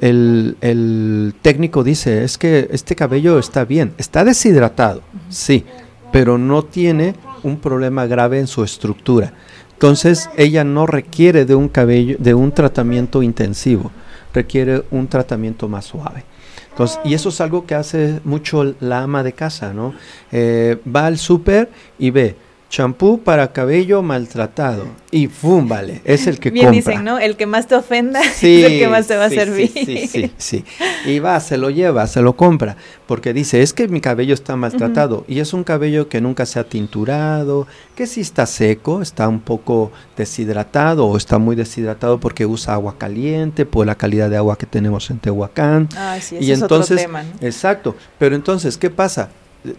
el, 0.61 1.35
técnico 1.43 1.83
dice, 1.83 2.23
es 2.23 2.39
que 2.39 2.67
este 2.71 2.95
cabello 2.95 3.37
está 3.37 3.63
bien, 3.63 3.93
está 3.99 4.23
deshidratado, 4.23 5.03
sí, 5.29 5.65
pero 6.11 6.39
no 6.39 6.63
tiene 6.63 7.13
un 7.43 7.57
problema 7.57 8.07
grave 8.07 8.39
en 8.39 8.47
su 8.47 8.63
estructura. 8.63 9.33
Entonces 9.73 10.29
ella 10.35 10.63
no 10.63 10.87
requiere 10.87 11.45
de 11.45 11.53
un 11.53 11.69
cabello, 11.69 12.15
de 12.19 12.33
un 12.33 12.51
tratamiento 12.51 13.21
intensivo, 13.21 13.91
requiere 14.33 14.83
un 14.89 15.07
tratamiento 15.07 15.67
más 15.67 15.85
suave. 15.85 16.23
Y 17.03 17.13
eso 17.13 17.29
es 17.29 17.41
algo 17.41 17.65
que 17.65 17.75
hace 17.75 18.19
mucho 18.23 18.75
la 18.79 19.03
ama 19.03 19.23
de 19.23 19.33
casa, 19.33 19.73
¿no? 19.73 19.93
Eh, 20.31 20.77
va 20.93 21.05
al 21.05 21.17
súper 21.17 21.69
y 21.99 22.11
ve, 22.11 22.35
champú 22.71 23.21
para 23.21 23.51
cabello 23.51 24.01
maltratado. 24.01 24.87
Y 25.11 25.27
¡fum! 25.27 25.67
Vale, 25.67 26.01
es 26.05 26.25
el 26.25 26.39
que 26.39 26.51
Bien 26.51 26.71
dicen, 26.71 27.03
¿no? 27.03 27.19
El 27.19 27.35
que 27.35 27.45
más 27.45 27.67
te 27.67 27.75
ofenda 27.75 28.21
es 28.23 28.41
el 28.41 28.79
que 28.79 28.87
más 28.87 29.07
te 29.07 29.17
va 29.17 29.25
a 29.25 29.29
servir. 29.29 29.69
Sí, 29.73 30.07
sí, 30.07 30.31
sí, 30.37 30.65
Y 31.05 31.19
va, 31.19 31.37
se 31.41 31.57
lo 31.57 31.69
lleva, 31.69 32.07
se 32.07 32.21
lo 32.21 32.37
compra, 32.37 32.77
porque 33.07 33.33
dice, 33.33 33.61
es 33.61 33.73
que 33.73 33.89
mi 33.89 33.99
cabello 33.99 34.33
está 34.33 34.55
maltratado. 34.55 35.25
Y 35.27 35.39
es 35.39 35.53
un 35.53 35.65
cabello 35.65 36.07
que 36.07 36.21
nunca 36.21 36.45
se 36.45 36.59
ha 36.59 36.63
tinturado, 36.63 37.67
que 37.93 38.07
si 38.07 38.21
está 38.21 38.45
seco, 38.45 39.01
está 39.01 39.27
un 39.27 39.41
poco 39.41 39.91
deshidratado 40.15 41.05
o 41.05 41.17
está 41.17 41.37
muy 41.39 41.57
deshidratado 41.57 42.21
porque 42.21 42.45
usa 42.45 42.75
agua 42.75 42.95
caliente, 42.97 43.65
por 43.65 43.85
la 43.85 43.95
calidad 43.95 44.29
de 44.29 44.37
agua 44.37 44.57
que 44.57 44.65
tenemos 44.65 45.09
en 45.11 45.19
Tehuacán. 45.19 45.89
Ah, 45.97 46.17
sí, 46.21 46.37
y 46.39 46.51
es 46.51 46.61
entonces, 46.61 47.05
otro 47.05 47.19
tema, 47.19 47.25
Exacto. 47.41 47.97
Pero 48.17 48.33
entonces, 48.33 48.77
¿qué 48.77 48.89
pasa? 48.89 49.29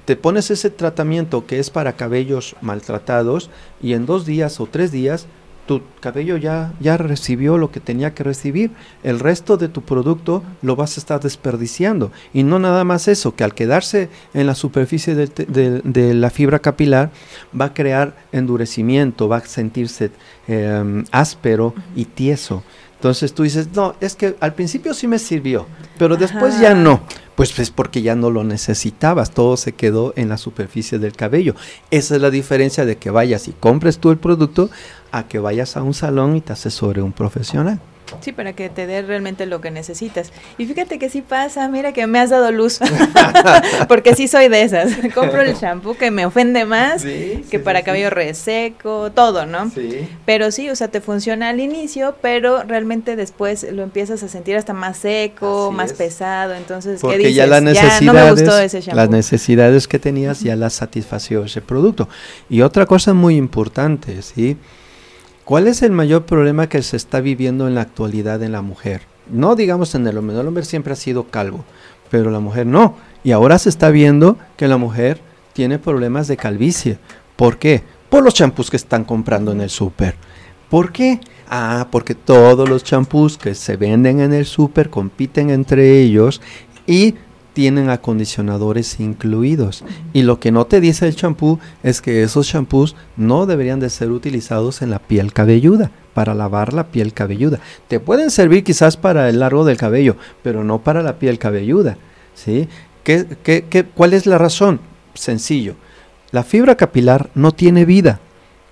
Te 0.05 0.17
pones 0.17 0.51
ese 0.51 0.71
tratamiento 0.71 1.47
que 1.47 1.59
es 1.59 1.71
para 1.71 1.95
cabellos 1.95 2.57
maltratados 2.61 3.51
y 3.83 3.95
en 3.95 4.07
dos 4.07 4.27
días 4.27 4.61
o 4.61 4.67
tres 4.67 4.93
días 4.93 5.27
tu 5.67 5.81
cabello 6.01 6.37
ya, 6.37 6.73
ya 6.81 6.97
recibió 6.97 7.57
lo 7.57 7.71
que 7.71 7.81
tenía 7.81 8.15
que 8.15 8.25
recibir. 8.25 8.73
El 9.05 9.21
resto 9.21 9.57
de 9.57 9.69
tu 9.69 9.83
producto 9.83 10.43
lo 10.61 10.75
vas 10.75 10.97
a 10.97 11.01
estar 11.01 11.21
desperdiciando. 11.21 12.11
Y 12.35 12.43
no 12.43 12.59
nada 12.59 12.83
más 12.85 13.07
eso, 13.07 13.37
que 13.37 13.45
al 13.45 13.55
quedarse 13.55 14.09
en 14.35 14.47
la 14.47 14.55
superficie 14.55 15.15
de, 15.15 16.15
la 16.15 16.31
fibra 16.31 16.59
capilar 16.59 17.11
va 17.59 17.67
a 17.67 17.75
crear 17.75 18.17
endurecimiento, 18.33 19.29
va 19.29 19.37
a 19.39 19.47
sentirse 19.47 20.11
em, 20.49 21.05
áspero 21.13 21.75
y 21.95 22.07
tieso. 22.07 22.65
Entonces 23.03 23.35
tú 23.35 23.43
dices, 23.43 23.67
no, 23.75 23.97
es 24.01 24.15
que 24.15 24.37
al 24.39 24.55
principio 24.55 24.95
sí 24.95 25.09
me 25.09 25.19
sirvió, 25.19 25.67
pero 25.99 26.17
después 26.17 26.61
ya 26.61 26.73
no. 26.73 27.01
Pues 27.35 27.59
es 27.59 27.73
porque 27.73 28.01
ya 28.01 28.15
no 28.15 28.31
lo 28.31 28.45
necesitabas, 28.45 29.33
todo 29.33 29.57
se 29.57 29.73
quedó 29.73 30.13
en 30.15 30.29
la 30.29 30.37
superficie 30.37 31.01
del 31.01 31.15
cabello. 31.15 31.57
Esa 31.91 32.15
es 32.15 32.23
la 32.23 32.31
diferencia 32.31 32.85
de 32.85 32.99
que 32.99 33.11
vayas 33.11 33.49
y 33.49 33.55
compres 33.59 33.99
tú 33.99 34.13
el 34.13 34.19
producto 34.19 34.71
a 35.11 35.27
que 35.27 35.41
vayas 35.41 35.77
a 35.77 35.83
un 35.83 35.95
salón 35.95 36.37
y 36.37 36.43
te 36.43 36.53
asesore 36.53 37.03
un 37.03 37.11
profesional. 37.11 37.81
Sí, 38.21 38.33
para 38.33 38.53
que 38.53 38.69
te 38.69 38.87
dé 38.87 39.03
realmente 39.03 39.47
lo 39.47 39.61
que 39.61 39.71
necesitas. 39.71 40.33
Y 40.59 40.67
fíjate 40.67 40.99
que 40.99 41.09
sí 41.09 41.23
pasa, 41.23 41.69
mira 41.69 41.93
que 41.93 42.07
me 42.07 42.19
has 42.19 42.31
dado 42.31 42.53
luz, 42.53 42.81
porque 43.89 44.15
sí 44.15 44.29
soy 44.29 44.49
de 44.49 44.63
esas. 44.63 44.93
Compro 45.15 45.43
el 45.43 45.55
shampoo 45.55 45.97
que 45.97 46.11
me 46.11 46.27
ofende 46.27 46.65
más, 46.65 47.05
que 47.05 47.59
para 47.59 47.83
cabello 47.83 48.11
reseco, 48.11 49.11
todo, 49.13 49.47
¿no? 49.47 49.71
Sí. 49.71 50.09
Pero 50.25 50.51
sí, 50.51 50.69
o 50.71 50.77
sea, 50.77 50.89
te 50.89 51.01
funciona 51.01 51.49
al 51.49 51.61
inicio, 51.61 52.17
pero 52.21 52.63
realmente 52.63 53.17
después 53.17 53.67
lo 53.71 53.83
empiezas 53.83 54.23
a 54.23 54.29
sentir 54.29 54.57
hasta 54.57 54.73
más 54.73 54.99
seco, 54.99 55.73
más 55.73 55.93
pesado, 55.93 56.55
entonces, 56.55 57.01
porque 57.01 57.19
¿qué 57.19 57.29
dices? 57.29 57.37
ya 57.37 57.47
las 57.47 57.63
necesidades, 57.63 58.03
no 58.03 58.13
me 58.15 58.31
gustó 58.31 58.59
ese 58.59 58.81
shampoo. 58.81 58.97
Las 58.97 59.11
necesidades 59.11 59.89
que 59.89 59.99
tenías 59.99 60.41
ya 60.41 60.57
las 60.57 60.75
satisfació 60.75 61.45
ese 61.45 61.61
producto. 61.61 62.09
Y 62.49 62.63
otra 62.63 62.87
cosa 62.87 63.15
muy 63.15 63.37
importante, 63.37 64.23
¿sí? 64.23 64.57
¿Cuál 65.45 65.67
es 65.67 65.83
el 65.83 65.91
mayor 65.91 66.25
problema 66.25 66.69
que 66.69 66.83
se 66.83 66.97
está 66.97 67.21
viviendo 67.21 67.67
en 67.67 67.75
la 67.75 67.81
actualidad 67.81 68.43
en 68.45 68.53
la 68.53 68.63
mujer? 68.63 69.03
No 69.29 69.57
digamos 69.57 69.95
en 69.97 70.07
el 70.07 70.17
hombre, 70.17 70.39
el 70.39 70.47
hombre 70.47 70.65
siempre 70.65 70.93
ha 70.93 70.97
sido 70.97 71.25
calvo, 71.25 71.65
pero 72.11 72.31
la 72.31 72.39
mujer 72.39 72.67
no. 72.67 72.97
Y 73.25 73.33
ahora 73.33 73.59
se 73.59 73.69
está 73.69 73.91
viendo 73.91 74.39
que 74.57 74.69
la 74.69 74.77
mujer 74.77 75.21
tiene 75.53 75.81
problemas 75.81 76.29
de 76.29 76.37
calvicie. 76.37 76.99
¿Por 77.35 77.59
qué? 77.59 77.83
Por 78.09 78.23
los 78.23 78.35
champús 78.35 78.71
que 78.71 78.77
están 78.77 79.05
comprando 79.05 79.51
en 79.51 79.61
el 79.61 79.71
súper. 79.71 80.15
¿Por 80.71 80.93
qué? 80.93 81.19
Ah, 81.49 81.89
porque 81.91 82.15
todos 82.15 82.69
los 82.69 82.85
champús 82.85 83.37
que 83.37 83.57
se 83.57 83.77
venden 83.77 84.21
en 84.21 84.33
el 84.33 84.47
súper 84.47 84.91
compiten 84.91 85.51
entre 85.51 86.01
ellos 86.01 86.41
y 86.87 87.17
tienen 87.53 87.91
acondicionadores 87.91 89.01
incluidos. 89.01 89.85
Y 90.13 90.23
lo 90.23 90.41
que 90.41 90.53
no 90.53 90.67
te 90.67 90.81
dice 90.81 91.07
el 91.07 91.17
champú 91.17 91.59
es 91.83 92.01
que 92.01 92.23
esos 92.23 92.49
champús 92.49 92.97
no 93.17 93.47
deberían 93.47 93.81
de 93.81 93.91
ser 93.91 94.11
utilizados 94.11 94.83
en 94.83 94.91
la 94.91 94.99
piel 94.99 95.33
cabelluda, 95.33 95.91
para 96.15 96.35
lavar 96.35 96.73
la 96.73 96.89
piel 96.89 97.13
cabelluda. 97.13 97.61
Te 97.89 98.01
pueden 98.01 98.31
servir 98.31 98.65
quizás 98.65 98.97
para 98.97 99.29
el 99.29 99.41
largo 99.41 99.65
del 99.65 99.77
cabello, 99.77 100.17
pero 100.43 100.65
no 100.65 100.83
para 100.83 101.03
la 101.03 101.19
piel 101.19 101.39
cabelluda. 101.39 101.97
¿sí? 102.35 102.69
¿Qué, 103.05 103.27
qué, 103.43 103.65
qué, 103.69 103.85
cuál 103.85 104.15
es 104.15 104.27
la 104.27 104.39
razón? 104.39 104.81
Sencillo. 105.15 105.75
La 106.31 106.45
fibra 106.45 106.77
capilar 106.77 107.31
no 107.35 107.53
tiene 107.53 107.85
vida. 107.85 108.21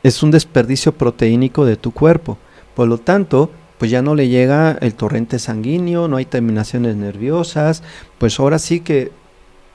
Es 0.03 0.23
un 0.23 0.31
desperdicio 0.31 0.93
proteínico 0.93 1.65
de 1.67 1.77
tu 1.77 1.93
cuerpo. 1.93 2.39
Por 2.75 2.89
lo 2.89 2.99
tanto, 2.99 3.51
pues 3.81 3.91
ya 3.91 4.03
no 4.03 4.15
le 4.15 4.29
llega 4.29 4.77
el 4.83 4.93
torrente 4.93 5.39
sanguíneo, 5.39 6.07
no 6.07 6.19
hay 6.19 6.27
terminaciones 6.27 6.97
nerviosas, 6.97 7.83
pues 8.19 8.39
ahora 8.39 8.59
sí 8.59 8.81
que 8.81 9.11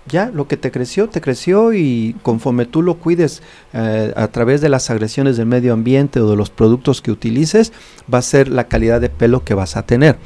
ya 0.08 0.30
lo 0.32 0.48
que 0.48 0.58
te 0.58 0.70
creció, 0.70 1.10
te 1.10 1.22
creció 1.22 1.74
y 1.74 2.16
conforme 2.22 2.68
tú 2.68 2.84
lo 2.84 3.00
cuides 3.00 3.42
eh, 3.74 4.14
a 4.16 4.28
través 4.28 4.62
de 4.62 4.70
las 4.70 4.92
agresiones 4.92 5.38
del 5.38 5.48
medio 5.48 5.74
ambiente 5.74 6.20
o 6.20 6.30
de 6.30 6.36
los 6.36 6.52
productos 6.52 7.02
que 7.02 7.10
utilices, 7.10 7.74
va 8.14 8.20
a 8.20 8.22
ser 8.22 8.48
la 8.48 8.68
calidad 8.68 9.02
de 9.02 9.10
pelo 9.10 9.44
que 9.44 9.56
vas 9.56 9.76
a 9.76 9.88
tener. 9.88 10.18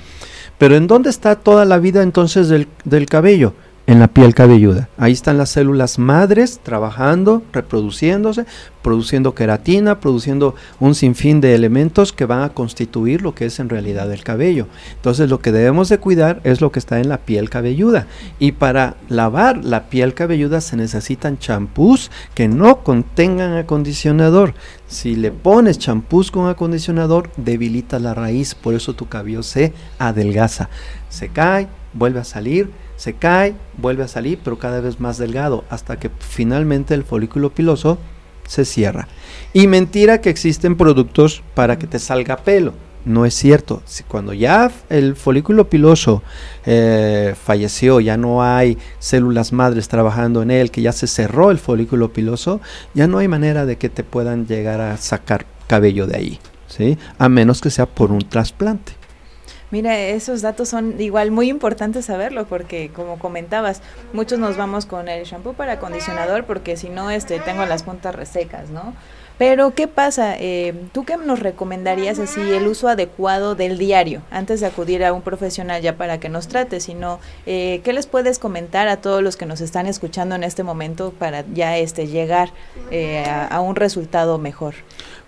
Pero 0.58 0.76
¿en 0.76 0.88
dónde 0.88 1.10
está 1.10 1.38
toda 1.38 1.64
la 1.64 1.78
vida 1.78 2.04
entonces 2.04 2.50
del, 2.50 2.68
del 2.84 3.06
cabello? 3.06 3.54
En 3.90 4.00
la 4.00 4.08
piel 4.08 4.36
cabelluda. 4.36 4.88
Ahí 5.00 5.14
están 5.14 5.40
las 5.40 5.50
células 5.50 5.98
madres 5.98 6.60
trabajando, 6.62 7.42
reproduciéndose, 7.52 8.46
produciendo 8.84 9.34
queratina, 9.34 10.00
produciendo 10.00 10.54
un 10.80 10.94
sinfín 10.94 11.42
de 11.42 11.56
elementos 11.56 12.14
que 12.14 12.26
van 12.26 12.44
a 12.44 12.50
constituir 12.50 13.24
lo 13.24 13.34
que 13.34 13.48
es 13.48 13.60
en 13.60 13.68
realidad 13.68 14.12
el 14.12 14.24
cabello. 14.24 14.68
Entonces 14.94 15.28
lo 15.28 15.40
que 15.40 15.52
debemos 15.52 15.90
de 15.90 15.98
cuidar 15.98 16.40
es 16.44 16.62
lo 16.62 16.72
que 16.72 16.78
está 16.78 17.00
en 17.00 17.10
la 17.10 17.18
piel 17.18 17.50
cabelluda. 17.50 18.06
Y 18.38 18.52
para 18.52 18.96
lavar 19.08 19.66
la 19.66 19.90
piel 19.90 20.14
cabelluda 20.14 20.62
se 20.62 20.78
necesitan 20.78 21.40
champús 21.40 22.12
que 22.36 22.48
no 22.48 22.84
contengan 22.84 23.58
acondicionador. 23.58 24.54
Si 24.86 25.16
le 25.16 25.32
pones 25.32 25.80
champús 25.80 26.30
con 26.30 26.48
acondicionador, 26.48 27.32
debilita 27.38 27.98
la 27.98 28.14
raíz, 28.14 28.54
por 28.54 28.76
eso 28.76 28.94
tu 28.94 29.08
cabello 29.08 29.42
se 29.42 29.74
adelgaza. 29.98 30.70
Se 31.10 31.30
cae, 31.30 31.68
vuelve 31.94 32.20
a 32.20 32.24
salir 32.24 32.72
se 33.00 33.14
cae, 33.14 33.56
vuelve 33.78 34.04
a 34.04 34.10
salir, 34.10 34.40
pero 34.44 34.60
cada 34.60 34.82
vez 34.82 35.00
más 35.00 35.18
delgado, 35.18 35.64
hasta 35.70 35.98
que 35.98 36.12
finalmente 36.20 36.94
el 36.94 37.06
folículo 37.06 37.50
piloso 37.52 37.98
se 38.46 38.66
cierra. 38.66 39.08
Y 39.54 39.68
mentira 39.68 40.20
que 40.20 40.30
existen 40.30 40.76
productos 40.76 41.42
para 41.54 41.80
que 41.80 41.88
te 41.88 41.98
salga 41.98 42.36
pelo. 42.36 42.74
No 43.06 43.26
es 43.26 43.34
cierto. 43.36 43.82
Si 43.86 44.04
cuando 44.04 44.34
ya 44.34 44.70
el 44.90 45.16
folículo 45.16 45.70
piloso 45.70 46.24
eh, 46.66 47.36
falleció, 47.42 48.02
ya 48.02 48.18
no 48.18 48.44
hay 48.44 48.78
células 49.00 49.54
madres 49.54 49.88
trabajando 49.88 50.42
en 50.42 50.52
él, 50.52 50.70
que 50.70 50.82
ya 50.82 50.92
se 50.92 51.08
cerró 51.08 51.52
el 51.52 51.58
folículo 51.58 52.12
piloso, 52.12 52.60
ya 52.94 53.08
no 53.08 53.20
hay 53.20 53.30
manera 53.30 53.66
de 53.66 53.78
que 53.78 53.88
te 53.88 54.04
puedan 54.04 54.46
llegar 54.46 54.82
a 54.82 54.98
sacar 54.98 55.46
cabello 55.68 56.06
de 56.06 56.18
ahí, 56.18 56.40
¿sí? 56.68 56.98
A 57.18 57.30
menos 57.30 57.62
que 57.62 57.70
sea 57.70 57.86
por 57.86 58.12
un 58.12 58.28
trasplante. 58.28 59.00
Mira, 59.72 59.98
esos 60.00 60.42
datos 60.42 60.70
son 60.70 61.00
igual 61.00 61.32
muy 61.32 61.50
importantes 61.50 62.06
saberlo 62.06 62.46
porque 62.46 62.90
como 62.90 63.20
comentabas, 63.20 63.82
muchos 64.14 64.40
nos 64.40 64.58
vamos 64.58 64.86
con 64.86 65.08
el 65.08 65.26
shampoo 65.26 65.54
para 65.54 65.74
acondicionador 65.74 66.46
porque 66.46 66.76
si 66.76 66.90
no, 66.90 67.12
este, 67.12 67.40
tengo 67.40 67.66
las 67.66 67.84
puntas 67.84 68.16
resecas, 68.16 68.70
¿no? 68.70 68.94
Pero, 69.40 69.74
¿qué 69.74 69.88
pasa? 69.88 70.36
Eh, 70.38 70.74
¿Tú 70.92 71.06
qué 71.06 71.16
nos 71.16 71.40
recomendarías 71.40 72.20
así 72.20 72.42
el 72.42 72.68
uso 72.68 72.90
adecuado 72.90 73.56
del 73.56 73.78
diario 73.78 74.22
antes 74.32 74.60
de 74.60 74.66
acudir 74.66 75.06
a 75.06 75.14
un 75.14 75.22
profesional 75.22 75.82
ya 75.82 75.96
para 75.96 76.20
que 76.20 76.28
nos 76.28 76.50
trate? 76.50 76.82
Sino, 76.82 77.22
eh, 77.46 77.80
¿qué 77.86 77.94
les 77.94 78.06
puedes 78.06 78.38
comentar 78.38 78.90
a 78.90 78.98
todos 78.98 79.24
los 79.24 79.38
que 79.38 79.46
nos 79.46 79.62
están 79.62 79.88
escuchando 79.88 80.36
en 80.36 80.44
este 80.44 80.64
momento 80.64 81.14
para 81.18 81.46
ya 81.54 81.78
este 81.78 82.08
llegar 82.08 82.52
eh, 82.92 83.24
a, 83.26 83.62
un 83.62 83.78
resultado 83.78 84.40
mejor? 84.40 84.74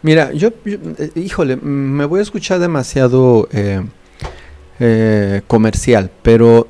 Mira, 0.01 0.33
yo, 0.33 0.49
híjole, 1.15 1.55
me 1.55 2.03
voy 2.03 2.19
a 2.19 2.23
escuchar 2.23 2.59
demasiado 2.59 3.47
eh, 4.83 5.43
comercial, 5.45 6.09
pero 6.23 6.67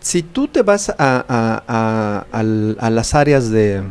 si 0.00 0.22
tú 0.22 0.46
te 0.46 0.62
vas 0.62 0.94
a, 0.96 2.24
las 2.88 3.14
áreas 3.16 3.50
de, 3.50 3.82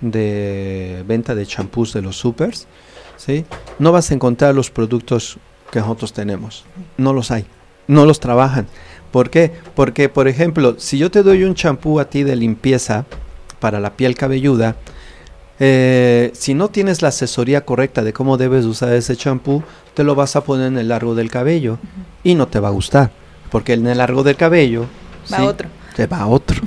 venta 0.00 1.34
de 1.34 1.44
champús 1.44 1.92
de 1.92 2.02
los 2.02 2.16
supers, 2.16 2.68
¿sí? 3.16 3.44
no 3.80 3.90
vas 3.90 4.12
a 4.12 4.14
encontrar 4.14 4.54
los 4.54 4.70
productos 4.70 5.38
que 5.72 5.80
nosotros 5.80 6.12
tenemos. 6.12 6.64
No 6.96 7.12
los 7.12 7.32
hay, 7.32 7.46
no 7.88 8.06
los 8.06 8.20
trabajan. 8.20 8.68
¿Por 9.10 9.28
qué? 9.28 9.50
Porque, 9.74 10.08
por 10.08 10.28
ejemplo, 10.28 10.76
si 10.78 10.98
yo 10.98 11.10
te 11.10 11.24
doy 11.24 11.42
un 11.42 11.56
champú 11.56 11.98
a 11.98 12.08
ti 12.08 12.22
de 12.22 12.36
limpieza 12.36 13.06
para 13.58 13.80
la 13.80 13.96
piel 13.96 14.14
cabelluda, 14.14 14.76
eh, 15.60 16.30
si 16.34 16.54
no 16.54 16.68
tienes 16.68 17.02
la 17.02 17.08
asesoría 17.08 17.64
correcta 17.64 18.02
de 18.02 18.12
cómo 18.12 18.36
debes 18.36 18.64
usar 18.64 18.92
ese 18.92 19.16
champú, 19.16 19.62
te 19.94 20.04
lo 20.04 20.14
vas 20.14 20.36
a 20.36 20.44
poner 20.44 20.68
en 20.68 20.78
el 20.78 20.88
largo 20.88 21.14
del 21.14 21.30
cabello 21.30 21.78
y 22.22 22.34
no 22.34 22.46
te 22.46 22.60
va 22.60 22.68
a 22.68 22.72
gustar, 22.72 23.10
porque 23.50 23.72
en 23.72 23.86
el 23.86 23.98
largo 23.98 24.22
del 24.22 24.36
cabello 24.36 24.86
va 25.32 25.44
otro. 25.44 25.68
Te 25.96 26.06
va 26.06 26.26
otro. 26.26 26.62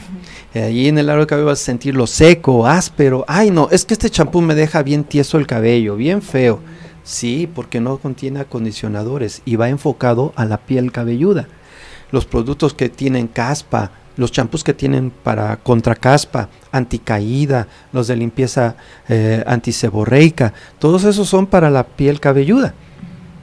Allí 0.53 0.89
en 0.89 0.97
el 0.97 1.05
largo 1.05 1.21
del 1.21 1.27
cabello 1.27 1.47
vas 1.47 1.61
a 1.61 1.65
sentirlo 1.65 2.05
seco, 2.05 2.67
áspero. 2.67 3.23
Ay, 3.27 3.49
no, 3.51 3.69
es 3.71 3.85
que 3.85 3.93
este 3.93 4.09
champú 4.09 4.41
me 4.41 4.55
deja 4.55 4.83
bien 4.83 5.05
tieso 5.05 5.37
el 5.37 5.47
cabello, 5.47 5.95
bien 5.95 6.21
feo. 6.21 6.59
Sí, 7.03 7.49
porque 7.53 7.79
no 7.79 7.97
contiene 7.97 8.41
acondicionadores 8.41 9.41
y 9.45 9.55
va 9.55 9.69
enfocado 9.69 10.33
a 10.35 10.45
la 10.45 10.57
piel 10.57 10.91
cabelluda. 10.91 11.47
Los 12.11 12.25
productos 12.25 12.73
que 12.73 12.89
tienen 12.89 13.27
caspa, 13.27 13.91
los 14.17 14.31
champús 14.31 14.63
que 14.63 14.73
tienen 14.73 15.11
para 15.11 15.57
contracaspa, 15.57 16.49
anticaída, 16.71 17.67
los 17.91 18.07
de 18.07 18.15
limpieza 18.15 18.75
eh, 19.09 19.43
antiseborreica, 19.45 20.53
todos 20.79 21.03
esos 21.03 21.27
son 21.27 21.47
para 21.47 21.69
la 21.69 21.83
piel 21.85 22.19
cabelluda. 22.19 22.73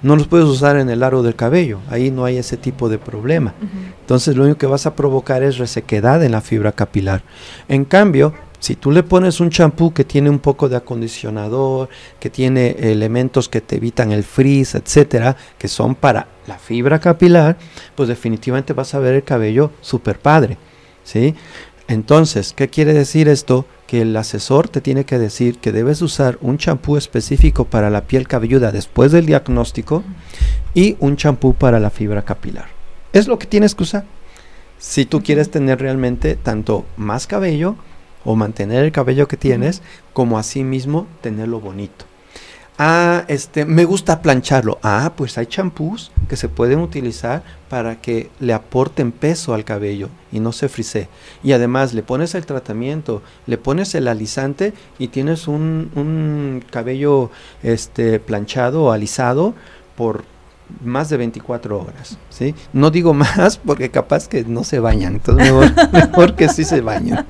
No 0.01 0.15
los 0.15 0.29
puedes 0.29 0.47
usar 0.47 0.77
en 0.77 0.91
el 0.91 1.03
aro 1.03 1.25
del 1.25 1.35
cabello, 1.35 1.81
ahí 1.91 2.13
no 2.13 2.25
hay 2.25 2.37
ese 2.37 2.57
tipo 2.57 2.89
de 2.89 2.99
problema. 2.99 3.55
Entonces 4.01 4.37
lo 4.37 4.45
único 4.45 4.59
que 4.59 4.67
vas 4.67 4.87
a 4.87 4.95
provocar 4.95 5.43
es 5.43 5.59
resequedad 5.59 6.23
en 6.23 6.33
la 6.33 6.41
fibra 6.41 6.71
capilar. 6.71 7.23
En 7.69 7.85
cambio, 7.85 8.33
si 8.59 8.75
tú 8.75 8.91
le 8.91 9.03
pones 9.03 9.41
un 9.41 9.51
champú 9.51 9.93
que 9.93 10.05
tiene 10.05 10.31
un 10.31 10.39
poco 10.39 10.69
de 10.69 10.77
acondicionador, 10.77 11.89
que 12.19 12.31
tiene 12.31 12.77
elementos 12.79 13.49
que 13.49 13.61
te 13.61 13.77
evitan 13.77 14.13
el 14.13 14.25
frizz, 14.25 14.75
etcétera, 14.75 15.37
que 15.59 15.69
son 15.69 15.95
para 15.95 16.29
la 16.47 16.59
fibra 16.59 16.99
capilar, 16.99 17.57
pues 17.95 18.09
definitivamente 18.09 18.73
vas 18.73 18.95
a 18.95 18.99
ver 18.99 19.15
el 19.15 19.25
cabello 19.25 19.71
super 19.81 20.19
padre, 20.19 20.59
¿sí? 21.05 21.35
Entonces, 21.89 22.53
¿qué 22.53 22.69
quiere 22.69 22.93
decir 22.93 23.29
esto? 23.29 23.65
Que 23.87 24.03
el 24.03 24.15
asesor 24.17 24.69
te 24.69 24.83
tiene 24.83 25.05
que 25.05 25.19
decir 25.19 25.59
que 25.59 25.73
debes 25.73 26.03
usar 26.03 26.37
un 26.43 26.59
champú 26.59 26.99
específico 26.99 27.65
para 27.65 27.89
la 27.89 28.03
piel 28.03 28.29
cabelluda 28.29 28.73
después 28.73 29.11
del 29.11 29.25
diagnóstico 29.25 30.05
y 30.75 30.97
un 31.01 31.17
champú 31.17 31.55
para 31.55 31.81
la 31.81 31.89
fibra 31.89 32.23
capilar. 32.23 32.67
Es 33.15 33.27
lo 33.27 33.39
que 33.39 33.47
tienes 33.47 33.75
que 33.75 33.85
usar. 33.85 34.05
Si 34.79 35.07
tú 35.07 35.23
quieres 35.23 35.51
tener 35.51 35.81
realmente 35.81 36.37
tanto 36.37 36.85
más 36.99 37.27
cabello 37.27 37.77
o 38.25 38.37
mantener 38.37 38.85
el 38.85 38.93
cabello 38.93 39.29
que 39.29 39.37
tienes, 39.37 39.83
como 40.13 40.39
asimismo 40.39 41.07
tenerlo 41.21 41.61
bonito. 41.61 42.05
Ah, 42.81 43.25
este, 43.27 43.65
me 43.65 43.85
gusta 43.85 44.23
plancharlo. 44.23 44.79
Ah, 44.85 45.15
pues 45.17 45.37
hay 45.37 45.47
champús 45.47 46.13
que 46.29 46.37
se 46.37 46.49
pueden 46.49 46.79
utilizar 46.79 47.43
para 47.69 48.01
que 48.01 48.31
le 48.39 48.53
aporten 48.53 49.11
peso 49.11 49.53
al 49.53 49.65
cabello 49.65 50.11
y 50.31 50.39
no 50.39 50.53
se 50.53 50.69
frise. 50.69 51.09
Y 51.43 51.53
además 51.53 51.93
le 51.93 52.05
pones 52.05 52.37
el 52.37 52.47
tratamiento, 52.47 53.21
le 53.47 53.59
pones 53.59 53.97
el 53.97 54.07
alisante 54.07 54.75
y 54.97 55.09
tienes 55.09 55.49
un, 55.49 55.91
un 55.97 56.65
cabello 56.71 57.33
este, 57.65 58.21
planchado 58.21 58.85
o 58.85 58.93
alisado 58.93 59.55
por 59.97 60.25
más 60.85 61.09
de 61.09 61.17
24 61.17 61.81
horas, 61.81 62.19
¿sí? 62.31 62.55
No 62.73 62.91
digo 62.91 63.15
más 63.15 63.57
porque 63.65 63.91
capaz 63.91 64.29
que 64.29 64.45
no 64.45 64.65
se 64.65 64.81
bañan, 64.81 65.15
entonces 65.15 65.53
mejor, 65.93 66.35
que 66.35 66.49
sí 66.49 66.65
se 66.65 66.81
bañen. 66.81 67.25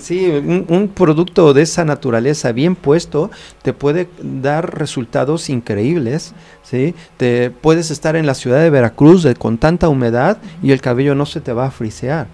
sí, 0.00 0.26
un, 0.26 0.90
producto 0.94 1.54
de 1.54 1.62
esa 1.62 1.84
naturaleza 1.84 2.52
bien 2.52 2.76
puesto 2.76 3.30
te 3.62 3.72
puede 3.72 4.08
dar 4.22 4.78
resultados 4.78 5.48
increíbles, 5.50 6.34
¿sí? 6.62 6.94
Te 7.16 7.50
puedes 7.50 7.90
estar 7.90 8.16
en 8.16 8.26
la 8.26 8.34
ciudad 8.34 8.60
de 8.60 8.70
Veracruz 8.70 9.26
con 9.38 9.58
tanta 9.58 9.88
humedad 9.88 10.38
y 10.62 10.72
el 10.72 10.80
cabello 10.80 11.14
no 11.14 11.26
se 11.26 11.40
te 11.40 11.52
va 11.52 11.66
a 11.66 11.70
frisear, 11.70 12.26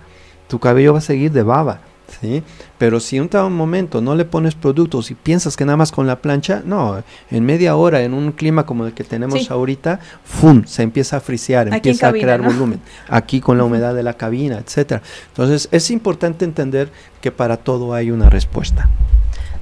tu 0.49 0.59
cabello 0.59 0.93
va 0.93 0.99
a 0.99 1.03
seguir 1.03 1.33
de 1.33 1.43
baba. 1.43 1.81
¿sí? 2.21 2.43
Pero 2.81 2.99
si 2.99 3.21
un, 3.21 3.29
un 3.31 3.53
momento 3.53 4.01
no 4.01 4.15
le 4.15 4.25
pones 4.25 4.55
productos 4.55 5.11
y 5.11 5.15
piensas 5.15 5.55
que 5.55 5.67
nada 5.67 5.77
más 5.77 5.93
con 5.93 6.07
la 6.07 6.23
plancha, 6.23 6.63
no, 6.65 7.05
en 7.31 7.45
media 7.45 7.77
hora, 7.77 8.01
en 8.01 8.15
un 8.15 8.33
clima 8.33 8.65
como 8.65 8.87
el 8.87 8.95
que 8.95 9.05
tenemos 9.05 9.51
ahorita, 9.51 10.01
¡fum! 10.25 10.65
se 10.65 10.83
empieza 10.83 11.19
a 11.19 11.21
frisear, 11.21 11.69
empieza 11.69 12.09
a 12.09 12.13
crear 12.13 12.41
volumen. 12.41 12.81
Aquí 13.07 13.43
con 13.43 13.59
la 13.59 13.65
humedad 13.65 13.95
de 13.95 14.03
la 14.03 14.15
cabina, 14.15 14.63
etcétera. 14.65 15.03
Entonces, 15.29 15.69
es 15.73 15.91
importante 15.91 16.47
entender 16.47 16.89
que 17.21 17.31
para 17.31 17.59
todo 17.59 17.93
hay 17.93 18.11
una 18.11 18.31
respuesta. 18.31 18.89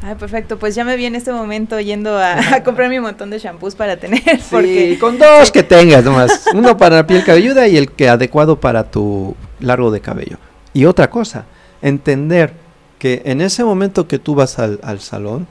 Ay, 0.01 0.15
perfecto. 0.15 0.57
Pues 0.61 0.77
ya 0.77 0.85
me 0.85 0.95
vi 0.95 1.07
en 1.07 1.17
este 1.17 1.33
momento 1.33 1.81
yendo 1.81 2.17
a, 2.17 2.37
comprar 2.65 2.89
mi 2.89 3.01
montón 3.01 3.31
de 3.31 3.41
shampoos 3.41 3.75
para 3.75 3.97
tener. 3.97 4.23
Sí, 4.41 4.97
con 5.01 5.19
dos 5.19 5.51
que 5.51 5.65
tengas 5.65 6.05
nomás. 6.05 6.45
Uno 6.55 6.77
para 6.77 6.95
la 6.95 7.07
piel 7.09 7.25
cabelluda 7.25 7.67
y 7.67 7.79
el 7.79 7.91
que 7.91 8.09
adecuado 8.09 8.61
para 8.61 8.89
tu 8.89 9.35
largo 9.59 9.91
de 9.91 10.01
cabello. 10.01 10.37
Y 10.73 10.85
otra 10.85 11.11
cosa, 11.11 11.47
entender 11.83 12.68
que 12.99 13.23
en 13.25 13.41
ese 13.41 13.65
momento 13.65 14.09
que 14.09 14.19
tú 14.19 14.35
vas 14.35 14.59
al, 14.59 15.01
salón, 15.01 15.47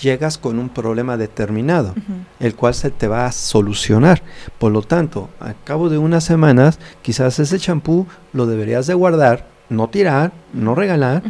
llegas 0.00 0.38
con 0.38 0.58
un 0.58 0.68
problema 0.68 1.16
determinado, 1.16 1.94
el 2.38 2.54
cual 2.54 2.74
se 2.74 2.90
te 2.90 3.08
va 3.08 3.26
a 3.26 3.32
solucionar. 3.32 4.22
Por 4.58 4.72
lo 4.72 4.82
tanto, 4.82 5.30
al 5.40 5.56
cabo 5.64 5.88
de 5.88 5.98
unas 5.98 6.24
semanas, 6.24 6.78
quizás 7.02 7.38
ese 7.38 7.58
champú 7.58 8.06
lo 8.32 8.46
deberías 8.46 8.86
de 8.86 8.94
guardar, 8.94 9.46
no 9.68 9.88
tirar, 9.88 10.32
no 10.52 10.74
regalar, 10.74 11.22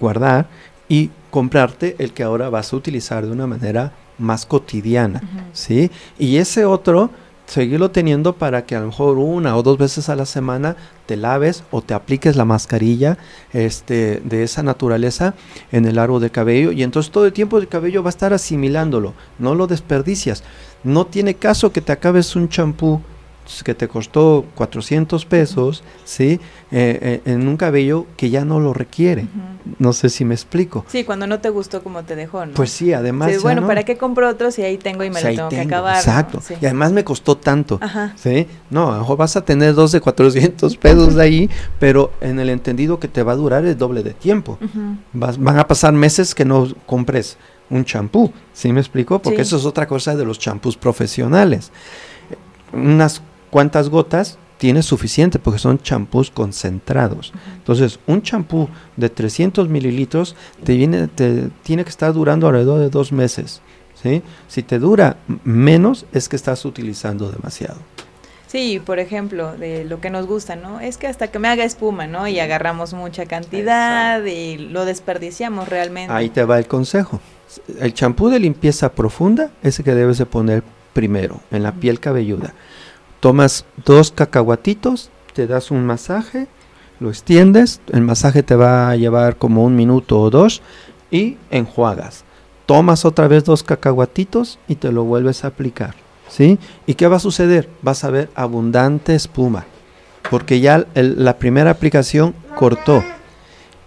guardar 0.00 0.48
y 0.88 1.10
comprarte 1.30 1.96
el 1.98 2.12
que 2.12 2.22
ahora 2.22 2.48
vas 2.48 2.72
a 2.72 2.76
utilizar 2.76 3.26
de 3.26 3.32
una 3.32 3.46
manera 3.46 3.92
más 4.18 4.46
cotidiana, 4.46 5.20
¿sí? 5.52 5.90
Y 6.18 6.36
ese 6.36 6.64
otro 6.64 7.10
seguirlo 7.54 7.92
teniendo 7.92 8.32
para 8.32 8.66
que 8.66 8.74
a 8.74 8.80
lo 8.80 8.86
mejor 8.86 9.16
una 9.16 9.56
o 9.56 9.62
dos 9.62 9.78
veces 9.78 10.08
a 10.08 10.16
la 10.16 10.26
semana 10.26 10.74
te 11.06 11.16
laves 11.16 11.62
o 11.70 11.82
te 11.82 11.94
apliques 11.94 12.34
la 12.34 12.44
mascarilla 12.44 13.16
este, 13.52 14.20
de 14.24 14.42
esa 14.42 14.64
naturaleza 14.64 15.34
en 15.70 15.84
el 15.84 16.00
árbol 16.00 16.20
de 16.20 16.30
cabello 16.30 16.72
y 16.72 16.82
entonces 16.82 17.12
todo 17.12 17.26
el 17.26 17.32
tiempo 17.32 17.58
el 17.58 17.68
cabello 17.68 18.02
va 18.02 18.08
a 18.08 18.10
estar 18.10 18.32
asimilándolo, 18.32 19.14
no 19.38 19.54
lo 19.54 19.68
desperdicias. 19.68 20.42
No 20.82 21.06
tiene 21.06 21.34
caso 21.34 21.70
que 21.70 21.80
te 21.80 21.92
acabes 21.92 22.34
un 22.34 22.48
champú 22.48 23.00
que 23.64 23.74
te 23.74 23.88
costó 23.88 24.44
400 24.54 25.24
pesos, 25.26 25.82
¿sí? 26.04 26.40
Eh, 26.70 27.20
eh, 27.26 27.32
en 27.32 27.46
un 27.46 27.56
cabello 27.56 28.06
que 28.16 28.30
ya 28.30 28.44
no 28.44 28.58
lo 28.58 28.72
requiere. 28.72 29.26
No 29.78 29.92
sé 29.92 30.08
si 30.08 30.24
me 30.24 30.34
explico. 30.34 30.84
Sí, 30.88 31.04
cuando 31.04 31.26
no 31.26 31.40
te 31.40 31.50
gustó 31.50 31.82
como 31.82 32.04
te 32.04 32.16
dejó, 32.16 32.46
¿no? 32.46 32.54
Pues 32.54 32.70
sí, 32.70 32.92
además. 32.92 33.32
Sí, 33.32 33.38
bueno, 33.38 33.66
¿para 33.66 33.84
qué 33.84 33.96
compro 33.96 34.28
otro 34.28 34.50
si 34.50 34.62
ahí 34.62 34.78
tengo 34.78 35.04
y 35.04 35.10
me 35.10 35.20
lo 35.22 35.28
tengo, 35.28 35.48
que 35.50 35.60
acabar? 35.60 35.96
Exacto. 35.96 36.40
Y 36.60 36.64
además 36.64 36.92
me 36.92 37.04
costó 37.04 37.36
tanto. 37.36 37.78
¿sí? 38.16 38.46
No, 38.70 38.90
a 38.90 38.94
lo 38.94 39.00
mejor 39.00 39.18
vas 39.18 39.36
a 39.36 39.44
tener 39.44 39.74
dos 39.74 39.92
de 39.92 40.00
400 40.00 40.76
pesos 40.78 41.14
de 41.14 41.22
ahí, 41.22 41.50
pero 41.78 42.12
en 42.20 42.40
el 42.40 42.48
entendido 42.48 42.98
que 42.98 43.08
te 43.08 43.22
va 43.22 43.32
a 43.32 43.36
durar 43.36 43.64
el 43.64 43.76
doble 43.76 44.02
de 44.02 44.14
tiempo. 44.14 44.58
van 45.12 45.58
a 45.58 45.66
pasar 45.66 45.92
meses 45.92 46.34
que 46.34 46.44
no 46.44 46.68
compres 46.86 47.36
un 47.70 47.84
champú, 47.84 48.32
¿sí 48.52 48.72
me 48.72 48.80
explico? 48.80 49.20
Porque 49.20 49.42
eso 49.42 49.56
es 49.56 49.64
otra 49.64 49.86
cosa 49.86 50.14
de 50.14 50.24
los 50.24 50.38
champús 50.38 50.76
profesionales. 50.76 51.72
Unas 52.72 53.22
cuántas 53.54 53.88
gotas 53.88 54.36
tiene 54.58 54.82
suficiente 54.82 55.38
porque 55.38 55.60
son 55.60 55.78
champús 55.78 56.28
concentrados. 56.28 57.32
Entonces, 57.54 58.00
un 58.08 58.20
champú 58.20 58.68
de 58.96 59.08
300 59.08 59.68
mililitros 59.68 60.34
te, 60.64 60.74
viene, 60.74 61.06
te 61.06 61.50
tiene 61.62 61.84
que 61.84 61.90
estar 61.90 62.12
durando 62.12 62.48
alrededor 62.48 62.80
de 62.80 62.90
dos 62.90 63.12
meses. 63.12 63.62
¿sí? 64.02 64.24
Si 64.48 64.64
te 64.64 64.80
dura 64.80 65.18
menos, 65.44 66.04
es 66.12 66.28
que 66.28 66.34
estás 66.34 66.64
utilizando 66.64 67.30
demasiado. 67.30 67.76
Sí, 68.48 68.82
por 68.84 68.98
ejemplo, 68.98 69.56
de 69.56 69.84
lo 69.84 70.00
que 70.00 70.10
nos 70.10 70.26
gusta, 70.26 70.56
¿no? 70.56 70.80
Es 70.80 70.98
que 70.98 71.06
hasta 71.06 71.28
que 71.28 71.38
me 71.38 71.46
haga 71.46 71.62
espuma, 71.62 72.08
¿no? 72.08 72.26
Y 72.26 72.40
agarramos 72.40 72.92
mucha 72.92 73.26
cantidad 73.26 74.24
y 74.24 74.56
lo 74.56 74.84
desperdiciamos 74.84 75.68
realmente. 75.68 76.12
Ahí 76.12 76.28
te 76.28 76.42
va 76.42 76.58
el 76.58 76.66
consejo. 76.66 77.20
El 77.78 77.94
champú 77.94 78.30
de 78.30 78.40
limpieza 78.40 78.90
profunda 78.94 79.52
es 79.62 79.78
el 79.78 79.84
que 79.84 79.94
debes 79.94 80.18
de 80.18 80.26
poner 80.26 80.64
primero 80.92 81.40
en 81.52 81.62
la 81.62 81.70
piel 81.70 82.00
cabelluda 82.00 82.52
tomas 83.24 83.64
dos 83.86 84.10
cacahuatitos, 84.10 85.08
te 85.32 85.46
das 85.46 85.70
un 85.70 85.86
masaje, 85.86 86.46
lo 87.00 87.08
extiendes, 87.08 87.80
el 87.90 88.02
masaje 88.02 88.42
te 88.42 88.54
va 88.54 88.90
a 88.90 88.96
llevar 88.96 89.38
como 89.38 89.64
un 89.64 89.74
minuto 89.74 90.20
o 90.20 90.28
dos 90.28 90.60
y 91.10 91.38
enjuagas. 91.50 92.24
Tomas 92.66 93.06
otra 93.06 93.26
vez 93.26 93.42
dos 93.44 93.62
cacahuatitos 93.62 94.58
y 94.68 94.74
te 94.74 94.92
lo 94.92 95.04
vuelves 95.04 95.42
a 95.42 95.46
aplicar. 95.48 95.94
¿Sí? 96.28 96.58
¿Y 96.86 96.96
qué 96.96 97.08
va 97.08 97.16
a 97.16 97.18
suceder? 97.18 97.70
Vas 97.80 98.04
a 98.04 98.10
ver 98.10 98.28
abundante 98.34 99.14
espuma, 99.14 99.64
porque 100.30 100.60
ya 100.60 100.84
la 100.92 101.38
primera 101.38 101.70
aplicación 101.70 102.34
cortó. 102.54 103.02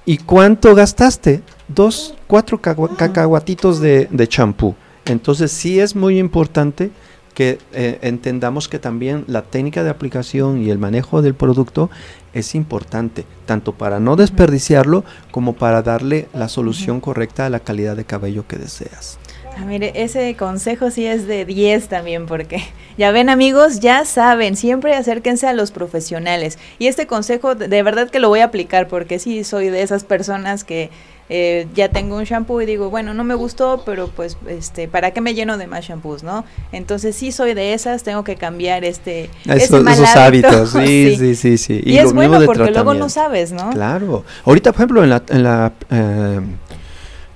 ¿Y 0.03 0.17
cuánto 0.17 0.73
gastaste? 0.73 1.43
Dos, 1.67 2.15
cuatro 2.25 2.59
cacahuatitos 2.59 3.79
de 3.81 4.27
champú. 4.27 4.73
Entonces 5.05 5.51
sí 5.51 5.79
es 5.79 5.95
muy 5.95 6.17
importante 6.17 6.89
que 7.37 7.59
eh, 7.71 7.99
entendamos 8.01 8.67
que 8.67 8.79
también 8.79 9.23
la 9.27 9.43
técnica 9.43 9.83
de 9.83 9.91
aplicación 9.91 10.63
y 10.63 10.71
el 10.71 10.79
manejo 10.79 11.21
del 11.21 11.35
producto 11.35 11.91
es 12.33 12.55
importante, 12.55 13.25
tanto 13.45 13.73
para 13.73 13.99
no 13.99 14.15
desperdiciarlo 14.15 15.05
como 15.29 15.53
para 15.53 15.83
darle 15.83 16.29
la 16.33 16.49
solución 16.49 16.99
correcta 16.99 17.45
a 17.45 17.51
la 17.51 17.59
calidad 17.59 17.95
de 17.95 18.05
cabello 18.05 18.47
que 18.47 18.55
deseas. 18.55 19.19
Ah, 19.55 19.65
mire, 19.67 19.91
ese 19.93 20.35
consejo 20.35 20.89
sí 20.89 21.05
es 21.05 21.27
de 21.27 21.45
10 21.45 21.89
también, 21.89 22.25
porque 22.25 22.63
ya 22.97 23.11
ven 23.11 23.29
amigos, 23.29 23.81
ya 23.81 24.03
saben, 24.05 24.55
siempre 24.55 24.95
acérquense 24.95 25.45
a 25.45 25.53
los 25.53 25.69
profesionales. 25.69 26.57
Y 26.79 26.87
este 26.87 27.05
consejo 27.05 27.53
de 27.53 27.83
verdad 27.83 28.09
que 28.09 28.19
lo 28.19 28.29
voy 28.29 28.39
a 28.39 28.45
aplicar, 28.45 28.87
porque 28.87 29.19
sí 29.19 29.43
soy 29.43 29.69
de 29.69 29.83
esas 29.83 30.03
personas 30.03 30.63
que 30.63 30.89
eh, 31.29 31.67
ya 31.73 31.89
tengo 31.89 32.15
un 32.15 32.23
shampoo 32.23 32.61
y 32.61 32.65
digo, 32.65 32.89
bueno, 32.89 33.13
no 33.13 33.23
me 33.23 33.35
gustó, 33.35 33.83
pero 33.85 34.07
pues, 34.07 34.37
este, 34.47 34.87
¿para 34.87 35.11
qué 35.11 35.21
me 35.21 35.33
lleno 35.33 35.57
de 35.57 35.67
más 35.67 35.85
shampoos, 35.85 36.23
no? 36.23 36.45
Entonces 36.71 37.15
sí 37.15 37.31
soy 37.31 37.53
de 37.53 37.73
esas, 37.73 38.03
tengo 38.03 38.23
que 38.23 38.35
cambiar 38.35 38.85
este, 38.85 39.29
esos 39.45 39.85
hábitos, 40.15 40.71
sí, 40.85 41.15
sí, 41.17 41.35
sí, 41.35 41.57
sí, 41.57 41.81
Y, 41.83 41.97
es 41.97 42.13
bueno 42.13 42.39
porque 42.45 42.71
luego 42.71 42.93
no 42.93 43.09
sabes, 43.09 43.51
¿no? 43.51 43.71
Claro. 43.71 44.23
Ahorita, 44.45 44.71
por 44.71 44.79
ejemplo, 44.79 45.03
en 45.03 45.09
la, 45.09 45.23
en 45.29 45.43
la 45.43 45.73
eh, 45.89 46.39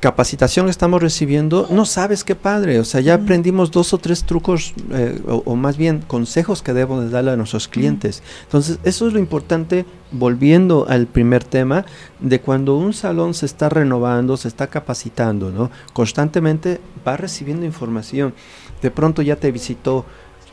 capacitación 0.01 0.65
que 0.65 0.71
estamos 0.71 0.99
recibiendo, 0.99 1.67
no 1.69 1.85
sabes 1.85 2.23
qué 2.23 2.35
padre, 2.35 2.79
o 2.79 2.83
sea, 2.83 3.01
ya 3.01 3.13
aprendimos 3.13 3.69
dos 3.69 3.93
o 3.93 3.99
tres 3.99 4.23
trucos 4.23 4.73
eh, 4.89 5.21
o, 5.27 5.55
más 5.55 5.77
bien 5.77 5.99
consejos 6.01 6.63
que 6.63 6.73
debemos 6.73 7.11
darle 7.11 7.31
a 7.31 7.35
nuestros 7.35 7.67
clientes. 7.67 8.23
Entonces, 8.43 8.79
eso 8.83 9.07
es 9.07 9.13
lo 9.13 9.19
importante, 9.19 9.85
volviendo 10.11 10.87
al 10.89 11.05
primer 11.05 11.43
tema, 11.43 11.85
de 12.19 12.41
cuando 12.41 12.77
un 12.77 12.93
salón 12.93 13.35
se 13.35 13.45
está 13.45 13.69
renovando, 13.69 14.37
se 14.37 14.47
está 14.47 14.67
capacitando, 14.67 15.51
¿no? 15.51 15.69
Constantemente 15.93 16.81
va 17.07 17.15
recibiendo 17.15 17.67
información. 17.67 18.33
De 18.81 18.89
pronto 18.89 19.21
ya 19.21 19.35
te 19.35 19.51
visitó 19.51 20.03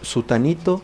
sutanito, 0.02 0.82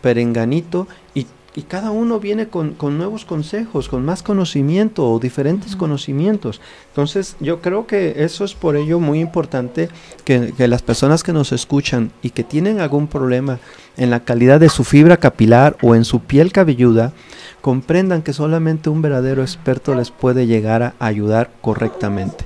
perenganito 0.00 0.88
y 1.14 1.26
y 1.56 1.62
cada 1.62 1.90
uno 1.90 2.20
viene 2.20 2.48
con, 2.48 2.76
nuevos 2.98 3.24
consejos, 3.24 3.88
con 3.88 4.04
más 4.04 4.22
conocimiento 4.22 5.10
o 5.10 5.18
diferentes 5.18 5.74
conocimientos. 5.74 6.60
Entonces 6.88 7.34
yo 7.40 7.62
creo 7.62 7.86
que 7.86 8.22
eso 8.24 8.44
es 8.44 8.52
por 8.52 8.76
ello 8.76 9.00
muy 9.00 9.20
importante 9.20 9.88
que, 10.24 10.52
las 10.58 10.82
personas 10.82 11.22
que 11.22 11.32
nos 11.32 11.52
escuchan 11.52 12.12
y 12.20 12.30
que 12.30 12.44
tienen 12.44 12.78
algún 12.78 13.06
problema 13.06 13.58
en 13.96 14.10
la 14.10 14.20
calidad 14.20 14.60
de 14.60 14.68
su 14.68 14.84
fibra 14.84 15.16
capilar 15.16 15.78
o 15.80 15.94
en 15.94 16.04
su 16.04 16.20
piel 16.20 16.52
cabelluda, 16.52 17.14
comprendan 17.62 18.20
que 18.20 18.34
solamente 18.34 18.90
un 18.90 19.00
verdadero 19.00 19.40
experto 19.40 19.94
les 19.94 20.10
puede 20.10 20.46
llegar 20.46 20.82
a 20.82 20.94
ayudar 20.98 21.50
correctamente. 21.62 22.44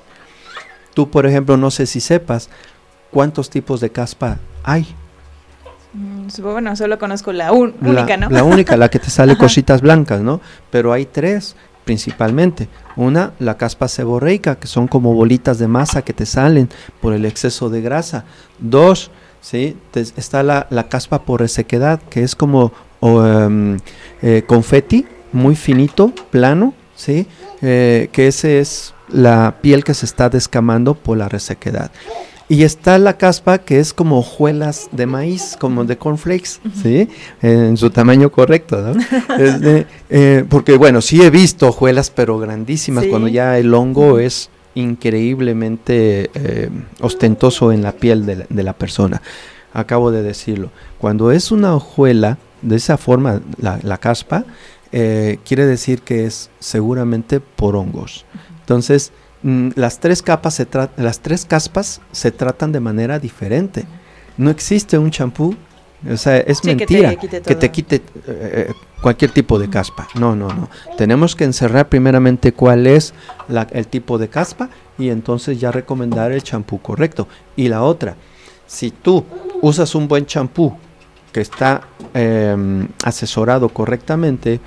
Tú, 0.95 1.11
por 1.11 1.27
ejemplo, 1.27 1.57
no 1.57 1.73
sé 1.73 1.87
si 1.87 2.01
sepas 2.01 2.49
cuántos 3.11 3.51
tipos 3.51 3.81
de 3.81 3.91
caspa 3.91 4.39
hay. 4.63 4.87
Mm, 5.93 6.28
bueno, 6.43 6.76
solo 6.76 6.99
conozco 6.99 7.32
la 7.32 7.53
única, 7.53 8.16
¿no? 8.16 8.30
La 8.30 8.45
única, 8.45 8.76
la 8.76 8.88
que 8.88 8.99
te 8.99 9.11
sale 9.11 9.36
cositas 9.38 9.80
blancas, 9.80 10.20
¿no? 10.20 10.41
Pero 10.70 10.93
hay 10.93 11.07
tres 11.07 11.57
principalmente. 11.84 12.68
Una, 12.97 13.32
la 13.38 13.57
caspa 13.57 13.88
seborreica, 13.88 14.57
que 14.57 14.68
son 14.68 14.86
como 14.86 15.12
bolitas 15.14 15.59
de 15.59 15.66
masa 15.66 16.03
que 16.03 16.12
te 16.12 16.26
salen 16.26 16.68
por 17.01 17.12
el 17.12 17.24
exceso 17.24 17.68
de 17.68 17.80
grasa. 17.80 18.24
Dos, 18.61 19.11
¿sí? 19.41 19.76
está 19.95 20.43
la, 20.43 20.86
caspa 20.88 21.22
por 21.22 21.41
resequedad, 21.41 22.01
que 22.11 22.22
es 22.22 22.36
como 22.36 22.72
um, 23.01 23.76
eh, 24.22 24.45
confeti, 24.47 25.07
muy 25.32 25.57
finito, 25.57 26.12
plano, 26.30 26.74
¿sí? 26.95 27.26
Eh, 27.62 28.09
que 28.12 28.28
ese 28.28 28.61
es 28.61 28.95
la 29.09 29.57
piel 29.61 29.82
que 29.82 29.95
se 29.95 30.07
está 30.07 30.28
descamando 30.28 30.95
por 30.95 31.18
la 31.18 31.28
resequedad. 31.28 31.91
Y 32.51 32.64
está 32.64 32.98
la 32.98 33.16
caspa 33.16 33.59
que 33.59 33.78
es 33.78 33.94
como 33.94 34.18
hojuelas 34.18 34.88
de 34.90 35.07
maíz, 35.07 35.57
como 35.57 35.84
de 35.84 35.96
cornflakes, 35.96 36.59
¿sí? 36.82 37.09
En 37.40 37.76
su 37.76 37.90
tamaño 37.90 38.32
correcto, 38.32 38.82
¿no? 38.82 39.01
Eh, 40.12 40.44
porque 40.48 40.76
bueno, 40.76 41.01
sí 41.01 41.22
he 41.22 41.30
visto 41.30 41.68
hojuelas, 41.68 42.11
pero 42.11 42.40
grandísimas, 42.40 43.07
cuando 43.07 43.28
ya 43.28 43.57
el 43.57 43.72
hongo 43.72 44.18
es 44.18 44.51
increíblemente 44.74 46.28
eh, 46.34 46.70
ostentoso 47.01 47.70
en 47.70 47.82
la 47.82 47.92
piel 47.92 48.26
de 48.26 48.62
la, 48.64 48.72
persona. 48.72 49.22
Acabo 49.72 50.11
de 50.11 50.24
decirlo. 50.24 50.72
Cuando 50.98 51.30
es 51.30 51.53
una 51.53 51.76
hojuela, 51.76 52.38
de 52.62 52.74
esa 52.74 52.98
forma, 52.98 53.42
la, 53.61 53.98
caspa, 53.98 54.44
eh, 54.90 55.38
quiere 55.44 55.66
decir 55.66 56.03
que 56.03 56.26
es 56.26 56.51
seguramente 56.59 57.38
por 57.38 57.76
hongos. 57.76 58.24
Entonces, 58.59 59.12
las 59.43 60.01
tres 60.01 60.22
capas 60.22 60.55
se 60.55 60.66
las 60.97 61.20
tres 61.20 61.45
caspas 61.45 62.01
se 62.12 62.30
tratan 62.30 62.72
de 62.72 62.80
manera 62.80 63.18
diferente. 63.18 63.86
No 64.36 64.51
existe 64.51 64.99
un 64.99 65.11
champú, 65.11 65.55
o 66.11 66.16
sea, 66.16 66.38
es 66.38 66.64
mentira 66.64 67.14
que 67.16 67.55
te 67.55 67.70
quite, 67.70 67.97
eh, 67.97 68.03
eh, 68.26 68.72
cualquier 69.03 69.30
tipo 69.30 69.59
de 69.59 69.68
caspa. 69.68 70.09
No, 70.14 70.34
no, 70.34 70.49
no. 70.49 70.68
Tenemos 70.97 71.36
que 71.36 71.45
encerrar 71.45 71.88
primeramente 71.88 72.53
cuál 72.53 72.86
es 72.86 73.14
el 73.70 73.86
tipo 73.86 74.18
de 74.18 74.28
caspa 74.28 74.70
y 74.99 75.11
entonces 75.11 75.61
ya 75.61 75.70
recomendar 75.70 76.32
el 76.32 76.43
champú 76.43 76.80
correcto. 76.80 77.28
Y 77.57 77.68
la 77.68 77.82
otra, 77.82 78.16
si 78.66 78.91
tú 78.91 79.24
usas 79.62 79.95
un 79.95 80.09
buen 80.09 80.26
champú 80.26 80.76
que 81.32 81.41
está 81.41 81.82
em, 82.14 82.88
asesorado 83.05 83.68
correctamente, 83.68 84.61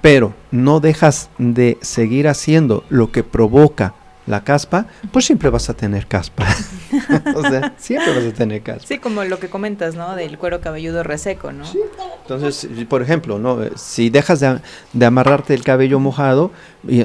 pero 0.00 0.34
no 0.50 0.80
dejas 0.80 1.30
de 1.38 1.78
seguir 1.80 2.28
haciendo 2.28 2.84
lo 2.90 3.10
que 3.10 3.24
provoca 3.24 3.94
la 4.26 4.42
caspa, 4.42 4.86
pues 5.12 5.24
siempre 5.24 5.50
vas 5.50 5.70
a 5.70 5.74
tener 5.74 6.06
caspa. 6.06 6.46
o 7.34 7.42
sea, 7.42 7.74
siempre 7.78 8.14
vas 8.14 8.24
a 8.24 8.32
tener 8.32 8.62
caspa. 8.62 8.86
Sí, 8.86 8.98
como 8.98 9.24
lo 9.24 9.38
que 9.38 9.48
comentas, 9.48 9.94
¿no? 9.94 10.16
Del 10.16 10.38
cuero 10.38 10.60
cabelludo 10.60 11.02
reseco, 11.02 11.52
¿no? 11.52 11.64
Sí. 11.64 11.78
Entonces, 12.22 12.68
por 12.88 13.02
ejemplo, 13.02 13.38
¿no? 13.38 13.58
Si 13.76 14.10
dejas 14.10 14.40
de, 14.40 15.06
amarrarte 15.06 15.54
el 15.54 15.62
cabello 15.62 16.00
mojado, 16.00 16.50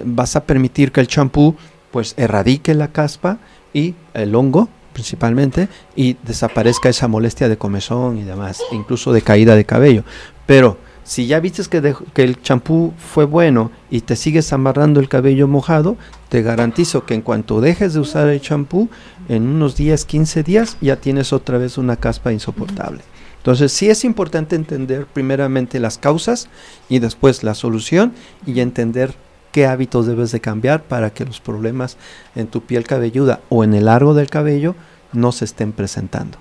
vas 0.05 0.35
a 0.35 0.43
permitir 0.45 0.91
que 0.91 1.01
el 1.01 1.07
champú, 1.07 1.55
pues, 1.91 2.15
erradique 2.17 2.73
la 2.73 2.87
caspa 2.87 3.37
y 3.73 3.95
el 4.13 4.33
hongo, 4.35 4.67
principalmente, 4.93 5.69
y 5.95 6.17
desaparezca 6.23 6.89
esa 6.89 7.07
molestia 7.07 7.47
de 7.49 7.57
comezón 7.57 8.17
y 8.17 8.23
demás, 8.23 8.61
incluso 8.71 9.13
de 9.13 9.21
caída 9.21 9.55
de 9.55 9.65
cabello. 9.65 10.03
Pero 10.45 10.77
si 11.03 11.27
ya 11.27 11.39
viste 11.39 11.63
que, 11.63 11.95
que 12.13 12.23
el 12.23 12.41
champú 12.41 12.93
fue 12.97 13.25
bueno 13.25 13.71
y 13.89 14.01
te 14.01 14.15
sigues 14.15 14.53
amarrando 14.53 14.99
el 14.99 15.09
cabello 15.09 15.47
mojado, 15.47 15.97
te 16.29 16.41
garantizo 16.41 17.05
que 17.05 17.13
en 17.13 17.21
cuanto 17.21 17.61
dejes 17.61 17.93
de 17.93 17.99
usar 17.99 18.27
el 18.29 18.41
champú, 18.41 18.89
en 19.27 19.47
unos 19.47 19.75
días, 19.75 20.05
15 20.05 20.43
días, 20.43 20.77
ya 20.81 20.95
tienes 20.95 21.33
otra 21.33 21.57
vez 21.57 21.77
una 21.77 21.95
caspa 21.95 22.31
insoportable. 22.31 23.01
Entonces 23.37 23.71
sí 23.71 23.89
es 23.89 24.05
importante 24.05 24.55
entender 24.55 25.07
primeramente 25.07 25.79
las 25.79 25.97
causas 25.97 26.47
y 26.89 26.99
después 26.99 27.43
la 27.43 27.55
solución 27.55 28.13
y 28.45 28.59
entender 28.59 29.15
qué 29.51 29.65
hábitos 29.65 30.05
debes 30.05 30.31
de 30.31 30.41
cambiar 30.41 30.83
para 30.83 31.09
que 31.09 31.25
los 31.25 31.41
problemas 31.41 31.97
en 32.35 32.47
tu 32.47 32.61
piel 32.61 32.85
cabelluda 32.85 33.41
o 33.49 33.63
en 33.63 33.73
el 33.73 33.85
largo 33.85 34.13
del 34.13 34.29
cabello 34.29 34.75
no 35.11 35.31
se 35.31 35.45
estén 35.45 35.71
presentando. 35.71 36.37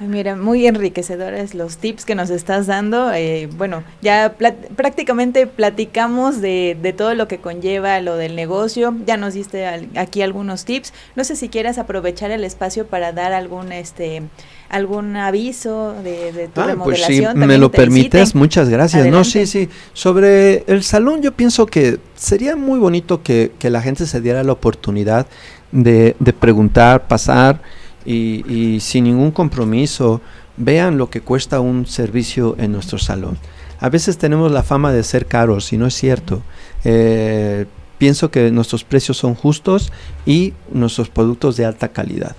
Mira, 0.00 0.36
muy 0.36 0.64
enriquecedores 0.66 1.54
los 1.54 1.78
tips 1.78 2.04
que 2.04 2.14
nos 2.14 2.30
estás 2.30 2.68
dando. 2.68 3.12
Eh, 3.12 3.48
bueno, 3.56 3.82
ya 4.00 4.36
prácticamente 4.76 5.48
platicamos 5.48 6.40
de, 6.40 6.76
de, 6.80 6.92
todo 6.92 7.14
lo 7.14 7.26
que 7.26 7.38
conlleva 7.38 8.00
lo 8.00 8.16
del 8.16 8.36
negocio. 8.36 8.94
Ya 9.06 9.16
nos 9.16 9.34
diste 9.34 9.66
aquí 9.96 10.22
algunos 10.22 10.64
tips. 10.64 10.92
No 11.16 11.24
sé 11.24 11.34
si 11.34 11.48
quieras 11.48 11.78
aprovechar 11.78 12.30
el 12.30 12.44
espacio 12.44 12.86
para 12.86 13.12
dar 13.12 13.32
algún 13.32 13.72
este 13.72 14.22
algún 14.68 15.16
aviso 15.16 15.94
de, 16.04 16.32
de 16.32 16.46
tu 16.46 16.60
ah, 16.60 16.76
Pues 16.84 17.02
si 17.02 17.24
me 17.34 17.58
lo 17.58 17.72
permites, 17.72 18.36
muchas 18.36 18.68
gracias. 18.68 19.06
No, 19.06 19.24
sí, 19.24 19.46
sí. 19.46 19.68
Sobre 19.94 20.62
el 20.68 20.84
salón, 20.84 21.22
yo 21.22 21.32
pienso 21.32 21.66
que 21.66 21.98
sería 22.14 22.54
muy 22.54 22.78
bonito 22.78 23.22
que, 23.24 23.50
que 23.58 23.68
la 23.68 23.82
gente 23.82 24.06
se 24.06 24.20
diera 24.20 24.44
la 24.44 24.52
oportunidad 24.52 25.26
de, 25.72 26.14
de 26.20 26.32
preguntar, 26.32 27.08
pasar 27.08 27.60
y, 28.08 28.80
sin 28.80 29.04
ningún 29.04 29.30
compromiso 29.30 30.20
vean 30.56 30.98
lo 30.98 31.10
que 31.10 31.20
cuesta 31.20 31.60
un 31.60 31.86
servicio 31.86 32.56
en 32.58 32.72
nuestro 32.72 32.98
salón. 32.98 33.38
A 33.80 33.90
veces 33.90 34.18
tenemos 34.18 34.50
la 34.50 34.62
fama 34.62 34.92
de 34.92 35.04
ser 35.04 35.26
caros 35.26 35.72
y 35.72 35.78
no 35.78 35.86
es 35.86 35.94
cierto. 35.94 36.42
Eh, 36.84 37.66
pienso 37.98 38.30
que 38.30 38.50
nuestros 38.50 38.82
precios 38.82 39.18
son 39.18 39.34
justos 39.34 39.92
y 40.26 40.54
nuestros 40.72 41.10
productos 41.10 41.56
de 41.56 41.66
alta 41.66 41.88
calidad. 41.88 42.34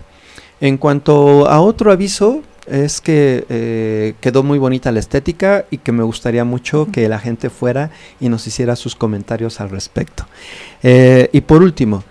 En 0.60 0.78
cuanto 0.78 1.48
a 1.48 1.62
otro 1.62 1.92
aviso, 1.92 2.42
es 2.68 3.00
que 3.02 3.46
eh, 3.50 4.16
quedó 4.22 4.44
muy 4.44 4.60
bonita 4.60 4.92
la 4.92 5.00
estética 5.00 5.66
y 5.72 5.78
que 5.78 5.92
me 5.92 6.04
gustaría 6.04 6.44
mucho 6.44 6.88
que 6.92 7.08
la 7.08 7.20
gente 7.20 7.50
fuera 7.50 7.90
y 8.20 8.30
nos 8.30 8.46
hiciera 8.46 8.76
sus 8.76 8.96
comentarios 8.96 9.62
al 9.62 9.70
respecto. 9.70 10.26
Eh, 10.84 11.30
y 11.32 11.42
por 11.42 11.64
último, 11.64 12.04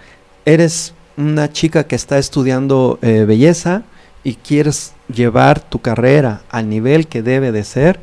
eres 0.44 0.94
una 1.18 1.50
chica 1.50 1.84
que 1.84 1.96
está 1.96 2.16
estudiando 2.18 2.98
eh, 3.02 3.24
belleza 3.26 3.82
y 4.22 4.34
quieres 4.34 4.94
llevar 5.12 5.60
tu 5.60 5.80
carrera 5.80 6.42
al 6.48 6.68
nivel 6.68 7.08
que 7.08 7.22
debe 7.22 7.50
de 7.50 7.64
ser, 7.64 7.98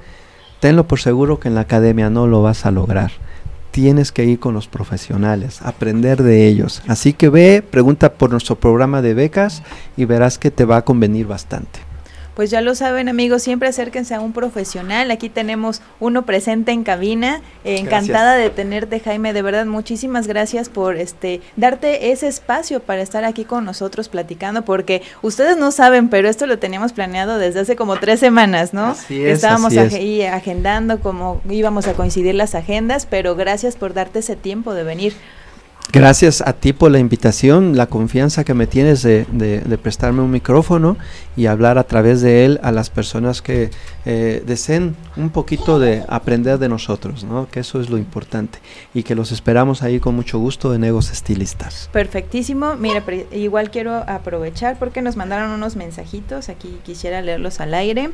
tenlo 0.59 0.85
por 0.85 0.99
seguro 0.99 1.39
que 1.39 1.47
en 1.47 1.55
la 1.55 1.61
academia 1.61 2.09
no 2.09 2.27
lo 2.27 2.41
vas 2.41 2.65
a 2.65 2.71
lograr. 2.71 3.11
Tienes 3.71 4.11
que 4.11 4.25
ir 4.25 4.39
con 4.39 4.53
los 4.53 4.67
profesionales, 4.67 5.61
aprender 5.61 6.23
de 6.23 6.47
ellos. 6.47 6.81
Así 6.87 7.13
que 7.13 7.29
ve, 7.29 7.61
pregunta 7.61 8.13
por 8.13 8.31
nuestro 8.31 8.57
programa 8.57 9.01
de 9.01 9.13
becas 9.13 9.63
y 9.95 10.05
verás 10.05 10.37
que 10.37 10.51
te 10.51 10.65
va 10.65 10.77
a 10.77 10.85
convenir 10.85 11.25
bastante. 11.25 11.79
Pues 12.35 12.49
ya 12.49 12.61
lo 12.61 12.75
saben 12.75 13.07
amigos, 13.07 13.43
siempre 13.43 13.69
acérquense 13.69 14.13
a 14.13 14.19
un 14.19 14.33
profesional. 14.33 15.09
Aquí 15.09 15.29
tenemos 15.29 15.81
uno 15.99 16.25
presente 16.25 16.71
en 16.73 16.83
cabina. 16.83 17.41
Eh, 17.63 17.77
encantada 17.79 18.35
de 18.35 18.49
tenerte 18.49 18.99
Jaime, 18.99 19.31
de 19.33 19.41
verdad 19.41 19.65
muchísimas 19.65 20.27
gracias 20.27 20.69
por 20.69 20.97
este 20.97 21.41
darte 21.55 22.11
ese 22.11 22.27
espacio 22.27 22.81
para 22.81 23.01
estar 23.01 23.23
aquí 23.23 23.45
con 23.45 23.63
nosotros 23.63 24.09
platicando, 24.09 24.63
porque 24.63 25.01
ustedes 25.21 25.57
no 25.57 25.71
saben, 25.71 26.09
pero 26.09 26.27
esto 26.27 26.45
lo 26.45 26.59
teníamos 26.59 26.93
planeado 26.93 27.37
desde 27.37 27.61
hace 27.61 27.75
como 27.75 27.97
tres 27.97 28.19
semanas, 28.19 28.73
¿no? 28.73 28.87
Así 28.87 29.23
es, 29.23 29.35
Estábamos 29.35 29.75
ahí 29.77 30.23
agendando 30.23 30.99
como 30.99 31.41
íbamos 31.49 31.87
a 31.87 31.93
coincidir 31.93 32.35
las 32.35 32.53
agendas, 32.53 33.05
pero 33.05 33.35
gracias 33.35 33.75
por 33.75 33.93
darte 33.93 34.19
ese 34.19 34.35
tiempo 34.35 34.73
de 34.73 34.83
venir. 34.83 35.13
Gracias 35.91 36.41
a 36.41 36.53
ti 36.53 36.73
por 36.73 36.91
la 36.91 36.99
invitación, 36.99 37.77
la 37.77 37.87
confianza 37.87 38.43
que 38.43 38.53
me 38.53 38.67
tienes 38.67 39.01
de, 39.01 39.25
prestarme 39.81 40.21
un 40.21 40.31
micrófono 40.31 40.97
y 41.37 41.45
hablar 41.45 41.77
a 41.77 41.85
través 41.85 42.21
de 42.21 42.45
él 42.45 42.59
a 42.63 42.71
las 42.71 42.89
personas 42.89 43.41
que 43.41 43.69
eh, 44.05 44.43
deseen 44.45 44.95
un 45.17 45.29
poquito 45.29 45.79
de 45.79 46.03
aprender 46.07 46.59
de 46.59 46.69
nosotros, 46.69 47.23
¿no? 47.23 47.47
que 47.49 47.61
eso 47.61 47.81
es 47.81 47.89
lo 47.89 47.97
importante 47.97 48.59
y 48.93 49.03
que 49.03 49.15
los 49.15 49.31
esperamos 49.31 49.81
ahí 49.81 49.99
con 49.99 50.15
mucho 50.15 50.39
gusto 50.39 50.73
en 50.75 50.83
Egos 50.83 51.11
Estilistas. 51.11 51.89
Perfectísimo, 51.91 52.75
mire, 52.75 53.01
igual 53.31 53.71
quiero 53.71 53.95
aprovechar 54.07 54.77
porque 54.77 55.01
nos 55.01 55.15
mandaron 55.15 55.51
unos 55.51 55.75
mensajitos, 55.75 56.49
aquí 56.49 56.79
quisiera 56.83 57.21
leerlos 57.21 57.59
al 57.59 57.73
aire. 57.73 58.11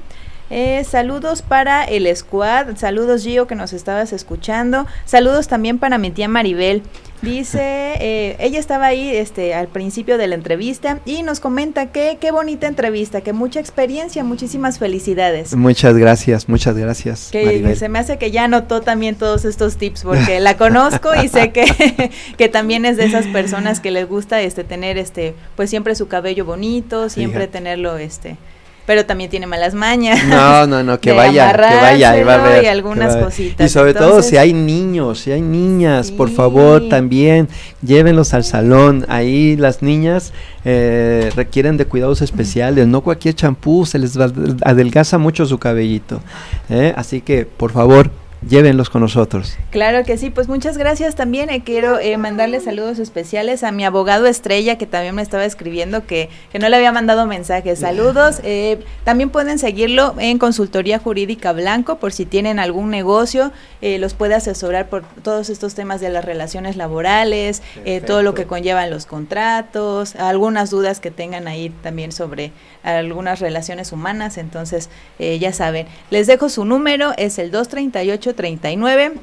Eh, 0.54 0.84
saludos 0.84 1.42
para 1.42 1.86
el 1.86 2.14
squad, 2.14 2.76
saludos 2.76 3.24
Gio 3.24 3.48
que 3.48 3.56
nos 3.56 3.72
estabas 3.72 4.12
escuchando, 4.12 4.86
saludos 5.06 5.48
también 5.48 5.80
para 5.80 5.98
mi 5.98 6.12
tía 6.12 6.28
Maribel. 6.28 6.84
Dice, 7.22 7.60
eh, 8.02 8.36
ella 8.38 8.60
estaba 8.60 8.88
ahí 8.88 9.16
este, 9.16 9.54
al 9.54 9.70
principio 9.70 10.18
de 10.18 10.28
la 10.28 10.36
entrevista 10.36 11.00
y 11.06 11.24
nos 11.24 11.40
comenta 11.40 11.94
que 11.94 12.18
qué 12.20 12.32
bonita 12.32 12.68
entrevista, 12.68 13.22
que 13.22 13.32
mucha 13.32 13.62
experiencia, 13.62 14.26
muchísimas 14.26 14.78
felicidades. 14.78 15.56
Muchas 15.56 15.81
gracias, 15.90 16.48
muchas 16.48 16.78
gracias. 16.78 17.30
Que 17.32 17.76
se 17.76 17.90
me 17.90 18.00
hace 18.00 18.18
que 18.18 18.32
ya 18.32 18.46
anotó 18.46 18.82
también 18.82 19.16
todos 19.16 19.46
estos 19.46 19.78
tips 19.78 20.04
porque 20.04 20.40
la 20.42 20.58
conozco 20.58 21.10
y 21.22 21.28
sé 21.28 21.52
que, 21.52 22.12
que 22.38 22.50
también 22.50 22.86
es 22.86 22.98
de 22.98 23.06
esas 23.06 23.28
personas 23.28 23.80
que 23.80 23.92
les 23.92 24.08
gusta 24.08 24.42
este 24.42 24.64
tener 24.64 24.98
este 24.98 25.34
pues 25.56 25.70
siempre 25.70 25.96
su 25.96 26.08
cabello 26.08 26.46
bonito, 26.46 27.10
siempre 27.10 27.48
tenerlo 27.48 27.98
este 27.98 28.38
pero 28.86 29.06
también 29.06 29.30
tiene 29.30 29.48
malas 29.48 29.74
mañas. 29.74 30.24
No, 30.26 30.68
no, 30.68 30.84
no, 30.84 31.00
que 31.00 31.12
vaya, 31.12 31.52
que 31.52 31.76
vaya, 31.76 32.18
y 32.18 32.24
va 32.24 32.36
a 32.36 32.38
ver, 32.38 32.64
y 32.64 32.68
algunas 32.68 33.16
cositas. 33.16 33.66
Y 33.66 33.70
sobre 33.70 33.94
todo 33.94 34.22
si 34.22 34.38
hay 34.38 34.54
niños, 34.54 35.20
si 35.20 35.32
hay 35.32 35.42
niñas, 35.42 36.12
por 36.12 36.30
favor, 36.30 36.90
también 36.90 37.48
llévenlos 37.82 38.34
al 38.34 38.44
salón. 38.44 39.06
Ahí 39.10 39.56
las 39.56 39.82
niñas 39.82 40.34
eh, 40.66 41.32
requieren 41.36 41.78
de 41.78 41.86
cuidados 41.86 42.22
especiales, 42.22 42.88
no 42.88 43.02
cualquier 43.02 43.36
champú 43.36 43.86
se 43.86 44.00
les 44.00 44.18
adelgaza 44.18 45.18
mucho 45.18 45.46
su 45.46 45.58
cabellito. 45.58 46.22
¿eh? 46.70 46.94
Así 46.96 47.22
que, 47.22 47.46
por 47.46 47.72
favor, 47.72 48.12
llévenlos 48.48 48.90
con 48.90 49.02
nosotros. 49.02 49.58
Claro 49.70 50.04
que 50.04 50.18
sí, 50.18 50.30
pues 50.30 50.48
muchas 50.48 50.78
gracias 50.78 51.16
también. 51.16 51.50
Eh, 51.50 51.64
quiero 51.64 52.00
eh, 52.00 52.18
mandarle 52.18 52.60
saludos 52.60 53.00
especiales 53.00 53.64
a 53.64 53.72
mi 53.72 53.86
abogado 53.86 54.26
Estrella, 54.26 54.78
que 54.78 54.86
también 54.86 55.16
me 55.16 55.22
estaba 55.22 55.46
escribiendo 55.46 56.06
que, 56.06 56.30
que 56.52 56.60
no 56.60 56.68
le 56.70 56.76
había 56.76 56.92
mandado 56.92 57.28
mensajes. 57.28 57.80
Saludos. 57.80 58.42
Eh, 58.44 58.84
también 59.04 59.30
pueden 59.30 59.60
seguirlo 59.60 60.16
en 60.18 60.40
Consultoría 60.40 61.00
Jurídica 61.00 61.54
Blanco 61.54 61.98
por 61.98 62.14
si 62.14 62.26
tienen 62.26 62.60
algún 62.60 62.90
negocio, 62.90 63.52
los 63.82 64.14
puede 64.14 64.36
asesorar 64.36 64.90
por 64.90 65.04
todos 65.24 65.50
estos 65.50 65.74
temas 65.74 66.02
de 66.02 66.10
las 66.10 66.24
relaciones 66.24 66.76
laborales, 66.76 67.62
todo 68.06 68.22
lo 68.22 68.34
que 68.34 68.46
conllevan 68.46 68.90
los 68.90 69.06
contratos, 69.06 70.16
algunas 70.16 70.70
dudas 70.70 71.00
que 71.00 71.12
tengan 71.12 71.48
ahí 71.48 71.70
también 71.82 72.12
sobre 72.12 72.52
algunas 72.84 73.40
relaciones 73.40 73.92
humanas. 73.92 74.38
Entonces, 74.38 74.90
ya 75.20 75.54
saben, 75.54 75.88
les 76.10 76.28
dejo 76.28 76.50
su 76.50 76.66
número, 76.66 77.14
es 77.18 77.40
el 77.40 77.52
238 77.52 78.31
39 78.34 79.14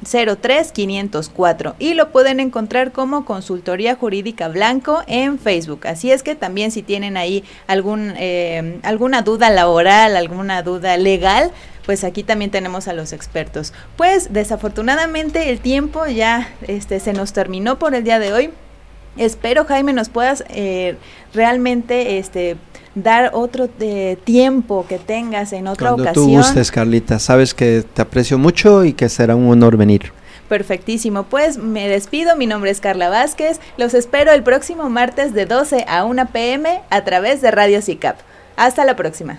03 0.41 0.71
504 0.71 1.75
y 1.79 1.93
lo 1.93 2.11
pueden 2.11 2.39
encontrar 2.39 2.91
como 2.91 3.25
Consultoría 3.25 3.95
Jurídica 3.95 4.47
Blanco 4.47 5.03
en 5.07 5.39
Facebook. 5.39 5.87
Así 5.87 6.11
es 6.11 6.23
que 6.23 6.35
también 6.35 6.71
si 6.71 6.81
tienen 6.81 7.17
ahí 7.17 7.43
algún, 7.67 8.13
eh, 8.17 8.79
alguna 8.83 9.21
duda 9.21 9.49
laboral, 9.49 10.15
alguna 10.15 10.63
duda 10.63 10.97
legal, 10.97 11.51
pues 11.85 12.03
aquí 12.03 12.23
también 12.23 12.51
tenemos 12.51 12.87
a 12.87 12.93
los 12.93 13.13
expertos. 13.13 13.73
Pues 13.95 14.31
desafortunadamente 14.31 15.49
el 15.49 15.59
tiempo 15.59 16.05
ya 16.05 16.49
este, 16.67 16.99
se 16.99 17.13
nos 17.13 17.33
terminó 17.33 17.79
por 17.79 17.95
el 17.95 18.03
día 18.03 18.19
de 18.19 18.33
hoy. 18.33 18.49
Espero, 19.17 19.65
Jaime, 19.65 19.91
nos 19.91 20.07
puedas 20.07 20.43
eh, 20.49 20.97
realmente 21.33 22.19
este, 22.19 22.57
dar 23.03 23.31
otro 23.33 23.67
de 23.67 24.17
tiempo 24.23 24.85
que 24.87 24.97
tengas 24.97 25.53
en 25.53 25.67
otra 25.67 25.89
Cuando 25.89 26.03
ocasión. 26.03 26.25
tú 26.25 26.31
gustes, 26.31 26.71
Carlita. 26.71 27.19
Sabes 27.19 27.53
que 27.53 27.83
te 27.93 28.01
aprecio 28.01 28.37
mucho 28.37 28.85
y 28.85 28.93
que 28.93 29.09
será 29.09 29.35
un 29.35 29.49
honor 29.49 29.77
venir. 29.77 30.11
Perfectísimo, 30.47 31.23
pues 31.23 31.59
me 31.59 31.87
despido, 31.87 32.35
mi 32.35 32.47
nombre 32.47 32.71
es 32.71 32.79
Carla 32.79 33.09
Vázquez, 33.09 33.59
los 33.77 33.93
espero 33.93 34.31
el 34.31 34.41
próximo 34.41 34.89
martes 34.89 35.31
de 35.33 35.45
12 35.45 35.85
a 35.87 36.05
1 36.05 36.25
pm 36.33 36.81
a 36.89 37.03
través 37.03 37.41
de 37.41 37.51
Radio 37.51 37.83
CICAP. 37.83 38.17
Hasta 38.55 38.83
la 38.83 38.95
próxima. 38.95 39.37